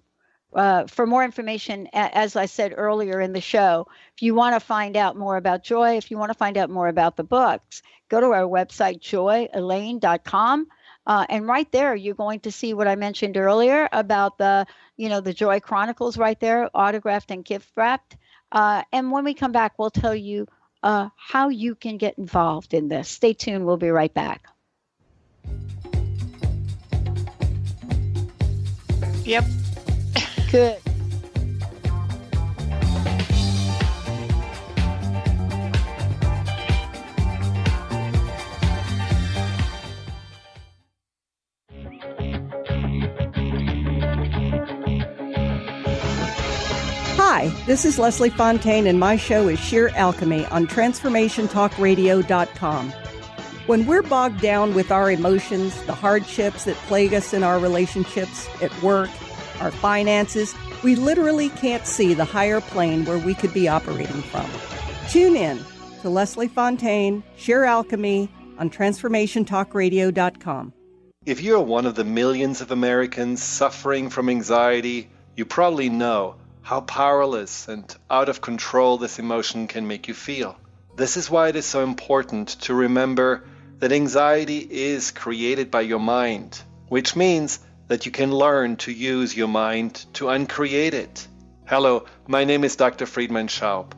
uh, 0.55 0.85
for 0.87 1.05
more 1.05 1.23
information, 1.23 1.87
as 1.93 2.35
I 2.35 2.45
said 2.45 2.73
earlier 2.75 3.19
in 3.19 3.33
the 3.33 3.41
show, 3.41 3.87
if 4.15 4.21
you 4.21 4.35
want 4.35 4.55
to 4.55 4.59
find 4.59 4.95
out 4.95 5.17
more 5.17 5.37
about 5.37 5.63
Joy, 5.63 5.97
if 5.97 6.11
you 6.11 6.17
want 6.17 6.31
to 6.31 6.37
find 6.37 6.57
out 6.57 6.69
more 6.69 6.87
about 6.87 7.15
the 7.15 7.23
books, 7.23 7.81
go 8.09 8.19
to 8.19 8.27
our 8.27 8.43
website, 8.43 8.99
joyelaine.com. 8.99 10.67
Uh, 11.05 11.25
and 11.29 11.47
right 11.47 11.71
there, 11.71 11.95
you're 11.95 12.15
going 12.15 12.39
to 12.41 12.51
see 12.51 12.73
what 12.73 12.87
I 12.87 12.95
mentioned 12.95 13.37
earlier 13.37 13.89
about 13.91 14.37
the, 14.37 14.65
you 14.95 15.09
know, 15.09 15.21
the 15.21 15.33
Joy 15.33 15.59
Chronicles 15.59 16.17
right 16.17 16.39
there, 16.39 16.69
autographed 16.73 17.31
and 17.31 17.43
gift 17.43 17.69
wrapped. 17.75 18.15
Uh, 18.51 18.83
and 18.91 19.11
when 19.11 19.23
we 19.23 19.33
come 19.33 19.51
back, 19.51 19.77
we'll 19.77 19.89
tell 19.89 20.15
you 20.15 20.47
uh, 20.83 21.09
how 21.17 21.49
you 21.49 21.75
can 21.75 21.97
get 21.97 22.17
involved 22.17 22.73
in 22.73 22.87
this. 22.87 23.09
Stay 23.09 23.33
tuned. 23.33 23.65
We'll 23.65 23.77
be 23.77 23.89
right 23.89 24.13
back. 24.13 24.47
yep. 29.25 29.45
Good. 30.51 30.79
Hi, 47.35 47.47
this 47.65 47.83
is 47.83 47.97
Leslie 47.97 48.29
Fontaine, 48.29 48.85
and 48.85 48.99
my 48.99 49.17
show 49.17 49.47
is 49.47 49.57
Sheer 49.57 49.89
Alchemy 49.95 50.45
on 50.45 50.67
TransformationTalkRadio.com. 50.67 52.91
When 53.65 53.87
we're 53.87 54.03
bogged 54.03 54.39
down 54.39 54.75
with 54.75 54.91
our 54.91 55.09
emotions, 55.09 55.83
the 55.85 55.95
hardships 55.95 56.65
that 56.65 56.75
plague 56.75 57.15
us 57.15 57.33
in 57.33 57.41
our 57.41 57.57
relationships, 57.57 58.47
at 58.61 58.71
work, 58.83 59.09
our 59.59 59.71
finances, 59.71 60.53
we 60.83 60.95
literally 60.95 61.49
can't 61.49 61.87
see 61.87 62.13
the 62.13 62.23
higher 62.23 62.61
plane 62.61 63.03
where 63.05 63.17
we 63.17 63.33
could 63.33 63.51
be 63.51 63.67
operating 63.67 64.21
from. 64.21 64.47
Tune 65.09 65.35
in 65.35 65.59
to 66.03 66.11
Leslie 66.11 66.47
Fontaine, 66.47 67.23
Sheer 67.35 67.63
Alchemy 67.63 68.29
on 68.59 68.69
TransformationTalkRadio.com. 68.69 70.73
If 71.25 71.41
you're 71.41 71.61
one 71.61 71.87
of 71.87 71.95
the 71.95 72.03
millions 72.03 72.61
of 72.61 72.69
Americans 72.69 73.41
suffering 73.41 74.11
from 74.11 74.29
anxiety, 74.29 75.09
you 75.35 75.45
probably 75.45 75.89
know 75.89 76.35
how 76.63 76.79
powerless 76.79 77.67
and 77.67 77.93
out 78.09 78.29
of 78.29 78.39
control 78.39 78.97
this 78.97 79.19
emotion 79.19 79.67
can 79.67 79.85
make 79.85 80.07
you 80.07 80.13
feel. 80.13 80.55
This 80.95 81.17
is 81.17 81.29
why 81.29 81.49
it 81.49 81.57
is 81.57 81.65
so 81.65 81.83
important 81.83 82.47
to 82.61 82.73
remember 82.73 83.43
that 83.79 83.91
anxiety 83.91 84.59
is 84.59 85.11
created 85.11 85.69
by 85.69 85.81
your 85.81 85.99
mind, 85.99 86.61
which 86.87 87.17
means 87.17 87.59
that 87.89 88.05
you 88.05 88.13
can 88.13 88.31
learn 88.31 88.77
to 88.77 88.93
use 88.93 89.35
your 89.35 89.49
mind 89.49 90.05
to 90.13 90.29
uncreate 90.29 90.93
it. 90.93 91.27
Hello, 91.67 92.05
my 92.27 92.45
name 92.45 92.63
is 92.63 92.77
Dr. 92.77 93.05
Friedemann 93.05 93.49
Schaub. 93.49 93.91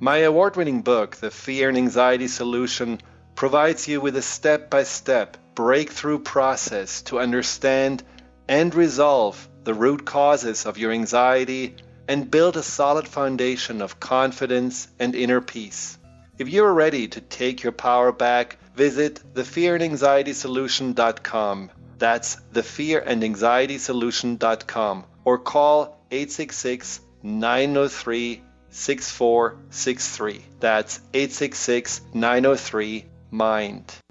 My 0.00 0.18
award 0.18 0.56
winning 0.56 0.82
book, 0.82 1.14
The 1.14 1.30
Fear 1.30 1.68
and 1.68 1.78
Anxiety 1.78 2.26
Solution, 2.26 3.00
provides 3.36 3.86
you 3.86 4.00
with 4.00 4.16
a 4.16 4.22
step 4.22 4.68
by 4.68 4.82
step 4.82 5.36
breakthrough 5.54 6.18
process 6.18 7.02
to 7.02 7.20
understand 7.20 8.02
and 8.48 8.74
resolve 8.74 9.48
the 9.62 9.74
root 9.74 10.04
causes 10.04 10.66
of 10.66 10.76
your 10.76 10.90
anxiety 10.90 11.76
and 12.10 12.28
build 12.28 12.56
a 12.56 12.62
solid 12.62 13.06
foundation 13.06 13.80
of 13.80 14.00
confidence 14.00 14.88
and 14.98 15.14
inner 15.14 15.40
peace. 15.40 15.96
If 16.38 16.52
you 16.52 16.64
are 16.64 16.74
ready 16.74 17.06
to 17.06 17.20
take 17.20 17.62
your 17.62 17.70
power 17.70 18.10
back, 18.10 18.58
visit 18.74 19.22
thefearandanxietysolution.com. 19.34 21.70
That's 21.98 22.34
thefearandanxietysolution.com 22.52 25.04
or 25.24 25.38
call 25.38 26.04
866 26.10 27.00
903 27.22 28.42
6463. 28.70 30.44
That's 30.58 30.98
866 31.14 32.00
903 32.12 33.04
MIND. 33.30 33.94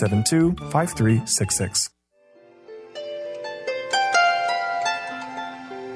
972 0.00 0.70
5366. 0.70 1.90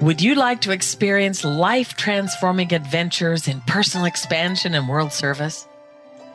Would 0.01 0.21
you 0.21 0.35
like 0.35 0.63
to 0.63 0.73
experience 0.73 1.45
life 1.45 1.97
transforming 1.97 2.75
adventures 2.75 3.47
in 3.47 3.61
personal 3.63 4.07
expansion 4.07 4.75
and 4.75 4.89
world 4.89 5.13
service? 5.13 5.69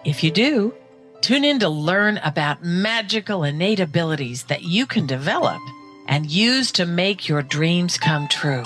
If 0.06 0.24
you 0.24 0.32
do, 0.32 0.74
tune 1.20 1.44
in 1.44 1.60
to 1.60 1.68
learn 1.68 2.18
about 2.20 2.64
magical 2.64 3.44
innate 3.44 3.82
abilities 3.82 4.44
that 4.44 4.64
you 4.64 4.86
can 4.86 5.06
develop 5.06 5.62
and 6.08 6.32
use 6.32 6.72
to 6.74 6.86
make 6.86 7.28
your 7.28 7.42
dreams 7.42 7.98
come 7.98 8.30
true. 8.30 8.64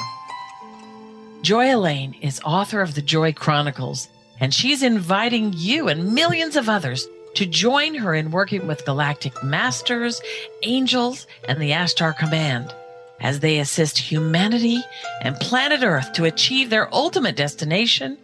Joy 1.41 1.73
Elaine 1.73 2.13
is 2.21 2.39
author 2.45 2.81
of 2.81 2.93
the 2.93 3.01
Joy 3.01 3.33
Chronicles, 3.33 4.07
and 4.39 4.53
she's 4.53 4.83
inviting 4.83 5.53
you 5.55 5.87
and 5.87 6.13
millions 6.13 6.55
of 6.55 6.69
others 6.69 7.07
to 7.35 7.45
join 7.45 7.95
her 7.95 8.13
in 8.13 8.31
working 8.31 8.67
with 8.67 8.85
galactic 8.85 9.43
masters, 9.43 10.21
angels, 10.63 11.27
and 11.47 11.61
the 11.61 11.71
Ashtar 11.71 12.17
Command 12.17 12.73
as 13.21 13.39
they 13.39 13.59
assist 13.59 13.97
humanity 13.97 14.81
and 15.21 15.35
planet 15.37 15.83
Earth 15.83 16.11
to 16.13 16.25
achieve 16.25 16.69
their 16.69 16.93
ultimate 16.93 17.35
destination 17.35 18.17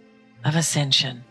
of 0.44 0.56
ascension. 0.56 1.24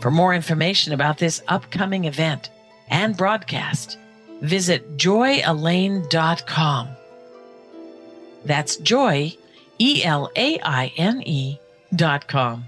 For 0.00 0.10
more 0.10 0.34
information 0.34 0.92
about 0.92 1.18
this 1.18 1.42
upcoming 1.48 2.04
event 2.04 2.50
and 2.88 3.16
broadcast, 3.16 3.98
visit 4.42 4.96
joyelaine.com. 4.96 6.88
That's 8.44 8.76
joy, 8.76 9.34
E 9.78 10.04
L 10.04 10.30
A 10.36 10.60
I 10.60 10.92
N 10.96 11.22
E 11.24 11.58
dot 11.94 12.28
com. 12.28 12.66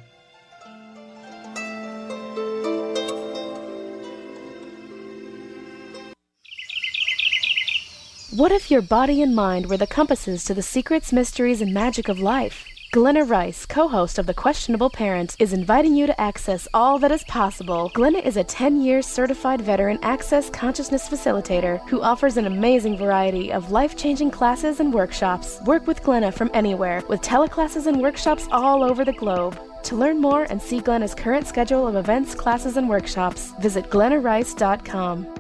What 8.36 8.52
if 8.52 8.70
your 8.70 8.82
body 8.82 9.22
and 9.22 9.34
mind 9.34 9.64
were 9.64 9.78
the 9.78 9.86
compasses 9.86 10.44
to 10.44 10.52
the 10.52 10.60
secrets, 10.60 11.10
mysteries, 11.10 11.62
and 11.62 11.72
magic 11.72 12.10
of 12.10 12.20
life? 12.20 12.66
Glenna 12.92 13.24
Rice, 13.24 13.64
co 13.64 13.88
host 13.88 14.18
of 14.18 14.26
The 14.26 14.34
Questionable 14.34 14.90
Parent, 14.90 15.34
is 15.38 15.54
inviting 15.54 15.96
you 15.96 16.06
to 16.06 16.20
access 16.20 16.68
all 16.74 16.98
that 16.98 17.10
is 17.10 17.24
possible. 17.24 17.90
Glenna 17.94 18.18
is 18.18 18.36
a 18.36 18.44
10 18.44 18.82
year 18.82 19.00
certified 19.00 19.62
veteran 19.62 19.98
access 20.02 20.50
consciousness 20.50 21.08
facilitator 21.08 21.80
who 21.88 22.02
offers 22.02 22.36
an 22.36 22.46
amazing 22.46 22.98
variety 22.98 23.50
of 23.50 23.70
life 23.70 23.96
changing 23.96 24.30
classes 24.30 24.80
and 24.80 24.92
workshops. 24.92 25.58
Work 25.64 25.86
with 25.86 26.02
Glenna 26.02 26.30
from 26.30 26.50
anywhere 26.52 27.02
with 27.08 27.22
teleclasses 27.22 27.86
and 27.86 28.02
workshops 28.02 28.48
all 28.52 28.84
over 28.84 29.02
the 29.02 29.14
globe. 29.14 29.58
To 29.84 29.96
learn 29.96 30.20
more 30.20 30.42
and 30.50 30.60
see 30.60 30.80
Glenna's 30.80 31.14
current 31.14 31.46
schedule 31.46 31.86
of 31.88 31.96
events, 31.96 32.34
classes, 32.34 32.76
and 32.76 32.86
workshops, 32.86 33.54
visit 33.62 33.88
glennarice.com. 33.88 35.35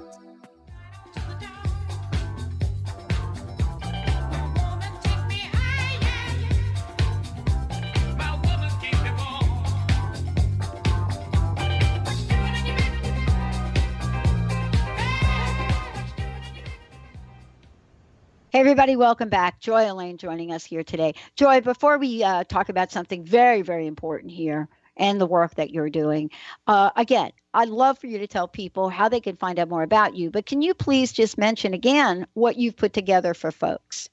Hey, 18.56 18.60
everybody, 18.60 18.96
welcome 18.96 19.28
back. 19.28 19.60
Joy 19.60 19.92
Elaine 19.92 20.16
joining 20.16 20.50
us 20.50 20.64
here 20.64 20.82
today. 20.82 21.14
Joy, 21.34 21.60
before 21.60 21.98
we 21.98 22.24
uh, 22.24 22.42
talk 22.44 22.70
about 22.70 22.90
something 22.90 23.22
very, 23.22 23.60
very 23.60 23.86
important 23.86 24.32
here 24.32 24.66
and 24.96 25.20
the 25.20 25.26
work 25.26 25.56
that 25.56 25.72
you're 25.72 25.90
doing, 25.90 26.30
uh, 26.66 26.88
again, 26.96 27.32
I'd 27.52 27.68
love 27.68 27.98
for 27.98 28.06
you 28.06 28.16
to 28.16 28.26
tell 28.26 28.48
people 28.48 28.88
how 28.88 29.10
they 29.10 29.20
can 29.20 29.36
find 29.36 29.58
out 29.58 29.68
more 29.68 29.82
about 29.82 30.16
you, 30.16 30.30
but 30.30 30.46
can 30.46 30.62
you 30.62 30.72
please 30.72 31.12
just 31.12 31.36
mention 31.36 31.74
again 31.74 32.26
what 32.32 32.56
you've 32.56 32.78
put 32.78 32.94
together 32.94 33.34
for 33.34 33.52
folks? 33.52 34.08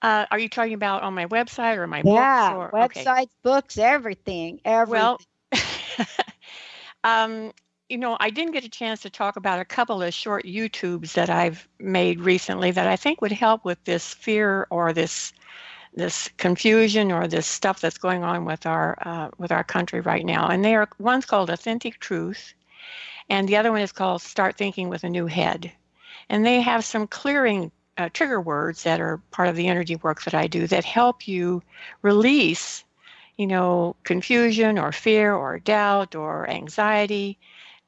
Uh, 0.00 0.24
are 0.30 0.38
you 0.38 0.48
talking 0.48 0.72
about 0.72 1.02
on 1.02 1.12
my 1.12 1.26
website 1.26 1.76
or 1.76 1.86
my 1.86 2.00
yeah, 2.02 2.54
books? 2.54 2.72
Or, 2.72 2.78
websites, 3.04 3.24
okay. 3.24 3.28
books, 3.42 3.76
everything. 3.76 4.62
Everything. 4.64 4.92
Well, 4.92 5.20
um, 7.04 7.52
you 7.88 7.98
know, 7.98 8.16
I 8.18 8.30
didn't 8.30 8.52
get 8.52 8.64
a 8.64 8.68
chance 8.68 9.02
to 9.02 9.10
talk 9.10 9.36
about 9.36 9.60
a 9.60 9.64
couple 9.64 10.02
of 10.02 10.14
short 10.14 10.44
YouTubes 10.44 11.12
that 11.14 11.28
I've 11.28 11.68
made 11.78 12.20
recently 12.20 12.70
that 12.70 12.86
I 12.86 12.96
think 12.96 13.20
would 13.20 13.32
help 13.32 13.64
with 13.64 13.82
this 13.84 14.14
fear 14.14 14.66
or 14.70 14.92
this 14.92 15.32
this 15.96 16.28
confusion 16.38 17.12
or 17.12 17.28
this 17.28 17.46
stuff 17.46 17.80
that's 17.80 17.98
going 17.98 18.24
on 18.24 18.44
with 18.44 18.66
our 18.66 18.98
uh, 19.02 19.28
with 19.38 19.52
our 19.52 19.62
country 19.62 20.00
right 20.00 20.24
now. 20.24 20.48
And 20.48 20.64
they 20.64 20.74
are 20.74 20.88
one's 20.98 21.26
called 21.26 21.50
Authentic 21.50 22.00
Truth, 22.00 22.54
and 23.28 23.48
the 23.48 23.56
other 23.56 23.70
one 23.70 23.82
is 23.82 23.92
called 23.92 24.22
Start 24.22 24.56
Thinking 24.56 24.88
with 24.88 25.04
a 25.04 25.10
New 25.10 25.26
Head. 25.26 25.70
And 26.30 26.44
they 26.44 26.62
have 26.62 26.84
some 26.84 27.06
clearing 27.06 27.70
uh, 27.98 28.08
trigger 28.12 28.40
words 28.40 28.82
that 28.84 29.00
are 29.00 29.18
part 29.30 29.48
of 29.48 29.56
the 29.56 29.68
energy 29.68 29.96
work 29.96 30.24
that 30.24 30.34
I 30.34 30.46
do 30.46 30.66
that 30.68 30.84
help 30.84 31.28
you 31.28 31.62
release, 32.00 32.82
you 33.36 33.46
know, 33.46 33.94
confusion 34.04 34.78
or 34.78 34.90
fear 34.90 35.34
or 35.34 35.58
doubt 35.58 36.14
or 36.14 36.48
anxiety 36.48 37.38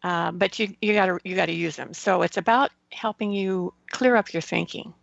uh, 0.06 0.30
but 0.30 0.56
you 0.60 0.72
you 0.80 0.94
got 0.94 1.06
to 1.06 1.18
you 1.24 1.34
got 1.34 1.46
to 1.46 1.52
use 1.52 1.74
them. 1.74 1.92
So 1.92 2.22
it's 2.22 2.36
about 2.36 2.70
helping 2.92 3.32
you 3.32 3.74
clear 3.90 4.14
up 4.14 4.32
your 4.32 4.40
thinking 4.40 4.94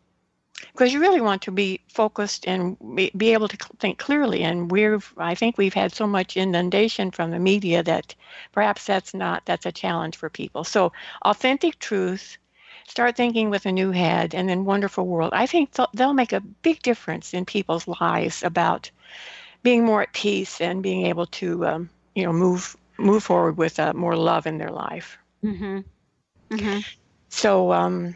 because 0.72 0.94
you 0.94 1.02
really 1.02 1.20
want 1.20 1.42
to 1.42 1.52
be 1.52 1.82
focused 1.90 2.48
and 2.48 2.78
be, 2.96 3.34
able 3.34 3.50
to 3.50 3.58
think 3.80 3.98
clearly. 3.98 4.44
And 4.44 4.72
we've 4.72 5.14
I 5.18 5.36
think 5.36 5.58
we've 5.58 5.74
had 5.74 5.94
so 5.94 6.08
much 6.08 6.38
inundation 6.38 7.12
from 7.12 7.32
the 7.32 7.40
media 7.40 7.84
that 7.84 8.16
perhaps 8.54 8.86
that's 8.86 9.14
not 9.14 9.46
that's 9.46 9.66
a 9.66 9.74
challenge 9.74 10.16
for 10.16 10.30
people. 10.30 10.64
So 10.64 10.94
authentic 11.24 11.80
truth. 11.80 12.38
Start 12.88 13.18
thinking 13.18 13.50
with 13.50 13.66
a 13.66 13.72
new 13.72 13.92
head, 13.92 14.36
and 14.36 14.48
then 14.48 14.66
wonderful 14.66 15.06
world. 15.06 15.32
I 15.34 15.48
think 15.48 15.72
they'll 15.94 16.14
make 16.14 16.34
a 16.34 16.48
big 16.62 16.82
difference 16.82 17.34
in 17.34 17.46
people's 17.46 17.88
lives 17.88 18.44
about 18.44 18.92
being 19.64 19.84
more 19.86 20.02
at 20.02 20.14
peace 20.14 20.62
and 20.62 20.84
being 20.84 21.06
able 21.06 21.26
to, 21.28 21.66
um, 21.66 21.90
you 22.14 22.26
know, 22.26 22.34
move 22.34 22.76
move 23.04 23.24
forward 23.24 23.58
with 23.58 23.80
uh, 23.80 23.94
more 23.94 24.16
love 24.16 24.48
in 24.48 24.58
their 24.58 24.72
life. 24.72 25.18
Mm-hmm. 25.44 25.80
Mm-hmm. 26.52 26.80
So, 27.30 27.72
um, 27.72 28.16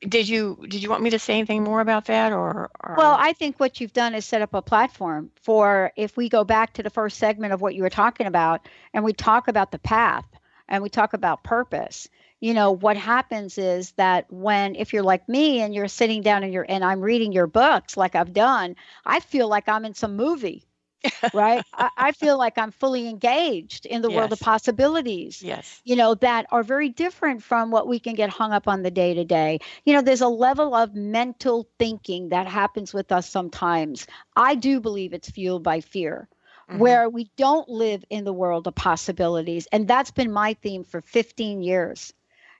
did 0.00 0.28
you 0.28 0.58
did 0.68 0.82
you 0.82 0.90
want 0.90 1.02
me 1.02 1.10
to 1.10 1.18
say 1.18 1.34
anything 1.34 1.64
more 1.64 1.80
about 1.80 2.06
that, 2.06 2.32
or, 2.32 2.70
or, 2.84 2.94
Well, 2.96 3.16
I 3.18 3.32
think 3.32 3.58
what 3.58 3.80
you've 3.80 3.92
done 3.92 4.14
is 4.14 4.24
set 4.24 4.42
up 4.42 4.54
a 4.54 4.62
platform 4.62 5.30
for 5.42 5.92
if 5.96 6.16
we 6.16 6.28
go 6.28 6.44
back 6.44 6.74
to 6.74 6.82
the 6.82 6.90
first 6.90 7.18
segment 7.18 7.52
of 7.52 7.60
what 7.60 7.74
you 7.74 7.82
were 7.82 7.90
talking 7.90 8.26
about, 8.26 8.68
and 8.92 9.04
we 9.04 9.12
talk 9.12 9.48
about 9.48 9.70
the 9.72 9.78
path, 9.78 10.26
and 10.68 10.82
we 10.82 10.88
talk 10.90 11.14
about 11.14 11.42
purpose. 11.42 12.08
you 12.40 12.52
know 12.54 12.72
what 12.72 12.96
happens 12.96 13.56
is 13.58 13.92
that 13.92 14.30
when 14.30 14.74
if 14.76 14.92
you're 14.92 15.02
like 15.02 15.28
me 15.28 15.60
and 15.62 15.74
you're 15.74 15.88
sitting 15.88 16.22
down 16.22 16.42
and 16.42 16.52
you're 16.52 16.66
and 16.68 16.84
i'm 16.84 17.00
reading 17.00 17.32
your 17.32 17.46
books 17.46 17.96
like 17.96 18.14
i've 18.14 18.32
done 18.34 18.76
i 19.06 19.20
feel 19.20 19.48
like 19.48 19.68
i'm 19.68 19.84
in 19.86 19.94
some 19.94 20.16
movie 20.16 20.62
right 21.32 21.64
I, 21.72 21.90
I, 21.96 22.12
feel 22.12 22.38
like 22.38 22.58
i'm 22.58 22.70
fully 22.70 23.08
engaged 23.08 23.86
in 23.86 24.02
the 24.02 24.10
yes. 24.10 24.16
world 24.16 24.32
of 24.32 24.40
possibilities 24.40 25.42
yes 25.42 25.80
you 25.84 25.96
know 25.96 26.14
that 26.16 26.46
are 26.50 26.62
very 26.62 26.88
different 26.88 27.42
from 27.42 27.70
what 27.70 27.86
we 27.86 27.98
can 27.98 28.14
get 28.14 28.30
hung 28.30 28.52
up 28.52 28.68
on 28.68 28.82
the 28.82 28.90
day 28.90 29.14
to 29.14 29.24
day 29.24 29.60
you 29.84 29.92
know 29.94 30.02
there's 30.02 30.20
a 30.22 30.28
level 30.28 30.74
of 30.74 30.94
mental 30.94 31.68
thinking 31.78 32.30
that 32.30 32.46
happens 32.46 32.92
with 32.94 33.12
us 33.12 33.28
sometimes 33.28 34.06
i 34.36 34.54
do 34.54 34.80
believe 34.80 35.12
it's 35.12 35.30
fueled 35.30 35.62
by 35.62 35.80
fear 35.80 36.28
Mm-hmm. 36.68 36.80
where 36.80 37.08
we 37.08 37.30
don't 37.36 37.68
live 37.68 38.04
in 38.10 38.24
the 38.24 38.32
world 38.32 38.66
of 38.66 38.74
possibilities. 38.74 39.68
And 39.70 39.86
that's 39.86 40.10
been 40.10 40.32
my 40.32 40.54
theme 40.54 40.82
for 40.82 41.00
15 41.00 41.62
years 41.62 42.12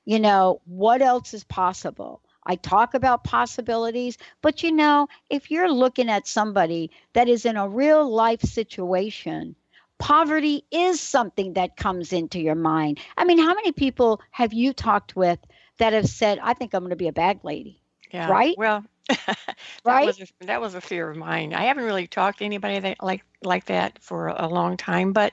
you 0.07 0.21
know, 0.21 0.61
what 0.65 1.03
else 1.03 1.35
is 1.35 1.45
possible? 1.45 2.23
I 2.47 2.57
talk 2.57 2.95
about 2.95 3.25
possibilities, 3.25 4.17
but 4.41 4.63
you 4.63 4.73
know, 4.73 5.09
if 5.29 5.51
you're 5.51 5.71
looking 5.71 6.09
at 6.09 6.27
somebody 6.27 6.91
that 7.13 7.29
is 7.29 7.45
in 7.45 7.57
a 7.57 7.69
real 7.69 8.09
life 8.09 8.41
situation, 8.41 9.57
poverty 9.99 10.65
is 10.71 11.01
something 11.01 11.55
that 11.55 11.77
comes 11.77 12.13
into 12.13 12.41
your 12.41 12.55
mind. 12.55 13.01
I 13.17 13.25
mean, 13.25 13.39
how 13.39 13.55
many 13.55 13.73
people 13.73 14.21
have 14.31 14.53
you 14.53 14.73
talked 14.73 15.17
with 15.17 15.39
that 15.79 15.93
have 15.93 16.09
said, 16.09 16.39
I 16.43 16.55
think 16.55 16.73
I'm 16.73 16.81
going 16.81 16.91
to 16.91 16.97
be 16.97 17.09
a 17.09 17.13
bag 17.13 17.41
lady? 17.43 17.83
Yeah. 18.11 18.31
Right? 18.31 18.57
Well, 18.57 18.85
that 19.09 19.47
right? 19.85 20.07
was 20.07 20.21
a, 20.21 20.47
that 20.47 20.61
was 20.61 20.75
a 20.75 20.81
fear 20.81 21.11
of 21.11 21.17
mine. 21.17 21.55
I 21.55 21.65
haven't 21.65 21.85
really 21.85 22.07
talked 22.07 22.39
to 22.39 22.45
anybody 22.45 22.79
that 22.81 23.03
like 23.03 23.25
like 23.43 23.67
that 23.67 23.99
for 24.01 24.29
a 24.29 24.49
long 24.49 24.77
time, 24.77 25.13
but 25.13 25.33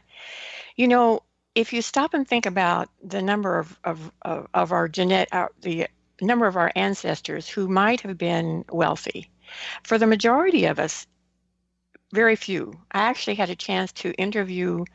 you 0.76 0.88
know, 0.88 1.22
if 1.56 1.74
you 1.74 1.82
stop 1.82 2.14
and 2.14 2.28
think 2.28 2.46
about 2.46 2.90
the 3.04 3.22
number 3.22 3.58
of 3.58 3.78
of 3.84 4.12
of, 4.22 4.48
of 4.54 4.72
our 4.72 4.88
genet 4.88 5.30
our, 5.32 5.52
the 5.62 5.88
number 6.24 6.48
of 6.48 6.58
our 6.58 6.72
ancestors 6.76 7.48
who 7.48 7.68
might 7.68 8.02
have 8.02 8.18
been 8.18 8.66
wealthy, 8.70 9.30
for 9.84 9.98
the 9.98 10.08
majority 10.08 10.66
of 10.66 10.80
us, 10.80 11.08
very 12.14 12.36
few. 12.36 12.80
I 12.92 13.04
actually 13.04 13.36
had 13.36 13.50
a 13.50 13.56
chance 13.56 13.92
to 13.94 14.14
interview 14.14 14.86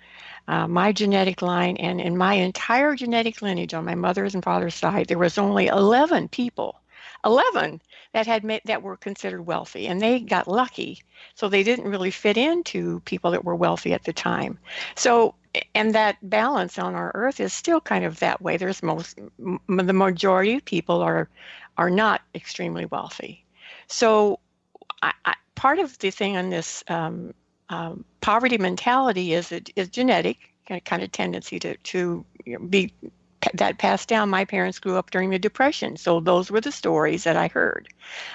uh, 0.47 0.69
my 0.69 0.93
genetic 0.93 1.43
line, 1.43 1.77
and 1.77 2.01
in 2.01 2.17
my 2.17 2.35
entire 2.35 2.95
genetic 2.95 3.43
lineage 3.43 3.75
on 3.75 3.85
my 3.85 3.95
mother's 3.95 4.35
and 4.35 4.45
father's 4.45 4.75
side, 4.75 5.09
there 5.09 5.19
was 5.19 5.39
only 5.39 5.67
11 5.67 6.29
people 6.29 6.81
11 7.25 7.83
that 8.13 8.27
had 8.27 8.45
made, 8.45 8.63
that 8.65 8.83
were 8.83 8.97
considered 8.97 9.43
wealthy 9.43 9.87
and 9.87 10.01
they 10.01 10.21
got 10.21 10.49
lucky 10.49 11.03
so 11.35 11.49
they 11.49 11.63
didn't 11.63 11.89
really 11.89 12.11
fit 12.11 12.37
into 12.37 13.01
people 13.01 13.31
that 13.31 13.45
were 13.45 13.57
wealthy 13.57 13.93
at 13.93 14.05
the 14.05 14.13
time 14.13 14.59
so 14.95 15.35
and 15.75 15.95
that 15.95 16.17
balance 16.23 16.79
on 16.79 16.95
our 16.95 17.11
earth 17.15 17.41
is 17.41 17.53
still 17.53 17.81
kind 17.81 18.05
of 18.05 18.19
that 18.21 18.41
way 18.43 18.57
there's 18.57 18.83
most 18.83 19.19
m- 19.39 19.61
the 19.69 19.93
majority 19.93 20.55
of 20.55 20.65
people 20.65 21.01
are 21.03 21.29
are 21.77 21.91
not 21.91 22.23
extremely 22.35 22.85
wealthy 22.87 23.45
so 23.87 24.39
I, 25.03 25.13
I, 25.25 25.35
part 25.55 25.79
of 25.79 25.99
the 25.99 26.11
thing 26.11 26.37
on 26.37 26.51
this 26.51 26.85
um, 26.89 27.35
um, 27.69 28.05
poverty 28.21 28.59
mentality 28.59 29.33
is 29.33 29.53
it 29.53 29.71
is 29.77 29.89
genetic 29.89 30.39
kind 30.85 31.03
of 31.03 31.13
tendency 31.13 31.59
to 31.59 31.77
to 31.77 32.25
be 32.69 32.93
that 33.55 33.79
passed 33.79 34.09
down. 34.09 34.29
My 34.29 34.45
parents 34.45 34.79
grew 34.79 34.97
up 34.97 35.11
during 35.11 35.31
the 35.31 35.39
Depression, 35.39 35.97
so 35.97 36.21
those 36.21 36.51
were 36.51 36.61
the 36.61 36.73
stories 36.73 37.25
that 37.25 37.37
I 37.37 37.49
heard. 37.49 37.89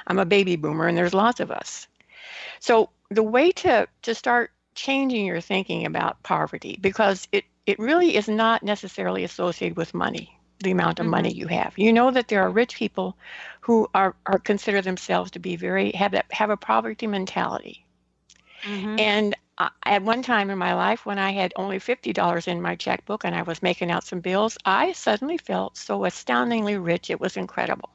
I'm 0.07 0.19
a 0.19 0.25
baby 0.25 0.55
boomer, 0.55 0.87
and 0.87 0.97
there's 0.97 1.13
lots 1.13 1.39
of 1.39 1.51
us. 1.51 1.87
So 2.59 2.89
the 3.09 3.23
way 3.23 3.51
to 3.51 3.87
to 4.03 4.15
start 4.15 4.51
changing 4.75 5.25
your 5.25 5.41
thinking 5.41 5.85
about 5.85 6.21
poverty, 6.23 6.77
because 6.81 7.27
it 7.31 7.45
it 7.65 7.79
really 7.79 8.15
is 8.15 8.27
not 8.27 8.63
necessarily 8.63 9.23
associated 9.23 9.77
with 9.77 9.93
money, 9.93 10.37
the 10.59 10.71
amount 10.71 10.99
of 10.99 11.05
mm-hmm. 11.05 11.11
money 11.11 11.33
you 11.33 11.47
have. 11.47 11.77
You 11.77 11.93
know 11.93 12.11
that 12.11 12.27
there 12.27 12.41
are 12.41 12.49
rich 12.49 12.75
people 12.75 13.15
who 13.61 13.87
are 13.93 14.15
are 14.25 14.39
consider 14.39 14.81
themselves 14.81 15.31
to 15.31 15.39
be 15.39 15.55
very 15.55 15.91
have 15.91 16.11
that 16.11 16.25
have 16.31 16.49
a 16.49 16.57
poverty 16.57 17.07
mentality. 17.07 17.85
Mm-hmm. 18.63 18.99
And 18.99 19.35
at 19.85 20.01
one 20.01 20.23
time 20.23 20.49
in 20.49 20.57
my 20.57 20.73
life 20.73 21.05
when 21.05 21.19
I 21.19 21.31
had 21.31 21.53
only 21.55 21.77
$50 21.77 22.47
in 22.47 22.61
my 22.61 22.75
checkbook 22.75 23.23
and 23.23 23.35
I 23.35 23.43
was 23.43 23.61
making 23.61 23.91
out 23.91 24.03
some 24.03 24.19
bills, 24.19 24.57
I 24.65 24.93
suddenly 24.93 25.37
felt 25.37 25.77
so 25.77 26.05
astoundingly 26.05 26.77
rich 26.77 27.09
it 27.09 27.19
was 27.19 27.37
incredible. 27.37 27.89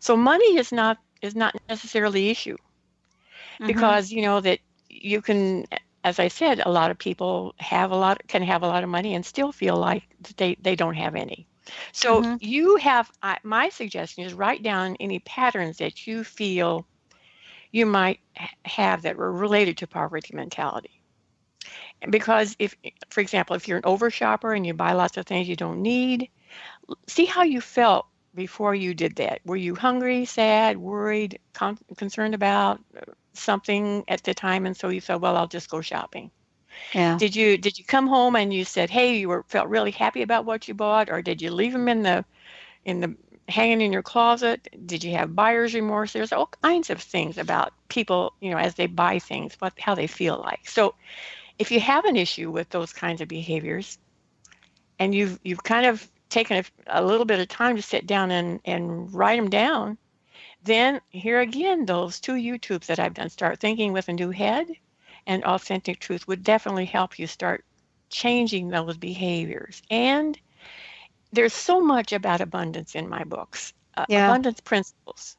So 0.00 0.16
money 0.16 0.56
is 0.56 0.70
not 0.72 0.98
is 1.22 1.34
not 1.34 1.54
necessarily 1.68 2.22
the 2.22 2.30
issue. 2.30 2.56
Mm-hmm. 2.56 3.66
Because 3.66 4.12
you 4.12 4.22
know 4.22 4.40
that 4.40 4.58
you 4.90 5.22
can 5.22 5.66
as 6.04 6.18
I 6.18 6.28
said, 6.28 6.60
a 6.64 6.70
lot 6.70 6.90
of 6.90 6.98
people 6.98 7.54
have 7.58 7.90
a 7.90 7.96
lot 7.96 8.20
can 8.26 8.42
have 8.42 8.62
a 8.62 8.66
lot 8.66 8.82
of 8.82 8.90
money 8.90 9.14
and 9.14 9.24
still 9.24 9.52
feel 9.52 9.76
like 9.76 10.02
they, 10.36 10.56
they 10.60 10.76
don't 10.76 10.94
have 10.94 11.14
any. 11.14 11.46
So 11.92 12.22
mm-hmm. 12.22 12.36
you 12.40 12.76
have 12.76 13.10
uh, 13.22 13.36
my 13.44 13.68
suggestion 13.68 14.24
is 14.24 14.34
write 14.34 14.62
down 14.62 14.96
any 14.98 15.20
patterns 15.20 15.78
that 15.78 16.06
you 16.06 16.24
feel 16.24 16.86
you 17.70 17.86
might 17.86 18.20
have 18.64 19.02
that 19.02 19.16
were 19.16 19.32
related 19.32 19.78
to 19.78 19.86
poverty 19.86 20.34
mentality. 20.34 21.02
Because 22.10 22.56
if, 22.58 22.76
for 23.10 23.20
example, 23.20 23.54
if 23.54 23.68
you're 23.68 23.78
an 23.78 23.84
overshopper 23.84 24.52
and 24.52 24.66
you 24.66 24.74
buy 24.74 24.92
lots 24.92 25.16
of 25.16 25.24
things 25.24 25.48
you 25.48 25.56
don't 25.56 25.80
need, 25.80 26.28
see 27.06 27.24
how 27.24 27.44
you 27.44 27.60
felt 27.60 28.06
before 28.34 28.74
you 28.74 28.92
did 28.92 29.16
that. 29.16 29.40
Were 29.44 29.56
you 29.56 29.74
hungry, 29.74 30.24
sad, 30.24 30.76
worried, 30.76 31.38
con- 31.52 31.78
concerned 31.96 32.34
about 32.34 32.80
something 33.34 34.04
at 34.08 34.22
the 34.22 34.34
time, 34.34 34.66
and 34.66 34.76
so 34.76 34.88
you 34.88 35.00
said, 35.00 35.16
"Well, 35.16 35.36
I'll 35.36 35.48
just 35.48 35.70
go 35.70 35.80
shopping." 35.80 36.30
Yeah. 36.94 37.16
Did 37.18 37.36
you 37.36 37.58
did 37.58 37.78
you 37.78 37.84
come 37.84 38.06
home 38.06 38.36
and 38.36 38.52
you 38.52 38.64
said, 38.64 38.90
"Hey, 38.90 39.18
you 39.18 39.28
were 39.28 39.44
felt 39.48 39.68
really 39.68 39.90
happy 39.90 40.22
about 40.22 40.44
what 40.44 40.68
you 40.68 40.74
bought," 40.74 41.10
or 41.10 41.22
did 41.22 41.42
you 41.42 41.50
leave 41.50 41.72
them 41.72 41.88
in 41.88 42.02
the 42.02 42.24
in 42.84 43.00
the 43.00 43.16
hanging 43.48 43.80
in 43.80 43.92
your 43.92 44.02
closet? 44.02 44.68
Did 44.86 45.04
you 45.04 45.12
have 45.12 45.34
buyer's 45.36 45.74
remorse? 45.74 46.12
There's 46.12 46.32
all 46.32 46.50
kinds 46.62 46.90
of 46.90 47.00
things 47.00 47.38
about 47.38 47.72
people, 47.88 48.34
you 48.40 48.50
know, 48.50 48.58
as 48.58 48.74
they 48.74 48.86
buy 48.86 49.18
things, 49.18 49.56
what 49.58 49.78
how 49.78 49.94
they 49.94 50.06
feel 50.06 50.38
like. 50.38 50.68
So 50.68 50.94
if 51.58 51.70
you 51.70 51.80
have 51.80 52.04
an 52.04 52.16
issue 52.16 52.50
with 52.50 52.68
those 52.70 52.92
kinds 52.92 53.20
of 53.20 53.28
behaviors 53.28 53.98
and 54.98 55.14
you've 55.14 55.38
you've 55.44 55.62
kind 55.62 55.86
of 55.86 56.08
taken 56.28 56.56
a, 56.56 57.00
a 57.00 57.04
little 57.04 57.26
bit 57.26 57.40
of 57.40 57.48
time 57.48 57.76
to 57.76 57.82
sit 57.82 58.06
down 58.06 58.30
and, 58.30 58.60
and 58.64 59.12
write 59.12 59.36
them 59.36 59.50
down, 59.50 59.98
then 60.64 61.00
here 61.10 61.40
again, 61.40 61.86
those 61.86 62.20
two 62.20 62.34
YouTubes 62.34 62.86
that 62.86 62.98
I've 62.98 63.14
done, 63.14 63.30
Start 63.30 63.60
Thinking 63.60 63.92
with 63.92 64.08
a 64.08 64.12
New 64.12 64.30
Head 64.30 64.68
and 65.26 65.44
Authentic 65.44 65.98
Truth, 65.98 66.28
would 66.28 66.42
definitely 66.42 66.84
help 66.84 67.18
you 67.18 67.26
start 67.26 67.64
changing 68.10 68.68
those 68.68 68.96
behaviors. 68.96 69.82
And 69.90 70.38
there's 71.32 71.52
so 71.52 71.80
much 71.80 72.12
about 72.12 72.40
abundance 72.40 72.94
in 72.94 73.08
my 73.08 73.24
books, 73.24 73.72
uh, 73.96 74.04
yeah. 74.08 74.28
abundance 74.28 74.60
principles. 74.60 75.36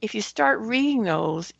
If 0.00 0.14
you 0.14 0.22
start 0.22 0.60
reading 0.60 1.02
those, 1.02 1.52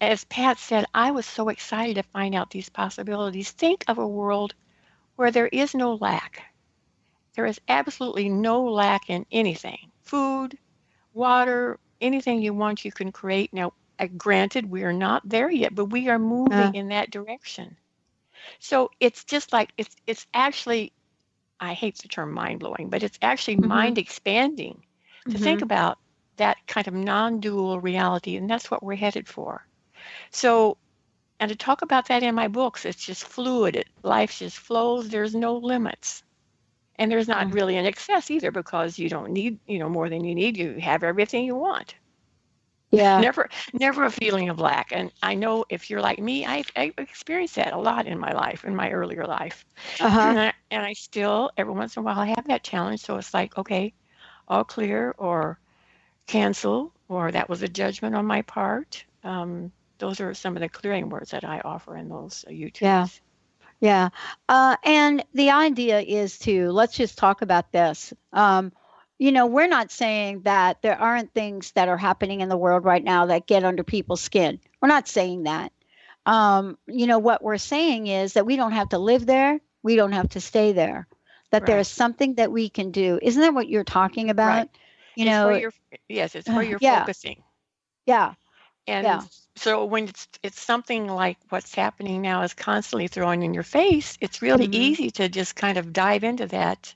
as 0.00 0.24
Pat 0.24 0.58
said, 0.58 0.84
I 0.94 1.10
was 1.10 1.26
so 1.26 1.48
excited 1.48 1.94
to 1.94 2.02
find 2.02 2.34
out 2.34 2.50
these 2.50 2.68
possibilities. 2.68 3.50
Think 3.50 3.84
of 3.88 3.98
a 3.98 4.06
world 4.06 4.54
where 5.16 5.30
there 5.30 5.48
is 5.48 5.74
no 5.74 5.94
lack. 5.94 6.42
There 7.34 7.46
is 7.46 7.60
absolutely 7.68 8.28
no 8.28 8.64
lack 8.64 9.10
in 9.10 9.26
anything 9.30 9.90
food, 10.02 10.56
water, 11.12 11.78
anything 12.00 12.42
you 12.42 12.54
want, 12.54 12.84
you 12.84 12.92
can 12.92 13.12
create. 13.12 13.52
Now, 13.52 13.72
uh, 13.98 14.06
granted, 14.16 14.70
we 14.70 14.84
are 14.84 14.92
not 14.92 15.28
there 15.28 15.50
yet, 15.50 15.74
but 15.74 15.86
we 15.86 16.08
are 16.08 16.18
moving 16.18 16.52
uh. 16.52 16.72
in 16.74 16.88
that 16.88 17.10
direction. 17.10 17.76
So 18.60 18.90
it's 19.00 19.24
just 19.24 19.52
like 19.52 19.72
it's 19.76 19.94
it's 20.06 20.26
actually 20.32 20.92
I 21.60 21.72
hate 21.74 21.98
the 21.98 22.08
term 22.08 22.32
mind 22.32 22.60
blowing, 22.60 22.88
but 22.88 23.02
it's 23.02 23.18
actually 23.20 23.56
mm-hmm. 23.56 23.68
mind 23.68 23.98
expanding 23.98 24.82
to 25.24 25.30
mm-hmm. 25.30 25.42
think 25.42 25.62
about 25.62 25.98
that 26.36 26.56
kind 26.66 26.86
of 26.86 26.94
non 26.94 27.40
dual 27.40 27.80
reality. 27.80 28.36
And 28.36 28.48
that's 28.48 28.70
what 28.70 28.82
we're 28.82 28.96
headed 28.96 29.28
for. 29.28 29.66
So, 30.30 30.76
and 31.40 31.48
to 31.48 31.56
talk 31.56 31.82
about 31.82 32.08
that 32.08 32.22
in 32.22 32.34
my 32.34 32.48
books, 32.48 32.84
it's 32.84 33.04
just 33.04 33.24
fluid. 33.24 33.76
It, 33.76 33.88
life 34.02 34.38
just 34.38 34.58
flows. 34.58 35.08
There's 35.08 35.34
no 35.34 35.56
limits. 35.56 36.22
And 36.98 37.10
there's 37.10 37.28
not 37.28 37.46
mm-hmm. 37.46 37.54
really 37.54 37.76
an 37.76 37.86
excess 37.86 38.30
either 38.30 38.50
because 38.50 38.98
you 38.98 39.08
don't 39.08 39.30
need, 39.30 39.58
you 39.66 39.78
know, 39.78 39.88
more 39.88 40.08
than 40.08 40.24
you 40.24 40.34
need. 40.34 40.56
You 40.56 40.78
have 40.80 41.04
everything 41.04 41.44
you 41.44 41.54
want. 41.54 41.94
Yeah. 42.90 43.20
Never, 43.20 43.48
never 43.72 44.04
a 44.04 44.10
feeling 44.10 44.48
of 44.48 44.58
lack. 44.58 44.92
And 44.92 45.12
I 45.22 45.34
know 45.34 45.64
if 45.68 45.90
you're 45.90 46.00
like 46.00 46.18
me, 46.18 46.46
I, 46.46 46.64
I 46.74 46.92
experienced 46.96 47.56
that 47.56 47.72
a 47.72 47.78
lot 47.78 48.06
in 48.06 48.18
my 48.18 48.32
life, 48.32 48.64
in 48.64 48.74
my 48.74 48.90
earlier 48.90 49.26
life. 49.26 49.64
Uh-huh. 50.00 50.20
And, 50.20 50.40
I, 50.40 50.52
and 50.70 50.84
I 50.84 50.94
still, 50.94 51.50
every 51.56 51.74
once 51.74 51.96
in 51.96 52.00
a 52.00 52.04
while, 52.04 52.18
I 52.18 52.26
have 52.26 52.46
that 52.46 52.62
challenge. 52.62 53.00
So 53.00 53.16
it's 53.16 53.34
like, 53.34 53.58
okay, 53.58 53.92
all 54.48 54.64
clear 54.64 55.14
or 55.18 55.58
cancel, 56.26 56.92
or 57.08 57.30
that 57.30 57.48
was 57.48 57.62
a 57.62 57.68
judgment 57.68 58.14
on 58.14 58.24
my 58.24 58.42
part. 58.42 59.04
Um, 59.22 59.70
those 59.98 60.20
are 60.20 60.32
some 60.34 60.56
of 60.56 60.60
the 60.60 60.68
clearing 60.68 61.10
words 61.10 61.30
that 61.32 61.44
I 61.44 61.60
offer 61.60 61.96
in 61.96 62.08
those 62.08 62.44
youtube 62.48 62.80
Yeah. 62.80 63.06
Yeah. 63.80 64.08
Uh, 64.48 64.76
and 64.84 65.24
the 65.34 65.50
idea 65.50 66.00
is 66.00 66.38
to, 66.40 66.70
let's 66.72 66.96
just 66.96 67.16
talk 67.18 67.42
about 67.42 67.70
this. 67.72 68.12
Um, 68.32 68.72
you 69.18 69.32
know, 69.32 69.46
we're 69.46 69.68
not 69.68 69.90
saying 69.90 70.42
that 70.42 70.82
there 70.82 70.98
aren't 71.00 71.32
things 71.34 71.72
that 71.72 71.88
are 71.88 71.96
happening 71.96 72.40
in 72.40 72.48
the 72.48 72.56
world 72.56 72.84
right 72.84 73.02
now 73.02 73.26
that 73.26 73.46
get 73.46 73.64
under 73.64 73.84
people's 73.84 74.20
skin. 74.20 74.60
We're 74.80 74.88
not 74.88 75.08
saying 75.08 75.44
that. 75.44 75.72
Um, 76.26 76.76
you 76.86 77.06
know, 77.06 77.18
what 77.18 77.42
we're 77.42 77.58
saying 77.58 78.06
is 78.08 78.34
that 78.34 78.46
we 78.46 78.56
don't 78.56 78.72
have 78.72 78.90
to 78.90 78.98
live 78.98 79.26
there, 79.26 79.60
we 79.82 79.96
don't 79.96 80.12
have 80.12 80.28
to 80.30 80.40
stay 80.40 80.72
there. 80.72 81.06
that 81.50 81.62
Right. 81.62 81.66
there's 81.66 81.88
something 81.88 82.34
that 82.34 82.52
we 82.52 82.68
can 82.68 82.90
do. 82.90 83.18
Isn't 83.22 83.40
that 83.40 83.54
what 83.54 83.68
you're 83.68 83.82
talking 83.84 84.28
about? 84.30 84.46
Right. 84.48 84.70
You 85.16 85.24
It's 85.24 85.30
know, 85.30 85.70
yes, 86.08 86.34
it's 86.34 86.48
where 86.48 86.62
you're 86.62 86.78
yeah. 86.80 87.00
focusing. 87.00 87.42
yeah. 88.06 88.34
And 88.86 89.04
Yeah. 89.04 89.22
So 89.58 89.84
when 89.84 90.08
it's 90.08 90.28
it's 90.42 90.60
something 90.60 91.06
like 91.08 91.38
what's 91.50 91.74
happening 91.74 92.22
now 92.22 92.42
is 92.42 92.54
constantly 92.54 93.08
throwing 93.08 93.42
in 93.42 93.54
your 93.54 93.62
face, 93.64 94.16
it's 94.20 94.42
really 94.42 94.66
Mhm. 94.66 94.72
easy 94.72 95.10
to 95.12 95.28
just 95.28 95.56
kind 95.56 95.78
of 95.78 95.92
dive 95.92 96.24
into 96.24 96.46
that 96.46 96.94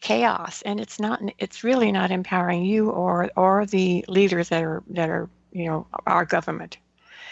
chaos 0.00 0.62
and 0.62 0.80
it's 0.80 1.00
not 1.00 1.20
it's 1.38 1.64
really 1.64 1.92
not 1.92 2.10
empowering 2.10 2.64
you 2.64 2.90
or 2.90 3.30
or 3.36 3.66
the 3.66 4.04
leaders 4.08 4.48
that 4.50 4.62
are 4.62 4.82
that 4.88 5.08
are, 5.10 5.28
you 5.52 5.66
know, 5.66 5.86
our 6.06 6.24
government. 6.24 6.78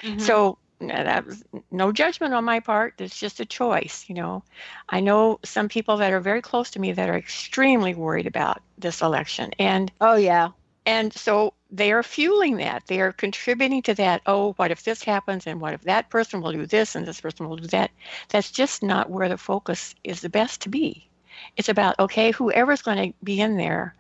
Mm-hmm. 0.03 0.19
So 0.19 0.59
that 0.81 1.27
was 1.27 1.43
no 1.71 1.93
judgment 1.93 2.35
on 2.35 2.45
my 2.45 2.61
part. 2.61 2.95
It's 3.01 3.19
just 3.19 3.41
a 3.41 3.47
choice, 3.47 4.05
you 4.09 4.15
know. 4.15 4.45
I 4.89 5.01
know 5.01 5.41
some 5.45 5.69
people 5.69 5.97
that 5.99 6.13
are 6.13 6.21
very 6.21 6.43
close 6.43 6.71
to 6.73 6.81
me 6.81 6.93
that 6.93 7.09
are 7.09 7.17
extremely 7.17 7.95
worried 7.95 8.27
about 8.27 8.63
this 8.79 9.03
election. 9.03 9.53
And 9.59 9.93
oh 10.01 10.15
yeah. 10.17 10.51
And 10.87 11.13
so 11.13 11.55
they 11.71 11.93
are 11.93 12.03
fueling 12.03 12.57
that. 12.59 12.87
They 12.87 13.01
are 13.01 13.13
contributing 13.13 13.83
to 13.83 13.95
that. 13.95 14.23
Oh, 14.27 14.53
what 14.55 14.71
if 14.71 14.83
this 14.83 15.03
happens 15.03 15.47
and 15.47 15.61
what 15.61 15.75
if 15.75 15.83
that 15.83 16.11
person 16.11 16.41
will 16.41 16.53
do 16.53 16.67
this 16.67 16.95
and 16.95 17.07
this 17.07 17.21
person 17.21 17.49
will 17.49 17.57
do 17.57 17.69
that? 17.69 17.91
That's 18.31 18.51
just 18.51 18.83
not 18.83 19.11
where 19.11 19.29
the 19.29 19.39
focus 19.39 19.95
is 20.05 20.21
the 20.21 20.29
best 20.31 20.63
to 20.63 20.69
be. 20.69 21.09
It's 21.57 21.69
about 21.69 21.99
okay, 21.99 22.31
whoever's 22.33 22.83
going 22.83 23.13
to 23.13 23.19
be 23.25 23.41
in 23.41 23.57
there, 23.57 23.95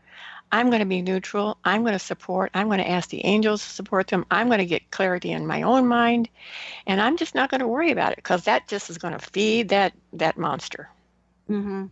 I'm 0.52 0.70
going 0.70 0.80
to 0.80 0.86
be 0.86 1.02
neutral. 1.02 1.58
I'm 1.64 1.82
going 1.82 1.94
to 1.94 1.98
support. 1.98 2.50
I'm 2.54 2.68
going 2.68 2.78
to 2.78 2.88
ask 2.88 3.08
the 3.10 3.24
angels 3.24 3.62
to 3.64 3.70
support 3.70 4.06
them. 4.06 4.24
I'm 4.30 4.46
going 4.46 4.60
to 4.60 4.66
get 4.66 4.90
clarity 4.90 5.32
in 5.32 5.46
my 5.46 5.62
own 5.62 5.86
mind, 5.88 6.28
and 6.86 7.00
I'm 7.00 7.16
just 7.16 7.34
not 7.34 7.50
going 7.50 7.60
to 7.60 7.66
worry 7.68 7.90
about 7.90 8.12
it 8.12 8.16
because 8.18 8.44
that 8.44 8.68
just 8.68 8.90
is 8.90 8.98
going 8.98 9.18
to 9.18 9.30
feed 9.32 9.70
that 9.70 9.94
that 10.12 10.38
monster. 10.38 10.88
hmm 11.48 11.86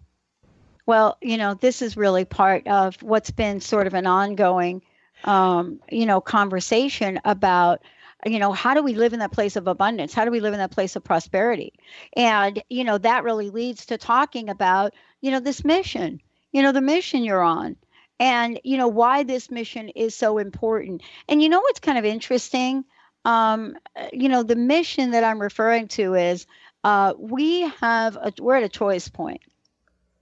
Well, 0.86 1.16
you 1.20 1.36
know, 1.36 1.54
this 1.54 1.80
is 1.80 1.96
really 1.96 2.24
part 2.24 2.66
of 2.66 3.00
what's 3.02 3.30
been 3.30 3.60
sort 3.60 3.86
of 3.86 3.94
an 3.94 4.06
ongoing, 4.06 4.82
um, 5.24 5.80
you 5.90 6.06
know, 6.06 6.20
conversation 6.20 7.20
about, 7.24 7.82
you 8.26 8.38
know, 8.38 8.52
how 8.52 8.74
do 8.74 8.82
we 8.82 8.94
live 8.94 9.12
in 9.12 9.20
that 9.20 9.32
place 9.32 9.56
of 9.56 9.68
abundance? 9.68 10.12
How 10.12 10.24
do 10.24 10.30
we 10.30 10.40
live 10.40 10.54
in 10.54 10.58
that 10.58 10.72
place 10.72 10.96
of 10.96 11.04
prosperity? 11.04 11.72
And, 12.16 12.62
you 12.68 12.82
know, 12.84 12.98
that 12.98 13.24
really 13.24 13.50
leads 13.50 13.86
to 13.86 13.98
talking 13.98 14.48
about, 14.48 14.92
you 15.20 15.30
know, 15.30 15.40
this 15.40 15.64
mission, 15.64 16.20
you 16.50 16.62
know, 16.62 16.72
the 16.72 16.80
mission 16.80 17.22
you're 17.22 17.42
on 17.42 17.76
and, 18.18 18.60
you 18.64 18.76
know, 18.76 18.88
why 18.88 19.22
this 19.22 19.50
mission 19.50 19.88
is 19.90 20.16
so 20.16 20.38
important. 20.38 21.02
And, 21.28 21.42
you 21.42 21.48
know, 21.48 21.60
what's 21.60 21.80
kind 21.80 21.98
of 21.98 22.04
interesting? 22.04 22.84
Um, 23.24 23.76
you 24.12 24.28
know, 24.28 24.42
the 24.42 24.56
mission 24.56 25.12
that 25.12 25.22
I'm 25.22 25.40
referring 25.40 25.86
to 25.88 26.14
is 26.14 26.46
uh, 26.82 27.14
we 27.16 27.62
have, 27.80 28.16
a, 28.16 28.32
we're 28.40 28.56
at 28.56 28.64
a 28.64 28.68
choice 28.68 29.06
point 29.08 29.42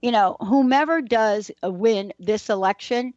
you 0.01 0.11
know, 0.11 0.37
whomever 0.39 1.01
does 1.01 1.51
uh, 1.63 1.71
win 1.71 2.13
this 2.19 2.49
election, 2.49 3.13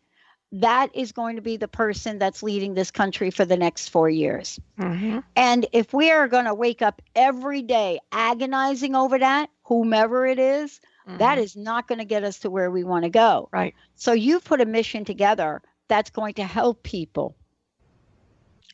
that 0.52 0.94
is 0.94 1.12
going 1.12 1.36
to 1.36 1.42
be 1.42 1.56
the 1.56 1.68
person 1.68 2.18
that's 2.18 2.42
leading 2.42 2.74
this 2.74 2.90
country 2.90 3.30
for 3.30 3.44
the 3.44 3.56
next 3.56 3.88
four 3.88 4.08
years. 4.08 4.60
Mm-hmm. 4.78 5.20
And 5.34 5.66
if 5.72 5.92
we 5.92 6.10
are 6.12 6.28
going 6.28 6.44
to 6.44 6.54
wake 6.54 6.82
up 6.82 7.02
every 7.16 7.62
day 7.62 7.98
agonizing 8.12 8.94
over 8.94 9.18
that, 9.18 9.50
whomever 9.64 10.26
it 10.26 10.38
is, 10.38 10.80
that 11.18 11.38
is 11.38 11.54
not 11.54 11.86
going 11.86 11.98
to 11.98 12.04
get 12.04 12.24
us 12.24 12.38
to 12.40 12.50
where 12.50 12.70
we 12.70 12.82
want 12.82 13.04
to 13.04 13.10
go. 13.10 13.48
Right. 13.52 13.74
So 13.94 14.12
you've 14.12 14.44
put 14.44 14.60
a 14.60 14.64
mission 14.64 15.04
together 15.04 15.60
that's 15.88 16.10
going 16.10 16.34
to 16.34 16.44
help 16.44 16.82
people. 16.82 17.36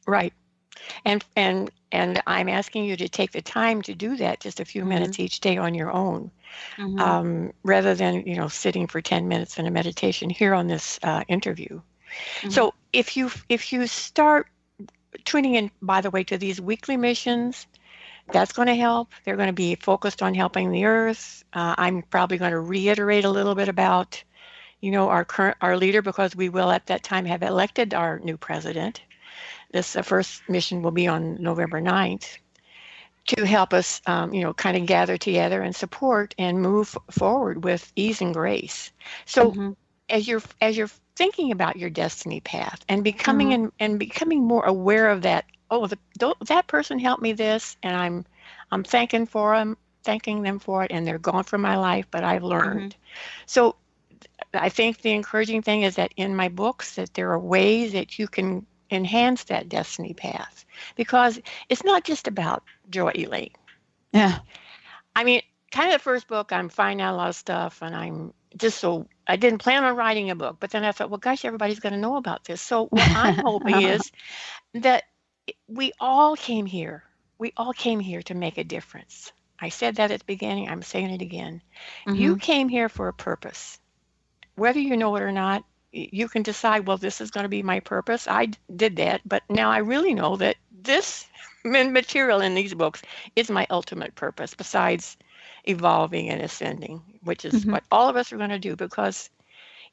Right. 0.06 0.32
And 1.04 1.24
and 1.36 1.70
and 1.92 2.22
I'm 2.26 2.48
asking 2.48 2.84
you 2.84 2.96
to 2.96 3.08
take 3.08 3.32
the 3.32 3.42
time 3.42 3.82
to 3.82 3.94
do 3.94 4.16
that 4.16 4.40
just 4.40 4.60
a 4.60 4.64
few 4.64 4.84
minutes 4.84 5.18
each 5.18 5.40
day 5.40 5.56
on 5.56 5.74
your 5.74 5.90
own, 5.90 6.30
Mhm. 6.78 6.98
um, 6.98 7.52
rather 7.64 7.94
than 7.94 8.22
you 8.26 8.36
know 8.36 8.48
sitting 8.48 8.86
for 8.86 9.00
10 9.00 9.28
minutes 9.28 9.58
in 9.58 9.66
a 9.66 9.70
meditation 9.70 10.30
here 10.30 10.54
on 10.54 10.66
this 10.68 10.98
uh, 11.02 11.22
interview. 11.28 11.80
So 12.48 12.74
if 12.92 13.16
you 13.16 13.30
if 13.48 13.72
you 13.72 13.86
start 13.86 14.46
tuning 15.24 15.54
in, 15.54 15.70
by 15.82 16.00
the 16.00 16.10
way, 16.10 16.24
to 16.24 16.38
these 16.38 16.60
weekly 16.60 16.96
missions, 16.96 17.66
that's 18.32 18.52
going 18.52 18.68
to 18.68 18.74
help. 18.74 19.12
They're 19.24 19.36
going 19.36 19.48
to 19.48 19.52
be 19.52 19.74
focused 19.76 20.22
on 20.22 20.34
helping 20.34 20.70
the 20.70 20.84
earth. 20.84 21.44
Uh, 21.52 21.74
I'm 21.78 22.02
probably 22.02 22.38
going 22.38 22.52
to 22.52 22.60
reiterate 22.60 23.24
a 23.24 23.30
little 23.30 23.54
bit 23.54 23.68
about, 23.68 24.22
you 24.80 24.90
know, 24.90 25.08
our 25.08 25.24
current 25.24 25.56
our 25.60 25.76
leader 25.76 26.02
because 26.02 26.34
we 26.36 26.48
will 26.48 26.70
at 26.70 26.86
that 26.86 27.02
time 27.02 27.24
have 27.26 27.42
elected 27.42 27.94
our 27.94 28.18
new 28.20 28.36
president. 28.36 29.02
This 29.72 29.96
uh, 29.96 30.02
first 30.02 30.42
mission 30.48 30.82
will 30.82 30.90
be 30.90 31.06
on 31.06 31.42
November 31.42 31.80
9th 31.80 32.38
to 33.26 33.46
help 33.46 33.72
us, 33.72 34.00
um, 34.06 34.34
you 34.34 34.42
know, 34.42 34.52
kind 34.52 34.76
of 34.76 34.86
gather 34.86 35.16
together 35.16 35.62
and 35.62 35.74
support 35.74 36.34
and 36.38 36.60
move 36.60 36.96
forward 37.10 37.64
with 37.64 37.92
ease 37.94 38.20
and 38.20 38.34
grace. 38.34 38.90
So 39.26 39.54
as 40.08 40.26
you're 40.26 40.42
as 40.60 40.76
you're 40.76 40.90
thinking 41.16 41.52
about 41.52 41.76
your 41.76 41.90
destiny 41.90 42.40
path 42.40 42.84
and 42.88 43.04
becoming 43.04 43.52
and, 43.52 43.72
and 43.78 43.98
becoming 43.98 44.42
more 44.42 44.64
aware 44.64 45.10
of 45.10 45.22
that, 45.22 45.44
oh, 45.70 45.86
the, 45.86 45.98
that 46.46 46.66
person 46.66 46.98
helped 46.98 47.22
me 47.22 47.32
this, 47.32 47.76
and 47.82 47.96
I'm 47.96 48.24
I'm 48.72 48.82
thanking 48.84 49.26
for 49.26 49.56
them, 49.56 49.76
thanking 50.02 50.42
them 50.42 50.58
for 50.58 50.84
it, 50.84 50.90
and 50.90 51.06
they're 51.06 51.18
gone 51.18 51.44
from 51.44 51.60
my 51.60 51.76
life, 51.76 52.06
but 52.10 52.24
I've 52.24 52.42
learned. 52.42 52.96
So 53.46 53.76
I 54.54 54.68
think 54.68 55.02
the 55.02 55.12
encouraging 55.12 55.62
thing 55.62 55.82
is 55.82 55.96
that 55.96 56.12
in 56.16 56.34
my 56.34 56.48
books 56.48 56.96
that 56.96 57.14
there 57.14 57.30
are 57.30 57.38
ways 57.38 57.92
that 57.92 58.18
you 58.18 58.26
can 58.26 58.66
enhance 58.90 59.44
that 59.44 59.68
destiny 59.68 60.14
path 60.14 60.64
because 60.96 61.40
it's 61.68 61.84
not 61.84 62.04
just 62.04 62.28
about 62.28 62.64
Joy 62.90 63.12
Elaine. 63.14 63.52
Yeah. 64.12 64.38
I 65.14 65.24
mean, 65.24 65.42
kind 65.70 65.88
of 65.88 65.94
the 65.94 66.02
first 66.02 66.26
book, 66.28 66.52
I'm 66.52 66.68
finding 66.68 67.04
out 67.04 67.14
a 67.14 67.16
lot 67.16 67.28
of 67.28 67.36
stuff, 67.36 67.82
and 67.82 67.94
I'm 67.94 68.32
just 68.56 68.78
so 68.78 69.06
I 69.26 69.36
didn't 69.36 69.58
plan 69.58 69.84
on 69.84 69.96
writing 69.96 70.30
a 70.30 70.34
book, 70.34 70.56
but 70.58 70.70
then 70.70 70.84
I 70.84 70.92
thought, 70.92 71.10
well, 71.10 71.18
gosh, 71.18 71.44
everybody's 71.44 71.80
going 71.80 71.92
to 71.92 71.98
know 71.98 72.16
about 72.16 72.44
this. 72.44 72.60
So 72.60 72.86
what 72.86 73.08
I'm 73.16 73.34
hoping 73.44 73.74
uh-huh. 73.74 73.88
is 73.88 74.12
that 74.74 75.04
we 75.68 75.92
all 76.00 76.36
came 76.36 76.66
here. 76.66 77.04
We 77.38 77.52
all 77.56 77.72
came 77.72 78.00
here 78.00 78.22
to 78.22 78.34
make 78.34 78.58
a 78.58 78.64
difference. 78.64 79.32
I 79.58 79.68
said 79.68 79.96
that 79.96 80.10
at 80.10 80.20
the 80.20 80.24
beginning. 80.24 80.68
I'm 80.68 80.82
saying 80.82 81.10
it 81.10 81.22
again. 81.22 81.62
You 82.06 82.32
mm-hmm. 82.32 82.38
came 82.38 82.68
here 82.68 82.88
for 82.88 83.08
a 83.08 83.12
purpose. 83.12 83.78
Whether 84.56 84.80
you 84.80 84.96
know 84.96 85.14
it 85.16 85.22
or 85.22 85.32
not, 85.32 85.64
you 85.92 86.28
can 86.28 86.42
decide, 86.42 86.86
well, 86.86 86.96
this 86.96 87.20
is 87.20 87.30
going 87.30 87.44
to 87.44 87.48
be 87.48 87.62
my 87.62 87.80
purpose. 87.80 88.26
I 88.28 88.46
d- 88.46 88.58
did 88.74 88.96
that, 88.96 89.20
but 89.26 89.42
now 89.48 89.70
I 89.70 89.78
really 89.78 90.14
know 90.14 90.36
that 90.36 90.56
this 90.70 91.28
material 91.64 92.40
in 92.40 92.54
these 92.54 92.74
books 92.74 93.02
is 93.36 93.50
my 93.50 93.66
ultimate 93.70 94.14
purpose, 94.14 94.54
besides 94.54 95.16
evolving 95.64 96.28
and 96.30 96.40
ascending, 96.42 97.02
which 97.22 97.44
is 97.44 97.64
Mhm. 97.64 97.70
what 97.70 97.84
all 97.90 98.08
of 98.08 98.16
us 98.16 98.32
are 98.32 98.36
going 98.38 98.50
to 98.50 98.58
do. 98.58 98.76
Because 98.76 99.30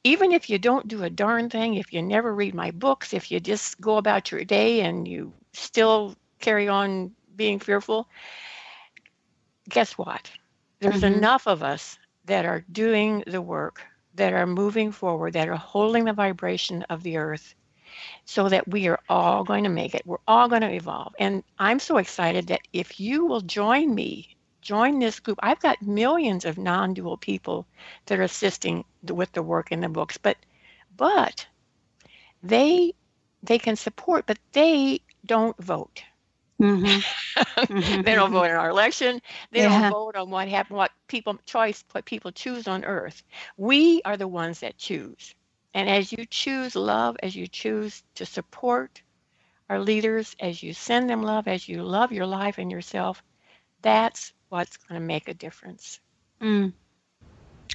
even 0.03 0.31
if 0.31 0.49
you 0.49 0.57
don't 0.57 0.87
do 0.87 1.03
a 1.03 1.09
darn 1.09 1.49
thing, 1.49 1.75
if 1.75 1.93
you 1.93 2.01
never 2.01 2.33
read 2.33 2.53
my 2.53 2.71
books, 2.71 3.13
if 3.13 3.31
you 3.31 3.39
just 3.39 3.79
go 3.81 3.97
about 3.97 4.31
your 4.31 4.43
day 4.43 4.81
and 4.81 5.07
you 5.07 5.33
still 5.53 6.15
carry 6.39 6.67
on 6.67 7.11
being 7.35 7.59
fearful, 7.59 8.07
guess 9.69 9.97
what? 9.97 10.31
There's 10.79 11.01
Mhm. 11.01 11.03
enough 11.03 11.47
of 11.47 11.63
us 11.63 11.97
that 12.25 12.45
are 12.45 12.65
doing 12.71 13.23
the 13.27 13.41
work, 13.41 13.81
that 14.17 14.33
are 14.33 14.45
moving 14.45 14.91
forward, 14.91 15.33
that 15.33 15.49
are 15.49 15.55
holding 15.55 16.05
the 16.05 16.13
vibration 16.13 16.83
of 16.83 17.03
the 17.03 17.17
earth 17.17 17.55
so 18.25 18.49
that 18.49 18.67
we 18.67 18.87
are 18.87 18.99
all 19.09 19.43
going 19.43 19.63
to 19.63 19.69
make 19.69 19.95
it. 19.95 20.05
We're 20.05 20.17
all 20.27 20.49
going 20.49 20.61
to 20.61 20.73
evolve. 20.73 21.15
And 21.19 21.43
I'm 21.57 21.79
so 21.79 21.97
excited 21.97 22.47
that 22.47 22.61
if 22.73 22.99
you 22.99 23.25
will 23.25 23.41
join 23.41 23.93
me, 23.95 24.35
join 24.61 24.99
this 24.99 25.19
group, 25.19 25.39
I've 25.41 25.61
got 25.61 25.81
millions 25.81 26.45
of 26.45 26.57
non 26.57 26.93
dual 26.93 27.17
people 27.17 27.65
that 28.05 28.19
are 28.19 28.23
assisting 28.23 28.83
with 29.03 29.31
the 29.31 29.43
work 29.43 29.71
in 29.71 29.81
the 29.81 29.89
books, 29.89 30.17
but 30.17 30.37
but 30.95 31.47
they 32.43 32.93
they 33.43 33.59
can 33.59 33.75
support, 33.75 34.25
but 34.25 34.39
they 34.51 35.01
don't 35.25 35.57
vote. 35.57 36.03
Mm-hmm. 36.61 36.99
they 38.03 38.15
don't 38.15 38.31
vote 38.31 38.45
in 38.45 38.55
our 38.55 38.69
election. 38.69 39.21
They 39.51 39.61
Yeah. 39.61 39.63
don't 39.63 39.87
vote 39.87 40.15
on 40.15 40.29
what 40.29 40.47
happen, 40.47 40.75
what 40.75 40.91
people 41.07 41.37
choice, 41.45 41.83
what 41.91 42.05
people 42.05 42.31
choose 42.31 42.67
on 42.67 42.83
earth. 42.85 43.23
We 43.57 44.01
are 44.03 44.17
the 44.17 44.27
ones 44.27 44.59
that 44.61 44.77
choose. 44.77 45.35
And 45.73 45.89
as 45.89 46.11
you 46.11 46.25
choose 46.25 46.75
love, 46.75 47.17
as 47.21 47.35
you 47.35 47.47
choose 47.47 48.03
to 48.15 48.25
support 48.25 49.01
our 49.69 49.79
leaders, 49.79 50.35
as 50.39 50.61
you 50.63 50.73
send 50.73 51.09
them 51.09 51.21
love, 51.23 51.47
as 51.47 51.67
you 51.67 51.83
love 51.83 52.11
your 52.11 52.25
life 52.27 52.57
and 52.57 52.71
yourself, 52.71 53.23
that's 53.81 54.33
what's 54.49 54.77
going 54.77 54.99
to 54.99 55.05
make 55.05 55.27
a 55.27 55.33
difference. 55.33 55.99
Mm. 56.41 56.73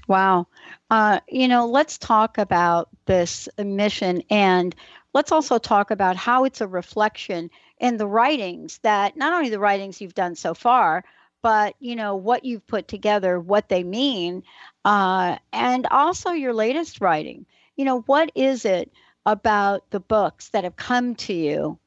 Wow. 0.08 0.46
Uh, 0.90 1.20
you 1.28 1.48
know, 1.48 1.66
let's 1.66 1.98
talk 1.98 2.38
about 2.38 2.88
this 3.06 3.48
mission 3.58 4.22
and 4.30 4.74
let's 5.14 5.32
also 5.32 5.58
talk 5.58 5.90
about 5.90 6.16
how 6.16 6.44
it's 6.44 6.60
a 6.60 6.66
reflection 6.66 7.50
in 7.82 7.96
the 7.96 8.06
writings 8.06 8.78
that 8.78 9.16
not 9.16 9.34
only 9.34 9.50
the 9.50 9.58
writings 9.58 10.00
you've 10.00 10.14
done 10.14 10.36
so 10.36 10.54
far, 10.54 11.04
but 11.42 11.74
you 11.80 11.96
know 11.96 12.14
what 12.14 12.44
you've 12.44 12.66
put 12.66 12.86
together, 12.86 13.38
what 13.38 13.68
they 13.68 13.82
mean, 13.82 14.44
uh, 14.84 15.36
and 15.52 15.86
also 15.88 16.30
your 16.30 16.54
latest 16.54 17.00
writing. 17.00 17.44
You 17.76 17.84
know, 17.84 18.00
what 18.02 18.30
is 18.36 18.64
it 18.64 18.92
about 19.26 19.90
the 19.90 20.00
books 20.00 20.50
that 20.50 20.64
have 20.64 20.76
come 20.76 21.16
to 21.16 21.34
you, 21.34 21.78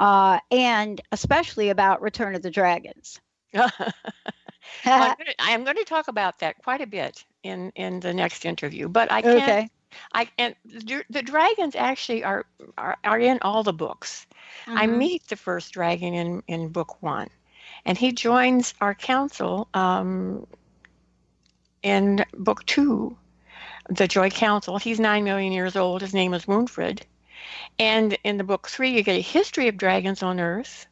uh, 0.00 0.40
and 0.50 1.00
especially 1.12 1.70
about 1.70 2.02
Return 2.02 2.34
of 2.34 2.42
the 2.42 2.50
Dragons? 2.50 3.20
I'm, 3.54 3.70
gonna, 4.84 5.34
I'm 5.38 5.64
going 5.64 5.76
to 5.76 5.84
talk 5.84 6.08
about 6.08 6.40
that 6.40 6.58
quite 6.58 6.80
a 6.80 6.86
bit 6.86 7.24
in 7.44 7.70
in 7.76 8.00
the 8.00 8.12
next 8.12 8.44
interview, 8.44 8.88
but 8.88 9.12
I 9.12 9.22
can't. 9.22 9.42
Okay. 9.42 9.68
I 10.12 10.28
and 10.38 10.54
the, 10.64 11.22
dragons 11.22 11.74
actually 11.76 12.24
are, 12.24 12.44
are 12.76 12.96
are 13.04 13.18
in 13.18 13.38
all 13.42 13.62
the 13.62 13.72
books. 13.72 14.26
I 14.74 14.86
Mhm. 14.86 14.98
meet 14.98 15.26
the 15.28 15.36
first 15.36 15.72
dragon 15.72 16.14
in 16.14 16.42
in 16.48 16.68
book 16.68 17.02
one, 17.02 17.28
and 17.84 17.96
he 17.98 18.12
joins 18.12 18.74
our 18.80 18.94
council 18.94 19.68
um, 19.74 20.46
in 21.82 22.24
book 22.34 22.64
two, 22.66 23.16
the 23.88 24.06
Joy 24.08 24.30
Council. 24.30 24.78
He's 24.78 25.00
nine 25.00 25.24
million 25.24 25.52
years 25.52 25.76
old. 25.76 26.00
His 26.02 26.14
name 26.14 26.34
is 26.34 26.46
Woonfred, 26.46 27.02
and 27.78 28.16
in 28.24 28.36
the 28.38 28.44
book 28.44 28.68
three, 28.68 28.90
you 28.90 29.02
get 29.02 29.16
a 29.16 29.20
history 29.22 29.68
of 29.68 29.76
dragons 29.76 30.22
on 30.22 30.40
Earth. 30.40 30.86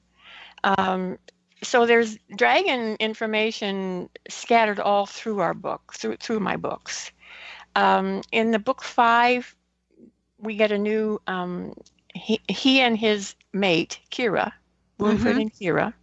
Um, 0.64 1.18
so 1.62 1.86
there's 1.86 2.18
dragon 2.36 2.96
information 3.00 4.08
scattered 4.28 4.78
all 4.80 5.06
through 5.06 5.40
our 5.40 5.54
book, 5.54 5.92
through 5.94 6.16
through 6.16 6.40
my 6.40 6.56
books. 6.56 7.10
Um, 7.74 8.22
in 8.32 8.50
the 8.50 8.58
book 8.58 8.82
five, 8.82 9.54
we 10.38 10.56
get 10.56 10.72
a 10.72 10.78
new. 10.78 11.20
Um, 11.26 11.74
he 12.14 12.40
he 12.48 12.80
and 12.80 12.96
his 12.98 13.34
mate 13.52 14.00
Kira, 14.10 14.52
Woonfred 14.98 15.36
Mhm. 15.36 15.40
and 15.40 15.52
Kira. 15.52 15.94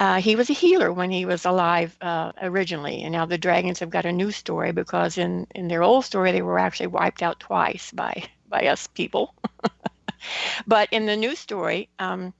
Uh, 0.00 0.20
he 0.20 0.36
was 0.36 0.50
a 0.50 0.54
healer 0.54 0.92
when 0.92 1.10
he 1.10 1.24
was 1.24 1.44
alive 1.44 1.96
uh, 2.00 2.32
originally, 2.42 3.02
and 3.02 3.12
now 3.12 3.26
the 3.26 3.38
dragons 3.38 3.80
have 3.80 3.90
got 3.90 4.04
a 4.06 4.12
new 4.12 4.30
story 4.30 4.72
because 4.72 5.18
in 5.18 5.46
in 5.54 5.68
their 5.68 5.82
old 5.82 6.04
story 6.04 6.32
they 6.32 6.42
were 6.42 6.58
actually 6.58 6.88
wiped 6.88 7.22
out 7.22 7.38
twice 7.40 7.90
by 7.92 8.22
by 8.48 8.66
us 8.66 8.86
people. 8.88 9.34
but 10.66 10.88
in 10.92 11.06
the 11.06 11.16
new 11.16 11.34
story, 11.34 11.88
um, 11.98 12.32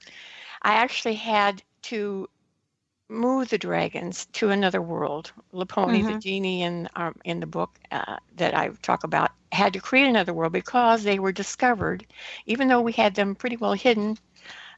I 0.63 0.75
actually 0.75 1.15
had 1.17 1.63
to 1.83 2.29
move 3.09 3.49
the 3.51 3.59
dragons 3.59 4.27
to 4.35 4.51
another 4.51 4.81
world. 4.83 5.33
Laponi, 5.53 6.05
the 6.05 6.15
Mhm. 6.15 6.23
genie 6.23 6.63
in 6.63 6.89
um, 6.97 7.15
in 7.25 7.41
the 7.41 7.47
book 7.47 7.79
uh, 7.91 8.17
that 8.37 8.55
I 8.55 8.69
talk 8.83 9.05
about, 9.05 9.31
had 9.53 9.75
to 9.75 9.81
create 9.81 10.07
another 10.09 10.33
world 10.35 10.53
because 10.53 11.03
they 11.05 11.19
were 11.19 11.33
discovered, 11.33 12.07
even 12.47 12.69
though 12.69 12.83
we 12.83 12.93
had 12.93 13.15
them 13.15 13.35
pretty 13.37 13.57
well 13.57 13.75
hidden, 13.75 14.19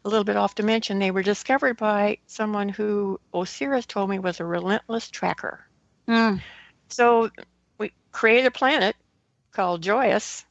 a 0.05 0.09
little 0.09 0.25
bit 0.25 0.37
off 0.37 0.55
dimension. 0.55 0.99
They 0.99 1.11
were 1.13 1.23
discovered 1.23 1.77
by 1.79 2.19
someone 2.27 2.69
who 2.71 3.21
Osiris 3.35 3.87
told 3.87 4.11
me 4.11 4.19
was 4.19 4.41
a 4.41 4.45
relentless 4.47 5.11
tracker. 5.11 5.67
Mm. 6.09 6.43
So 6.91 7.31
we 7.79 7.93
created 8.13 8.47
a 8.47 8.53
planet 8.53 8.97
called 9.53 9.83
Joyous. 9.83 10.46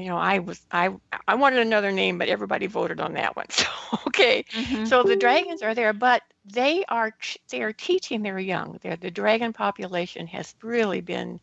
You 0.00 0.08
know, 0.10 0.16
I 0.18 0.38
was 0.40 0.64
I 0.70 0.90
I 1.28 1.34
wanted 1.36 1.60
another 1.60 1.92
name, 1.92 2.18
but 2.18 2.28
everybody 2.28 2.66
voted 2.66 3.00
on 3.00 3.14
that 3.14 3.36
one. 3.36 3.46
So 3.50 3.66
okay, 4.08 4.44
Mhm. 4.54 4.84
so 4.84 5.04
the 5.04 5.16
dragons 5.16 5.62
are 5.62 5.74
there, 5.74 5.92
but 5.94 6.22
they 6.44 6.84
are 6.88 7.12
they 7.50 7.62
are 7.62 7.72
teaching 7.72 8.22
their 8.22 8.38
young. 8.38 8.78
They're, 8.82 8.96
the 8.96 9.10
dragon 9.10 9.52
population 9.52 10.26
has 10.28 10.54
really 10.62 11.00
been 11.00 11.40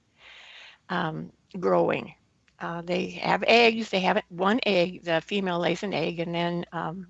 um, 0.90 1.32
growing. 1.60 2.14
Uh, 2.60 2.82
they 2.82 3.12
have 3.12 3.44
eggs. 3.48 3.90
They 3.90 4.02
have 4.02 4.22
one 4.30 4.60
egg. 4.66 5.04
The 5.04 5.22
female 5.22 5.60
lays 5.60 5.84
an 5.84 5.94
egg, 5.94 6.20
and 6.20 6.34
then 6.36 6.66
um, 6.74 7.08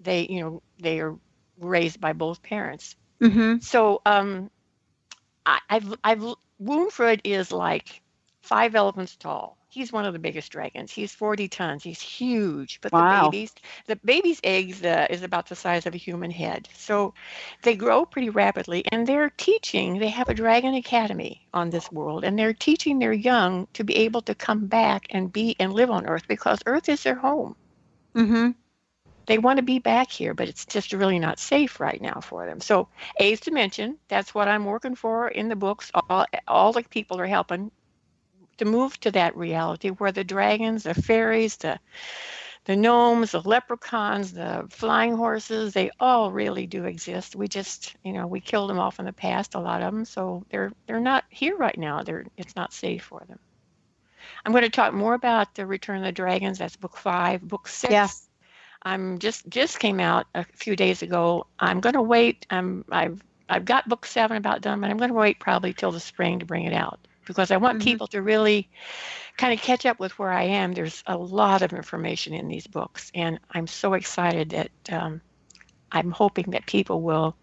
they 0.00 0.26
you 0.28 0.40
know 0.40 0.62
they 0.82 1.00
are 1.00 1.16
raised 1.58 2.00
by 2.00 2.12
both 2.12 2.42
parents. 2.42 2.96
Mhm. 3.20 3.60
So 3.60 4.00
um, 4.06 4.50
I, 5.46 5.60
I've 5.70 5.94
I've 6.04 6.24
Woonfred 6.60 7.20
is 7.24 7.52
like 7.52 8.02
five 8.42 8.74
elephants 8.74 9.16
tall. 9.16 9.58
He's 9.70 9.92
one 9.92 10.04
of 10.06 10.12
the 10.12 10.18
biggest 10.18 10.52
dragons. 10.52 10.92
He's 10.92 11.14
40 11.14 11.48
tons. 11.48 11.82
He's 11.84 12.02
huge. 12.02 12.80
But 12.82 12.92
Wow. 12.92 13.30
the 13.30 13.30
babies, 13.30 13.54
the 13.86 13.96
baby's 14.04 14.40
eggs 14.44 14.84
uh, 14.84 15.06
is 15.10 15.22
about 15.22 15.48
the 15.48 15.56
size 15.56 15.86
of 15.86 15.94
a 15.94 15.98
human 15.98 16.30
head. 16.30 16.68
So 16.74 17.14
they 17.62 17.76
grow 17.76 18.04
pretty 18.06 18.30
rapidly, 18.30 18.84
and 18.92 19.06
they're 19.06 19.30
teaching. 19.30 19.98
They 19.98 20.08
have 20.08 20.28
a 20.28 20.34
dragon 20.34 20.74
academy 20.74 21.46
on 21.54 21.70
this 21.70 21.90
world, 21.92 22.24
and 22.24 22.38
they're 22.38 22.54
teaching 22.54 22.98
their 22.98 23.12
young 23.14 23.68
to 23.74 23.84
be 23.84 23.96
able 23.96 24.22
to 24.22 24.34
come 24.34 24.66
back 24.66 25.06
and 25.10 25.32
be 25.32 25.56
and 25.60 25.72
live 25.72 25.90
on 25.90 26.06
Earth 26.06 26.26
because 26.28 26.60
Earth 26.66 26.88
is 26.88 27.02
their 27.04 27.16
home 27.16 27.56
Mhm. 28.16 28.54
they 29.26 29.38
want 29.38 29.56
to 29.58 29.62
be 29.62 29.78
back 29.78 30.10
here, 30.10 30.34
but 30.34 30.48
it's 30.48 30.66
just 30.66 30.92
really 30.92 31.18
not 31.18 31.38
safe 31.38 31.80
right 31.80 32.00
now 32.00 32.20
for 32.20 32.46
them. 32.46 32.60
So, 32.60 32.88
A's 33.18 33.40
Dimension, 33.40 33.98
that's 34.08 34.34
what 34.34 34.48
I'm 34.48 34.64
working 34.64 34.96
for 34.96 35.28
in 35.28 35.48
the 35.48 35.56
books. 35.56 35.90
All, 36.08 36.26
all 36.48 36.72
the 36.72 36.82
people 36.84 37.20
are 37.20 37.26
helping 37.26 37.70
to 38.60 38.66
move 38.66 39.00
to 39.00 39.10
that 39.10 39.34
reality 39.36 39.88
where 39.88 40.12
the 40.12 40.22
dragons, 40.22 40.82
the 40.82 40.94
fairies, 40.94 41.56
the 41.56 41.80
the 42.66 42.76
gnomes, 42.76 43.30
the 43.32 43.40
leprechauns, 43.40 44.32
the 44.32 44.66
flying 44.68 45.16
horses, 45.16 45.72
they 45.72 45.90
all 45.98 46.30
really 46.30 46.66
do 46.66 46.84
exist. 46.84 47.34
We 47.34 47.48
just, 47.48 47.96
you 48.04 48.12
know, 48.12 48.26
we 48.26 48.38
killed 48.38 48.68
them 48.68 48.78
off 48.78 48.98
in 48.98 49.06
the 49.06 49.14
past, 49.14 49.54
a 49.54 49.58
lot 49.58 49.80
of 49.80 49.94
them, 49.94 50.04
so 50.04 50.44
they're 50.50 50.72
they're 50.86 51.00
not 51.00 51.24
here 51.30 51.56
right 51.56 51.76
now. 51.76 52.02
They're 52.02 52.26
it's 52.36 52.54
not 52.54 52.74
safe 52.74 53.04
for 53.04 53.24
them. 53.26 53.38
I'm 54.44 54.52
going 54.52 54.64
to 54.64 54.70
talk 54.70 54.92
more 54.92 55.14
about 55.14 55.54
the 55.54 55.64
Return 55.64 55.98
of 55.98 56.04
the 56.04 56.12
Dragons. 56.12 56.58
That's 56.58 56.76
book 56.76 56.98
five. 56.98 57.40
Book 57.40 57.66
six. 57.66 57.92
Yeah. 57.92 58.08
I'm 58.82 59.18
just 59.18 59.48
just 59.48 59.78
came 59.78 60.00
out 60.00 60.26
a 60.34 60.44
few 60.44 60.76
days 60.76 61.00
ago. 61.00 61.46
I'm 61.58 61.80
going 61.80 61.94
to 61.94 62.02
wait. 62.02 62.44
I'm 62.50 62.84
I've 62.92 63.24
I've 63.48 63.64
got 63.64 63.88
book 63.88 64.04
seven 64.04 64.36
about 64.36 64.60
done, 64.60 64.82
but 64.82 64.90
I'm 64.90 64.98
going 64.98 65.10
to 65.10 65.14
wait 65.14 65.40
probably 65.40 65.72
till 65.72 65.92
the 65.92 66.00
spring 66.00 66.40
to 66.40 66.46
bring 66.46 66.64
it 66.64 66.74
out 66.74 67.00
because 67.30 67.52
I 67.52 67.56
want 67.58 67.78
Mhm. 67.78 67.84
people 67.84 68.08
to 68.08 68.22
really 68.22 68.68
kind 69.38 69.52
of 69.54 69.60
catch 69.60 69.86
up 69.86 70.00
with 70.00 70.18
where 70.18 70.32
I 70.32 70.44
am. 70.44 70.72
There's 70.72 71.02
a 71.06 71.16
lot 71.16 71.62
of 71.62 71.72
information 71.72 72.34
in 72.34 72.48
these 72.48 72.66
books, 72.66 73.10
and 73.14 73.40
I'm 73.52 73.66
so 73.66 73.94
excited 73.94 74.50
that 74.50 74.70
um, 74.92 75.22
I'm 75.92 76.10
hoping 76.10 76.50
that 76.50 76.66
people 76.66 77.02
will 77.02 77.36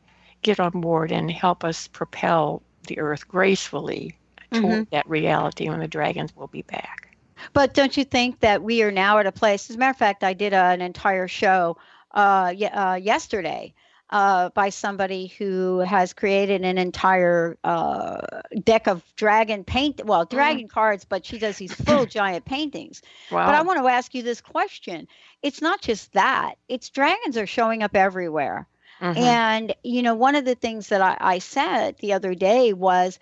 get 0.43 0.59
on 0.59 0.81
board 0.81 1.11
and 1.11 1.31
help 1.31 1.63
us 1.63 1.87
propel 1.87 2.63
the 2.87 2.99
Earth 2.99 3.27
gracefully 3.27 4.19
toward 4.53 4.85
Mhm. 4.85 4.87
that 4.91 5.09
reality 5.09 5.69
when 5.69 5.79
the 5.79 5.87
dragons 5.87 6.35
will 6.35 6.47
be 6.47 6.63
back. 6.63 7.17
But 7.53 7.73
don't 7.73 7.97
you 7.97 8.03
think 8.05 8.39
that 8.41 8.63
we 8.63 8.83
are 8.83 8.91
now 8.91 9.19
at 9.19 9.27
a 9.27 9.31
place? 9.31 9.69
As 9.69 9.75
a 9.75 9.79
matter 9.79 9.91
of 9.91 9.97
fact, 9.97 10.23
I 10.23 10.33
did 10.33 10.53
a, 10.53 10.63
an 10.63 10.81
entire 10.81 11.27
show 11.27 11.77
uh, 12.11 12.53
ye- 12.55 12.65
uh, 12.67 12.95
yesterday 12.95 13.73
uh, 14.09 14.49
by 14.49 14.69
somebody 14.69 15.27
who 15.27 15.79
has 15.79 16.13
created 16.13 16.63
an 16.63 16.77
entire 16.77 17.57
uh, 17.63 18.21
deck 18.63 18.87
of 18.87 19.03
dragon 19.15 19.63
paint, 19.63 20.03
well, 20.05 20.25
dragon 20.25 20.67
cards, 20.67 21.05
but 21.05 21.25
she 21.25 21.39
does 21.39 21.57
these 21.57 21.73
full 21.73 22.05
giant 22.19 22.45
paintings. 22.45 23.01
But 23.47 23.55
I 23.55 23.61
want 23.61 23.79
to 23.79 23.87
ask 23.87 24.13
you 24.15 24.23
this 24.23 24.41
question: 24.41 25.07
It's 25.41 25.61
not 25.61 25.81
just 25.81 26.13
that; 26.13 26.55
it's 26.69 26.89
dragons 26.89 27.37
are 27.37 27.47
showing 27.47 27.83
up 27.83 27.95
everywhere. 27.95 28.67
Mhm. 29.01 29.17
And 29.17 29.75
you 29.83 30.01
know, 30.01 30.15
one 30.15 30.35
of 30.35 30.45
the 30.45 30.55
things 30.55 30.87
that 30.89 31.01
I, 31.01 31.17
I 31.19 31.39
said 31.39 31.97
the 31.99 32.13
other 32.13 32.33
day 32.33 32.73
was, 32.73 33.19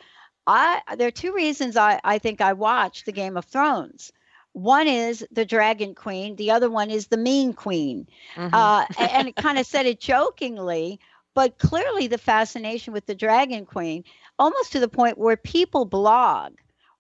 I 0.48 0.82
there 0.98 1.08
are 1.08 1.12
two 1.12 1.34
reasons 1.34 1.76
I, 1.78 2.00
I 2.04 2.20
think 2.20 2.42
I 2.42 2.54
watched 2.54 3.06
the 3.06 3.12
Game 3.12 3.38
of 3.38 3.46
Thrones. 3.46 4.14
One 4.56 4.88
is 4.88 5.28
the 5.32 5.44
Dragon 5.46 5.96
Queen. 5.96 6.38
The 6.38 6.52
other 6.52 6.70
one 6.70 6.90
is 6.90 7.08
the 7.08 7.18
Mean 7.18 7.52
Queen. 7.54 8.08
Mhm. 8.38 8.54
Uh, 8.54 8.86
and 8.98 9.28
it 9.28 9.36
kind 9.46 9.60
of 9.60 9.66
said 9.66 9.86
it 9.86 10.00
jokingly, 10.00 11.02
but 11.34 11.58
clearly 11.58 12.08
the 12.08 12.18
fascination 12.18 12.94
with 12.94 13.06
the 13.06 13.16
Dragon 13.16 13.66
Queen, 13.66 14.06
almost 14.40 14.72
to 14.72 14.80
the 14.80 14.88
point 14.88 15.18
where 15.18 15.36
people 15.36 15.84
blog 15.84 16.54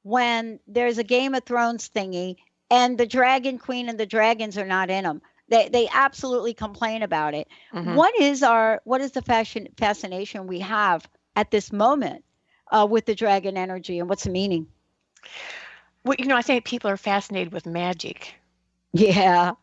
when 0.04 0.60
there's 0.68 0.98
a 0.98 1.04
Game 1.04 1.34
of 1.34 1.46
Thrones 1.46 1.90
thingy 1.90 2.36
and 2.70 2.98
the 2.98 3.08
Dragon 3.08 3.58
Queen 3.58 3.88
and 3.88 3.98
the 3.98 4.06
dragons 4.06 4.58
are 4.58 4.68
not 4.68 4.90
in 4.90 5.06
them. 5.06 5.22
They 5.48 5.70
they 5.70 5.88
absolutely 5.88 6.54
complain 6.56 7.04
about 7.04 7.36
it. 7.36 7.48
Mhm. 7.72 7.96
What 7.96 8.20
is 8.20 8.44
our 8.44 8.82
what 8.84 9.00
is 9.00 9.12
the 9.12 9.22
fashion 9.22 9.70
fascination 9.78 10.48
we 10.48 10.60
have 10.60 11.08
at 11.38 11.52
this 11.52 11.72
moment 11.72 12.26
uh, 12.70 12.86
with 12.90 13.06
the 13.06 13.16
dragon 13.16 13.56
energy 13.56 14.00
and 14.00 14.10
what's 14.10 14.26
the 14.26 14.30
meaning? 14.32 14.68
Well, 16.06 16.16
you 16.20 16.28
know, 16.28 16.38
I 16.38 16.42
think 16.44 16.66
people 16.66 16.90
are 16.90 16.98
fascinated 16.98 17.54
with 17.54 17.66
magic. 17.66 18.36
Yeah. 18.94 19.54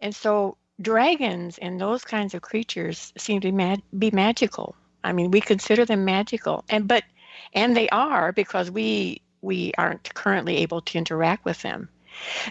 And 0.00 0.14
so 0.14 0.58
dragons 0.80 1.58
and 1.58 1.80
those 1.80 2.04
kinds 2.04 2.34
of 2.34 2.42
creatures 2.42 3.12
seem 3.18 3.40
to 3.42 3.48
be, 3.48 3.52
mag- 3.52 3.82
be 3.98 4.10
magical. 4.10 4.76
I 5.04 5.12
mean, 5.12 5.30
we 5.32 5.40
consider 5.40 5.84
them 5.86 6.04
magical, 6.04 6.64
and 6.68 6.88
but 6.88 7.04
and 7.54 7.76
they 7.76 7.88
are 7.90 8.32
because 8.32 8.70
we 8.70 9.22
we 9.42 9.72
aren't 9.78 10.14
currently 10.14 10.58
able 10.58 10.82
to 10.82 10.98
interact 10.98 11.44
with 11.44 11.62
them. 11.62 11.90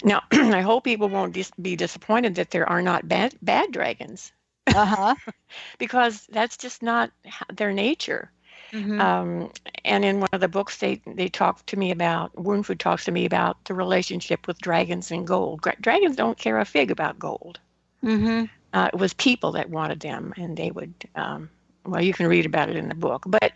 Now, 0.04 0.24
I 0.32 0.62
hope 0.62 0.84
people 0.86 1.10
won't 1.10 1.34
dis- 1.34 1.52
be 1.62 1.76
disappointed 1.76 2.36
that 2.36 2.52
there 2.52 2.70
are 2.70 2.82
not 2.82 3.08
bad 3.08 3.36
bad 3.42 3.72
dragons 3.72 4.32
Uh 4.74 4.86
huh. 4.86 5.16
because 5.80 6.26
that's 6.28 6.58
just 6.58 6.82
not 6.84 7.12
their 7.54 7.74
nature. 7.74 8.32
Mhm. 8.72 9.00
Um, 9.00 9.52
and 9.86 10.06
in 10.06 10.20
one 10.20 10.30
of 10.34 10.42
the 10.42 10.48
books, 10.48 10.78
they 10.78 11.02
they 11.06 11.28
talk 11.30 11.66
to 11.68 11.78
me 11.78 11.92
about 11.92 12.38
Woonfood 12.38 12.80
talks 12.80 13.06
to 13.06 13.12
me 13.12 13.26
about 13.26 13.64
the 13.66 13.74
relationship 13.74 14.48
with 14.48 14.60
dragons 14.60 15.12
and 15.12 15.26
gold. 15.28 15.62
Gra- 15.62 15.76
dragons 15.82 16.16
don't 16.16 16.38
care 16.38 16.60
a 16.60 16.66
fig 16.66 16.92
about 16.92 17.20
gold. 17.20 17.60
Mm-hmm. 18.04 18.46
Uh, 18.74 18.90
it 18.94 19.00
was 19.00 19.14
people 19.14 19.52
that 19.54 19.70
wanted 19.70 20.00
them, 20.00 20.34
and 20.38 20.56
they 20.58 20.72
would. 20.72 20.94
Um, 21.16 21.50
well, 21.86 22.02
you 22.04 22.14
can 22.14 22.28
read 22.28 22.46
about 22.46 22.70
it 22.70 22.76
in 22.76 22.90
the 22.90 22.96
book, 22.96 23.24
but 23.28 23.54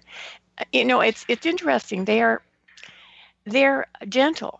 uh, 0.57 0.65
you 0.71 0.85
know, 0.85 1.01
it's 1.01 1.25
it's 1.27 1.45
interesting. 1.45 2.05
They 2.05 2.21
are 2.21 2.41
they're 3.45 3.87
gentle. 4.09 4.59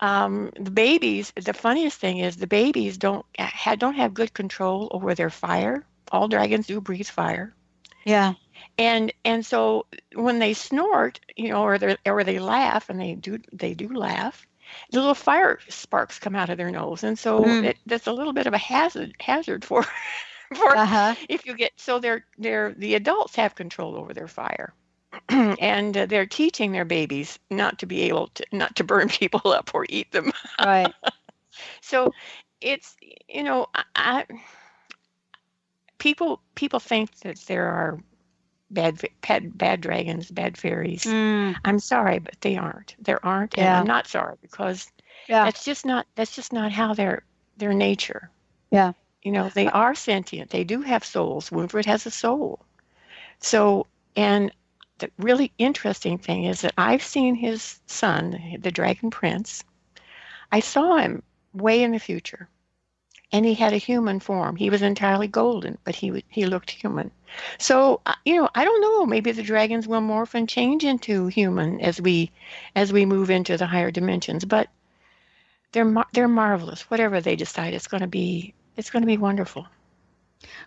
Um, 0.00 0.50
the 0.58 0.70
babies. 0.70 1.32
The 1.36 1.52
funniest 1.54 1.98
thing 2.00 2.18
is 2.18 2.36
the 2.36 2.46
babies 2.46 2.98
don't 2.98 3.24
ha, 3.38 3.74
don't 3.76 3.94
have 3.94 4.14
good 4.14 4.32
control 4.34 4.88
over 4.92 5.14
their 5.14 5.30
fire. 5.30 5.84
All 6.10 6.28
dragons 6.28 6.66
do 6.66 6.80
breathe 6.80 7.06
fire. 7.08 7.54
Yeah. 8.04 8.34
And 8.78 9.12
and 9.24 9.44
so 9.44 9.86
when 10.14 10.38
they 10.38 10.54
snort, 10.54 11.20
you 11.36 11.48
know, 11.48 11.62
or 11.62 11.78
they 11.78 11.96
or 12.06 12.24
they 12.24 12.38
laugh, 12.38 12.88
and 12.88 13.00
they 13.00 13.14
do 13.14 13.38
they 13.52 13.74
do 13.74 13.88
laugh, 13.88 14.46
the 14.90 14.98
little 14.98 15.14
fire 15.14 15.58
sparks 15.68 16.18
come 16.18 16.34
out 16.36 16.50
of 16.50 16.56
their 16.58 16.70
nose, 16.70 17.02
and 17.04 17.18
so 17.18 17.56
Mm. 17.56 17.62
it, 17.62 17.78
that's 17.86 18.06
a 18.06 18.12
little 18.12 18.32
bit 18.32 18.46
of 18.46 18.54
a 18.54 18.58
hazard 18.58 19.14
hazard 19.20 19.64
for 19.64 19.82
for 20.54 20.78
Uh-huh. 20.78 21.14
if 21.28 21.46
you 21.46 21.54
get 21.54 21.72
so 21.76 21.98
they're 21.98 22.24
they're 22.38 22.72
the 22.74 22.94
adults 22.94 23.36
have 23.36 23.54
control 23.54 23.96
over 23.96 24.12
their 24.14 24.28
fire. 24.28 24.74
and 25.28 25.96
uh, 25.96 26.06
they're 26.06 26.26
teaching 26.26 26.72
their 26.72 26.84
babies 26.84 27.38
not 27.50 27.78
to 27.78 27.86
be 27.86 28.02
able 28.02 28.28
to 28.28 28.44
not 28.52 28.76
to 28.76 28.84
burn 28.84 29.08
people 29.08 29.52
up 29.52 29.70
or 29.74 29.86
eat 29.88 30.10
them. 30.12 30.32
Right. 30.58 30.94
so 31.80 32.12
it's 32.60 32.96
you 33.28 33.42
know 33.44 33.66
I, 33.74 33.84
I 33.96 34.24
people 35.98 36.40
people 36.54 36.80
think 36.80 37.14
that 37.20 37.38
there 37.46 37.66
are 37.66 37.98
bad 38.70 39.00
bad, 39.26 39.56
bad 39.56 39.80
dragons, 39.80 40.30
bad 40.30 40.56
fairies. 40.56 41.04
Mm. 41.04 41.56
I'm 41.64 41.78
sorry, 41.78 42.18
but 42.18 42.40
they 42.40 42.56
aren't. 42.56 42.94
There 42.98 43.24
aren't, 43.24 43.54
and 43.56 43.64
Yeah. 43.64 43.80
I'm 43.80 43.86
not 43.86 44.06
sorry 44.06 44.36
because 44.40 44.90
Yeah. 45.26 45.44
that's 45.44 45.64
just 45.64 45.84
not 45.86 46.06
that's 46.14 46.34
just 46.34 46.52
not 46.52 46.72
how 46.72 46.94
their 46.94 47.22
their 47.56 47.74
nature. 47.74 48.30
Yeah. 48.70 48.92
You 49.22 49.32
know, 49.32 49.48
they 49.48 49.66
are 49.66 49.94
sentient. 49.94 50.50
They 50.50 50.64
do 50.64 50.80
have 50.82 51.04
souls. 51.04 51.50
Winfred 51.50 51.86
has 51.86 52.06
a 52.06 52.10
soul. 52.10 52.60
So, 53.40 53.86
and 54.16 54.52
the 54.98 55.10
really 55.18 55.52
interesting 55.58 56.18
thing 56.18 56.44
is 56.44 56.60
that 56.60 56.74
I've 56.78 57.02
seen 57.02 57.34
his 57.34 57.80
son, 57.86 58.56
the 58.60 58.70
Dragon 58.70 59.10
Prince. 59.10 59.64
I 60.52 60.60
saw 60.60 60.96
him 60.96 61.22
way 61.52 61.82
in 61.82 61.90
the 61.92 61.98
future, 61.98 62.48
and 63.30 63.44
he 63.44 63.54
had 63.54 63.74
a 63.74 63.78
human 63.78 64.20
form. 64.20 64.56
He 64.56 64.70
was 64.70 64.80
entirely 64.82 65.28
golden, 65.28 65.76
but 65.84 65.94
he 65.94 66.24
he 66.28 66.46
looked 66.46 66.70
human. 66.70 67.10
So, 67.58 68.00
uh, 68.06 68.14
you 68.24 68.36
know, 68.36 68.48
I 68.54 68.64
don't 68.64 68.80
know. 68.80 69.04
Maybe 69.04 69.32
the 69.32 69.42
dragons 69.42 69.86
will 69.86 70.00
morph 70.00 70.34
and 70.34 70.48
change 70.48 70.82
into 70.84 71.26
human 71.26 71.80
as 71.80 72.00
we 72.00 72.30
as 72.74 72.92
we 72.92 73.04
move 73.04 73.30
into 73.30 73.56
the 73.56 73.66
higher 73.66 73.90
dimensions. 73.90 74.44
But 74.44 74.68
they're 75.72 75.94
they're 76.12 76.28
marvelous. 76.28 76.90
Whatever 76.90 77.20
they 77.20 77.36
decide, 77.36 77.74
it's 77.74 77.88
going 77.88 78.00
to 78.00 78.06
be 78.06 78.54
it's 78.76 78.90
going 78.90 79.02
to 79.02 79.06
be 79.06 79.18
wonderful. 79.18 79.66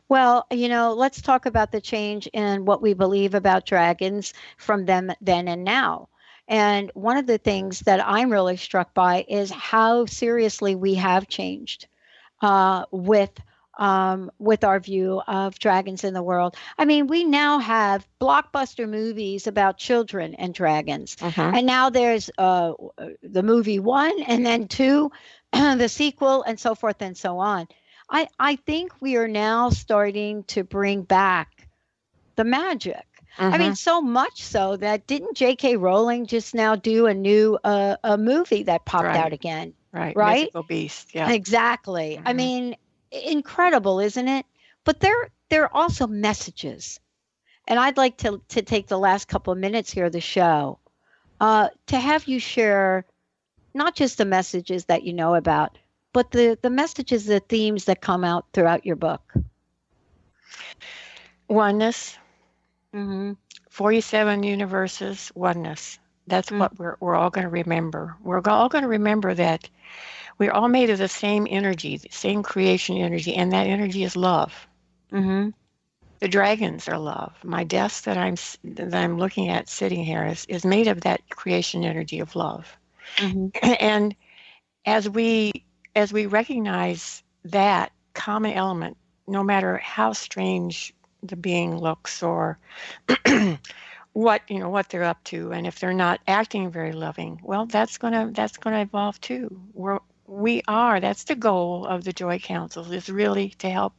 Well, 0.09 0.45
you 0.51 0.69
know, 0.69 0.93
let's 0.93 1.21
talk 1.21 1.45
about 1.45 1.71
the 1.71 1.81
change 1.81 2.27
in 2.27 2.65
what 2.65 2.81
we 2.81 2.93
believe 2.93 3.33
about 3.33 3.65
dragons 3.65 4.33
from 4.57 4.85
them 4.85 5.11
then 5.21 5.47
and 5.47 5.63
now. 5.63 6.09
And 6.47 6.91
one 6.93 7.17
of 7.17 7.25
the 7.25 7.37
things 7.37 7.79
that 7.81 8.05
I'm 8.05 8.29
really 8.31 8.57
struck 8.57 8.93
by 8.93 9.25
is 9.29 9.49
how 9.49 10.05
seriously 10.05 10.75
we 10.75 10.95
have 10.95 11.29
changed 11.29 11.87
uh, 12.41 12.85
with 12.91 13.31
um, 13.77 14.31
with 14.39 14.63
our 14.63 14.79
view 14.79 15.21
of 15.27 15.57
dragons 15.59 16.03
in 16.03 16.13
the 16.13 16.21
world. 16.23 16.55
I 16.77 16.85
mean, 16.85 17.07
we 17.07 17.23
now 17.23 17.59
have 17.59 18.07
blockbuster 18.19 18.87
movies 18.87 19.47
about 19.47 19.77
children 19.77 20.35
and 20.35 20.53
dragons, 20.53 21.17
and 21.51 21.65
now 21.65 21.89
there's 21.89 22.29
uh, 22.37 22.73
the 23.23 23.43
movie 23.43 23.79
one, 23.79 24.21
and 24.23 24.45
then 24.45 24.67
two, 24.67 25.11
the 25.53 25.87
sequel, 25.87 26.43
and 26.43 26.59
so 26.59 26.75
forth 26.75 27.01
and 27.01 27.17
so 27.17 27.37
on. 27.39 27.67
I, 28.09 28.27
I 28.39 28.55
think 28.57 29.01
we 29.01 29.15
are 29.17 29.27
now 29.27 29.69
starting 29.69 30.43
to 30.45 30.63
bring 30.63 31.03
back 31.03 31.67
the 32.35 32.43
magic. 32.43 33.05
I 33.51 33.57
mean, 33.57 33.73
Mhm. 33.73 33.77
so 33.77 34.01
much 34.01 34.41
so 34.43 34.77
that 34.77 35.07
didn't 35.07 35.35
J.K. 35.37 35.77
Rowling 35.77 36.25
just 36.25 36.53
now 36.53 36.75
do 36.75 37.05
a 37.07 37.13
new 37.13 37.57
uh, 37.63 37.97
a 38.03 38.17
movie 38.17 38.63
that 38.63 38.85
popped 38.85 39.15
Right. 39.15 39.17
out 39.17 39.33
again? 39.33 39.73
Right. 39.91 40.15
Right? 40.15 40.41
Mythical 40.41 40.63
beast. 40.63 41.13
Yeah. 41.13 41.25
Mm-hmm. 41.25 41.33
Exactly. 41.35 42.21
I 42.23 42.33
mean, 42.33 42.75
incredible, 43.11 43.99
isn't 43.99 44.27
it? 44.27 44.45
But 44.83 44.99
there 44.99 45.29
there 45.49 45.63
are 45.65 45.73
also 45.73 46.07
messages, 46.07 46.99
and 47.67 47.79
I'd 47.79 47.97
like 47.97 48.17
to 48.17 48.41
to 48.49 48.61
take 48.61 48.87
the 48.87 48.97
last 48.99 49.27
couple 49.27 49.53
of 49.53 49.59
minutes 49.59 49.91
here 49.91 50.05
of 50.05 50.11
the 50.13 50.21
show 50.21 50.79
uh, 51.41 51.69
to 51.87 51.99
have 51.99 52.27
you 52.27 52.39
share 52.39 53.05
not 53.73 53.95
just 53.95 54.17
the 54.17 54.25
messages 54.25 54.85
that 54.85 55.03
you 55.03 55.13
know 55.13 55.35
about, 55.35 55.77
but 56.13 56.31
the 56.31 56.57
the 56.61 56.69
messages, 56.69 57.25
the 57.25 57.39
themes 57.39 57.85
that 57.85 58.01
come 58.01 58.23
out 58.23 58.45
throughout 58.53 58.85
your 58.85 58.95
book. 58.95 59.33
Oneness. 61.49 62.17
Mm-hmm. 62.93 63.33
47 63.69 64.43
universes, 64.43 65.31
oneness. 65.35 65.99
That's 66.27 66.49
Mm. 66.49 66.59
what 66.59 66.79
we're, 66.79 66.95
we're 66.99 67.15
all 67.15 67.29
going 67.29 67.45
to 67.45 67.49
remember. 67.49 68.15
We're 68.23 68.41
all 68.45 68.69
going 68.69 68.83
to 68.83 68.87
remember 68.87 69.33
that 69.33 69.69
we're 70.37 70.51
all 70.51 70.69
made 70.69 70.89
of 70.89 70.97
the 70.97 71.07
same 71.07 71.47
energy, 71.49 71.97
the 71.97 72.09
same 72.11 72.43
creation 72.43 72.97
energy, 72.97 73.35
and 73.35 73.51
that 73.51 73.67
energy 73.67 74.03
is 74.03 74.15
love. 74.15 74.67
Mm-hmm. 75.11 75.49
The 76.19 76.27
dragons 76.27 76.87
are 76.87 76.97
love. 76.99 77.33
My 77.43 77.63
desk 77.63 78.03
that 78.03 78.17
I'm 78.17 78.35
that 78.63 78.93
I'm 78.93 79.17
looking 79.17 79.49
at 79.49 79.69
sitting 79.69 80.03
here 80.03 80.25
is, 80.25 80.45
is 80.45 80.63
made 80.65 80.87
of 80.87 81.01
that 81.01 81.27
creation 81.29 81.83
energy 81.83 82.19
of 82.19 82.35
love. 82.35 82.77
Mm-hmm. 83.17 83.47
and 83.79 84.15
as 84.85 85.09
we 85.09 85.65
as 85.95 86.13
we 86.13 86.25
recognize 86.27 87.23
that 87.45 87.91
common 88.13 88.53
element, 88.53 88.97
no 89.27 89.43
matter 89.43 89.77
how 89.77 90.13
strange 90.13 90.93
the 91.23 91.35
being 91.35 91.77
looks 91.77 92.23
or 92.23 92.57
what 94.13 94.41
you 94.49 94.59
know 94.59 94.69
what 94.69 94.89
they're 94.89 95.03
up 95.03 95.23
to, 95.25 95.51
and 95.53 95.65
if 95.65 95.79
they're 95.79 95.93
not 95.93 96.19
acting 96.27 96.69
very 96.71 96.91
loving, 96.91 97.39
well, 97.43 97.65
that's 97.65 97.97
gonna 97.97 98.31
that's 98.33 98.57
gonna 98.57 98.81
evolve 98.81 99.19
too. 99.21 99.61
We're 99.73 99.99
we 100.27 100.61
are 100.67 100.99
that's 100.99 101.25
the 101.25 101.35
goal 101.35 101.85
of 101.85 102.03
the 102.03 102.13
Joy 102.13 102.39
Councils 102.39 102.91
is 102.91 103.09
really 103.09 103.49
to 103.59 103.69
help 103.69 103.93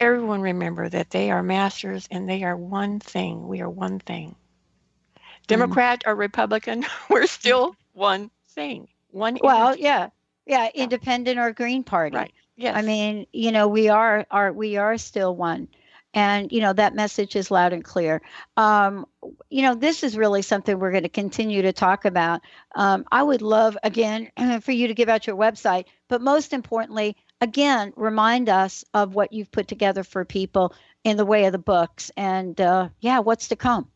everyone 0.00 0.40
remember 0.42 0.88
that 0.88 1.10
they 1.10 1.30
are 1.30 1.42
masters 1.42 2.06
and 2.10 2.28
they 2.28 2.42
are 2.44 2.56
one 2.56 3.00
thing. 3.00 3.46
We 3.48 3.60
are 3.60 3.70
one 3.70 3.98
thing. 3.98 4.30
Mm-hmm. 4.30 5.42
Democrat 5.46 6.02
or 6.06 6.14
Republican, 6.14 6.84
we're 7.10 7.26
still 7.26 7.76
one 7.92 8.30
thing. 8.50 8.88
One 9.10 9.38
Well, 9.42 9.68
energy. 9.68 9.82
yeah, 9.82 10.08
yeah, 10.46 10.68
independent 10.74 11.38
or 11.38 11.52
Green 11.52 11.84
Party. 11.84 12.16
Right. 12.16 12.32
Yes. 12.56 12.76
I 12.76 12.82
mean, 12.82 13.26
you 13.32 13.52
know, 13.52 13.68
we 13.68 13.88
are 13.88 14.26
are 14.30 14.52
we 14.52 14.76
are 14.76 14.96
still 14.98 15.34
one. 15.36 15.68
And 16.16 16.50
you 16.50 16.60
know 16.60 16.72
that 16.72 16.94
message 16.94 17.36
is 17.36 17.50
loud 17.50 17.74
and 17.74 17.84
clear. 17.84 18.22
Um, 18.56 19.06
you 19.50 19.62
know, 19.62 19.74
this 19.74 20.02
is 20.02 20.16
really 20.16 20.40
something 20.40 20.78
we're 20.78 20.90
going 20.90 21.02
to 21.02 21.10
continue 21.10 21.60
to 21.62 21.72
talk 21.72 22.06
about. 22.06 22.40
Um, 22.74 23.04
I 23.12 23.22
would 23.22 23.42
love 23.42 23.76
again 23.84 24.30
for 24.62 24.72
you 24.72 24.88
to 24.88 24.94
give 24.94 25.10
out 25.10 25.26
your 25.26 25.36
website, 25.36 25.84
but 26.08 26.22
most 26.22 26.54
importantly, 26.54 27.16
again, 27.42 27.92
remind 27.96 28.48
us 28.48 28.82
of 28.94 29.14
what 29.14 29.32
you've 29.32 29.52
put 29.52 29.68
together 29.68 30.02
for 30.02 30.24
people 30.24 30.72
in 31.04 31.18
the 31.18 31.26
way 31.26 31.44
of 31.44 31.52
the 31.52 31.58
books, 31.58 32.10
and 32.16 32.60
uh, 32.60 32.88
yeah, 33.00 33.18
what's 33.18 33.48
to 33.48 33.56
come. 33.56 33.88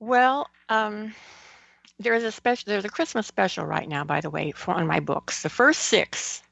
Well, 0.00 0.48
um, 0.68 1.14
there 1.98 2.14
is 2.14 2.24
a 2.24 2.32
special. 2.32 2.64
There's 2.66 2.84
a 2.84 2.90
Christmas 2.90 3.26
special 3.26 3.64
right 3.64 3.88
now, 3.88 4.04
by 4.04 4.20
the 4.20 4.30
way, 4.30 4.52
for 4.52 4.74
on 4.74 4.86
my 4.86 5.00
books. 5.00 5.42
The 5.42 5.48
first 5.48 5.82
six, 5.82 6.42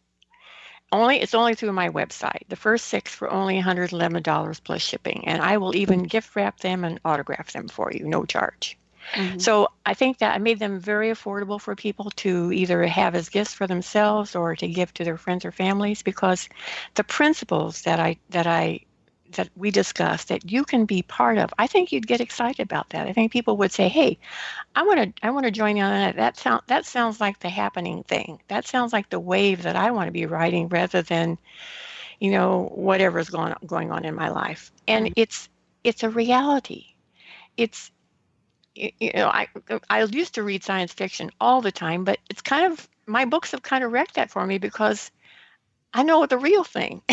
only 0.93 1.21
it's 1.21 1.35
only 1.35 1.55
through 1.55 1.73
my 1.73 1.89
website. 1.91 2.49
The 2.49 2.57
first 2.57 2.87
six 2.87 3.15
for 3.15 3.31
only 3.31 3.61
$111 3.61 4.65
plus 4.65 4.83
shipping, 4.83 5.27
and 5.27 5.43
I 5.43 5.57
will 5.59 5.75
even 5.75 6.01
mm-hmm. 6.01 6.09
gift 6.09 6.37
wrap 6.37 6.61
them 6.61 6.85
and 6.85 7.01
autograph 7.05 7.53
them 7.53 7.69
for 7.69 7.93
you, 7.93 8.07
no 8.07 8.25
charge. 8.25 8.79
Mm-hmm. 9.13 9.39
So 9.39 9.69
I 9.85 9.95
think 9.95 10.19
that 10.19 10.35
I 10.35 10.39
made 10.39 10.59
them 10.59 10.81
very 10.81 11.11
affordable 11.11 11.61
for 11.61 11.77
people 11.77 12.11
to 12.17 12.53
either 12.53 12.85
have 12.87 13.15
as 13.15 13.29
gifts 13.29 13.55
for 13.55 13.67
themselves 13.67 14.35
or 14.35 14.57
to 14.57 14.67
give 14.67 14.93
to 14.95 15.05
their 15.05 15.17
friends 15.17 15.45
or 15.45 15.53
families 15.53 16.03
because 16.03 16.49
the 16.95 17.05
principles 17.05 17.83
that 17.83 18.01
I 18.01 18.17
that 18.31 18.47
I 18.47 18.81
that 19.33 19.49
we 19.57 19.71
discussed 19.71 20.29
that 20.29 20.51
you 20.51 20.65
can 20.65 20.85
be 20.85 21.03
part 21.03 21.39
of, 21.39 21.53
I 21.59 21.67
think 21.67 21.93
you'd 21.93 22.07
get 22.07 22.21
excited 22.21 22.63
about 22.63 22.91
that. 22.91 23.07
I 23.07 23.13
think 23.13 23.33
people 23.33 23.57
would 23.59 23.73
say, 23.73 23.89
"Hey, 23.89 24.19
I 24.75 24.83
want 24.83 25.17
to 25.17 25.27
I 25.27 25.31
want 25.31 25.45
to 25.47 25.51
join 25.51 25.77
in 25.77 25.83
on 25.85 25.91
that. 25.93 26.17
That 26.17 26.37
sound 26.37 26.63
that 26.67 26.87
sounds 26.87 27.21
like 27.21 27.41
the 27.41 27.49
happening 27.49 28.03
thing. 28.05 28.41
That 28.49 28.67
sounds 28.67 28.93
like 28.93 29.11
the 29.11 29.21
wave 29.21 29.63
that 29.63 29.77
I 29.77 29.91
want 29.91 30.09
to 30.09 30.13
be 30.13 30.27
riding 30.27 30.69
rather 30.69 31.03
than, 31.03 31.39
you 32.21 32.31
know, 32.31 32.71
whatever's 32.75 33.31
going 33.31 33.53
on, 33.53 33.59
going 33.67 33.93
on 33.93 34.05
in 34.05 34.15
my 34.15 34.29
life." 34.29 34.73
And 34.89 35.13
it's 35.17 35.49
it's 35.85 36.03
a 36.03 36.11
reality. 36.11 36.87
It's 37.57 37.91
you 38.75 39.13
know, 39.15 39.29
I 39.29 39.49
I 39.89 40.03
used 40.05 40.35
to 40.35 40.43
read 40.43 40.63
science 40.65 40.93
fiction 40.93 41.31
all 41.41 41.61
the 41.61 41.73
time, 41.73 42.05
but 42.05 42.19
it's 42.31 42.43
kind 42.43 42.73
of 42.73 42.89
my 43.07 43.25
books 43.25 43.53
have 43.53 43.63
kind 43.63 43.85
of 43.85 43.93
wrecked 43.93 44.15
that 44.15 44.31
for 44.31 44.47
me 44.47 44.59
because 44.59 45.11
I 45.95 46.03
know 46.03 46.27
the 46.27 46.39
real 46.39 46.65
thing. 46.65 47.03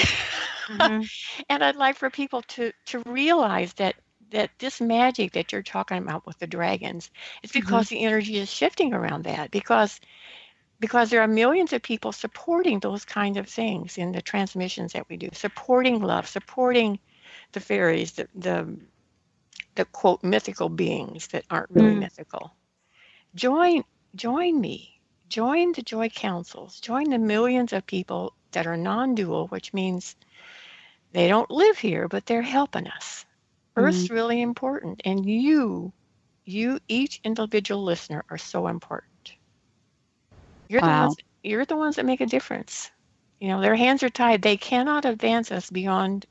and 1.50 1.64
I'd 1.64 1.76
like 1.76 1.96
for 1.98 2.10
people 2.10 2.42
to 2.44 2.72
to 2.88 3.02
realize 3.06 3.74
that 3.76 3.96
that 4.32 4.52
this 4.60 4.82
magic 4.82 5.34
that 5.34 5.52
you're 5.52 5.64
talking 5.64 5.98
about 5.98 6.26
with 6.26 6.38
the 6.40 6.48
dragons 6.48 7.10
is 7.44 7.52
because 7.52 7.88
the 7.90 8.04
energy 8.04 8.38
is 8.38 8.52
shifting 8.52 8.94
around 8.94 9.24
that 9.26 9.52
because 9.52 10.00
because 10.80 11.10
there 11.10 11.22
are 11.22 11.28
millions 11.28 11.74
of 11.74 11.82
people 11.82 12.12
supporting 12.12 12.80
those 12.80 13.06
kinds 13.06 13.38
of 13.38 13.48
things 13.48 13.98
in 13.98 14.12
the 14.12 14.22
transmissions 14.22 14.94
that 14.94 15.08
we 15.10 15.18
do 15.18 15.30
supporting 15.34 16.02
love 16.02 16.28
supporting 16.28 17.00
the 17.54 17.60
fairies 17.60 18.14
the 18.14 18.28
the, 18.36 18.78
the 19.76 19.86
quote 19.86 20.24
mythical 20.24 20.70
beings 20.70 21.28
that 21.28 21.46
aren't 21.50 21.70
really 21.72 21.94
Mm. 21.94 21.96
mythical. 21.96 22.52
Join 23.36 23.84
join 24.16 24.60
me 24.60 24.93
join 25.34 25.72
the 25.74 25.82
joy 25.82 26.08
councils 26.10 26.80
join 26.80 27.10
the 27.10 27.18
millions 27.18 27.74
of 27.74 27.86
people 27.86 28.34
that 28.52 28.68
are 28.68 28.78
non-dual 28.78 29.48
which 29.48 29.74
means 29.74 30.16
they 31.12 31.28
don't 31.28 31.52
live 31.52 31.78
here 31.78 32.08
but 32.08 32.26
they're 32.26 32.42
helping 32.58 32.88
us 32.88 33.26
Earth's 33.76 34.04
mm-hmm. 34.04 34.14
really 34.14 34.42
important, 34.42 35.02
and 35.04 35.26
you, 35.26 35.92
you, 36.46 36.80
each 36.88 37.20
individual 37.24 37.84
listener, 37.84 38.24
are 38.30 38.38
so 38.38 38.68
important. 38.68 39.34
You're 40.70 40.82
the 40.82 40.88
ones. 40.88 41.16
You're 41.44 41.66
the 41.66 41.76
ones 41.76 41.96
that 41.96 42.06
make 42.06 42.22
a 42.22 42.26
difference. 42.26 42.92
You 43.40 43.50
know, 43.50 43.62
their 43.62 43.76
hands 43.76 44.04
are 44.04 44.10
tied. 44.10 44.42
They 44.42 44.58
cannot 44.58 45.06
advance 45.06 45.52
us 45.52 45.70
beyond. 45.70 46.26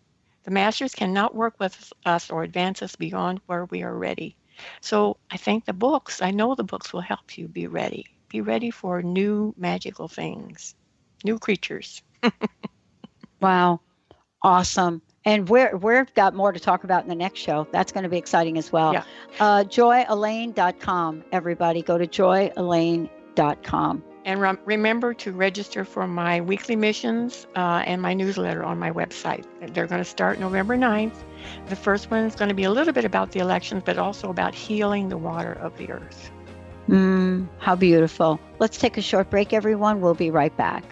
The 0.45 0.51
masters 0.51 0.95
cannot 0.95 1.35
work 1.35 1.55
with 1.59 1.93
us 2.05 2.31
or 2.31 2.43
advance 2.43 2.83
us 2.83 2.97
beyond 2.97 3.41
where 3.47 3.65
we 3.67 3.83
are 3.83 3.97
ready. 3.97 4.37
So 4.81 5.17
I 5.31 5.37
think 5.37 5.65
the 5.65 5.73
books. 5.73 6.23
I 6.23 6.31
know 6.31 6.55
the 6.55 6.65
books 6.65 6.93
will 6.93 7.01
help 7.01 7.37
you 7.37 7.49
be 7.49 7.67
ready. 7.67 8.07
Be 8.33 8.41
ready 8.41 8.71
for 8.71 9.03
new 9.03 9.55
magical 9.57 10.09
things, 10.09 10.75
new 11.23 11.39
creatures. 11.39 12.03
Wow. 13.43 13.81
Awesome. 14.43 15.03
And 15.25 15.49
we're, 15.49 15.77
we've 15.77 16.15
got 16.15 16.35
more 16.35 16.53
to 16.53 16.61
talk 16.61 16.85
about 16.85 17.03
in 17.03 17.09
the 17.09 17.15
next 17.15 17.41
show. 17.41 17.67
That's 17.71 17.93
going 17.93 18.05
to 18.05 18.09
be 18.09 18.17
exciting 18.17 18.57
as 18.57 18.73
well. 18.73 18.93
Yeah. 18.93 19.05
Uh, 19.39 19.65
joyelaine.com, 19.65 21.25
everybody. 21.33 21.83
Go 21.83 21.99
to 21.99 22.07
joyelaine.com. 22.07 24.05
And 24.25 24.41
rem- 24.41 24.59
remember 24.65 25.15
to 25.15 25.33
register 25.33 25.85
for 25.85 26.07
my 26.07 26.41
weekly 26.41 26.77
missions 26.77 27.49
uh, 27.57 27.83
and 27.85 28.01
my 28.01 28.15
newsletter 28.15 28.63
on 28.63 28.79
my 28.79 28.93
website. 28.93 29.45
They're 29.75 29.89
going 29.89 30.01
to 30.01 30.09
start 30.09 30.39
November 30.39 30.77
9th. 30.77 31.17
The 31.67 31.77
first 31.77 32.11
one 32.11 32.25
is 32.25 32.37
going 32.37 32.49
to 32.49 32.55
be 32.55 32.63
a 32.65 32.71
little 32.71 32.93
bit 32.93 33.05
about 33.05 33.33
the 33.33 33.41
elections, 33.41 33.83
but 33.85 33.99
also 33.99 34.31
about 34.31 34.55
healing 34.55 35.09
the 35.09 35.19
water 35.19 35.53
of 35.55 35.77
the 35.77 35.91
earth. 35.91 36.31
Mm, 36.89 37.49
how 37.59 37.75
beautiful. 37.77 38.41
Let's 38.59 38.79
take 38.79 38.97
a 38.97 39.03
short 39.03 39.31
break, 39.31 39.53
everyone. 39.53 40.01
We'll 40.01 40.15
be 40.15 40.31
right 40.31 40.57
back. 40.57 40.92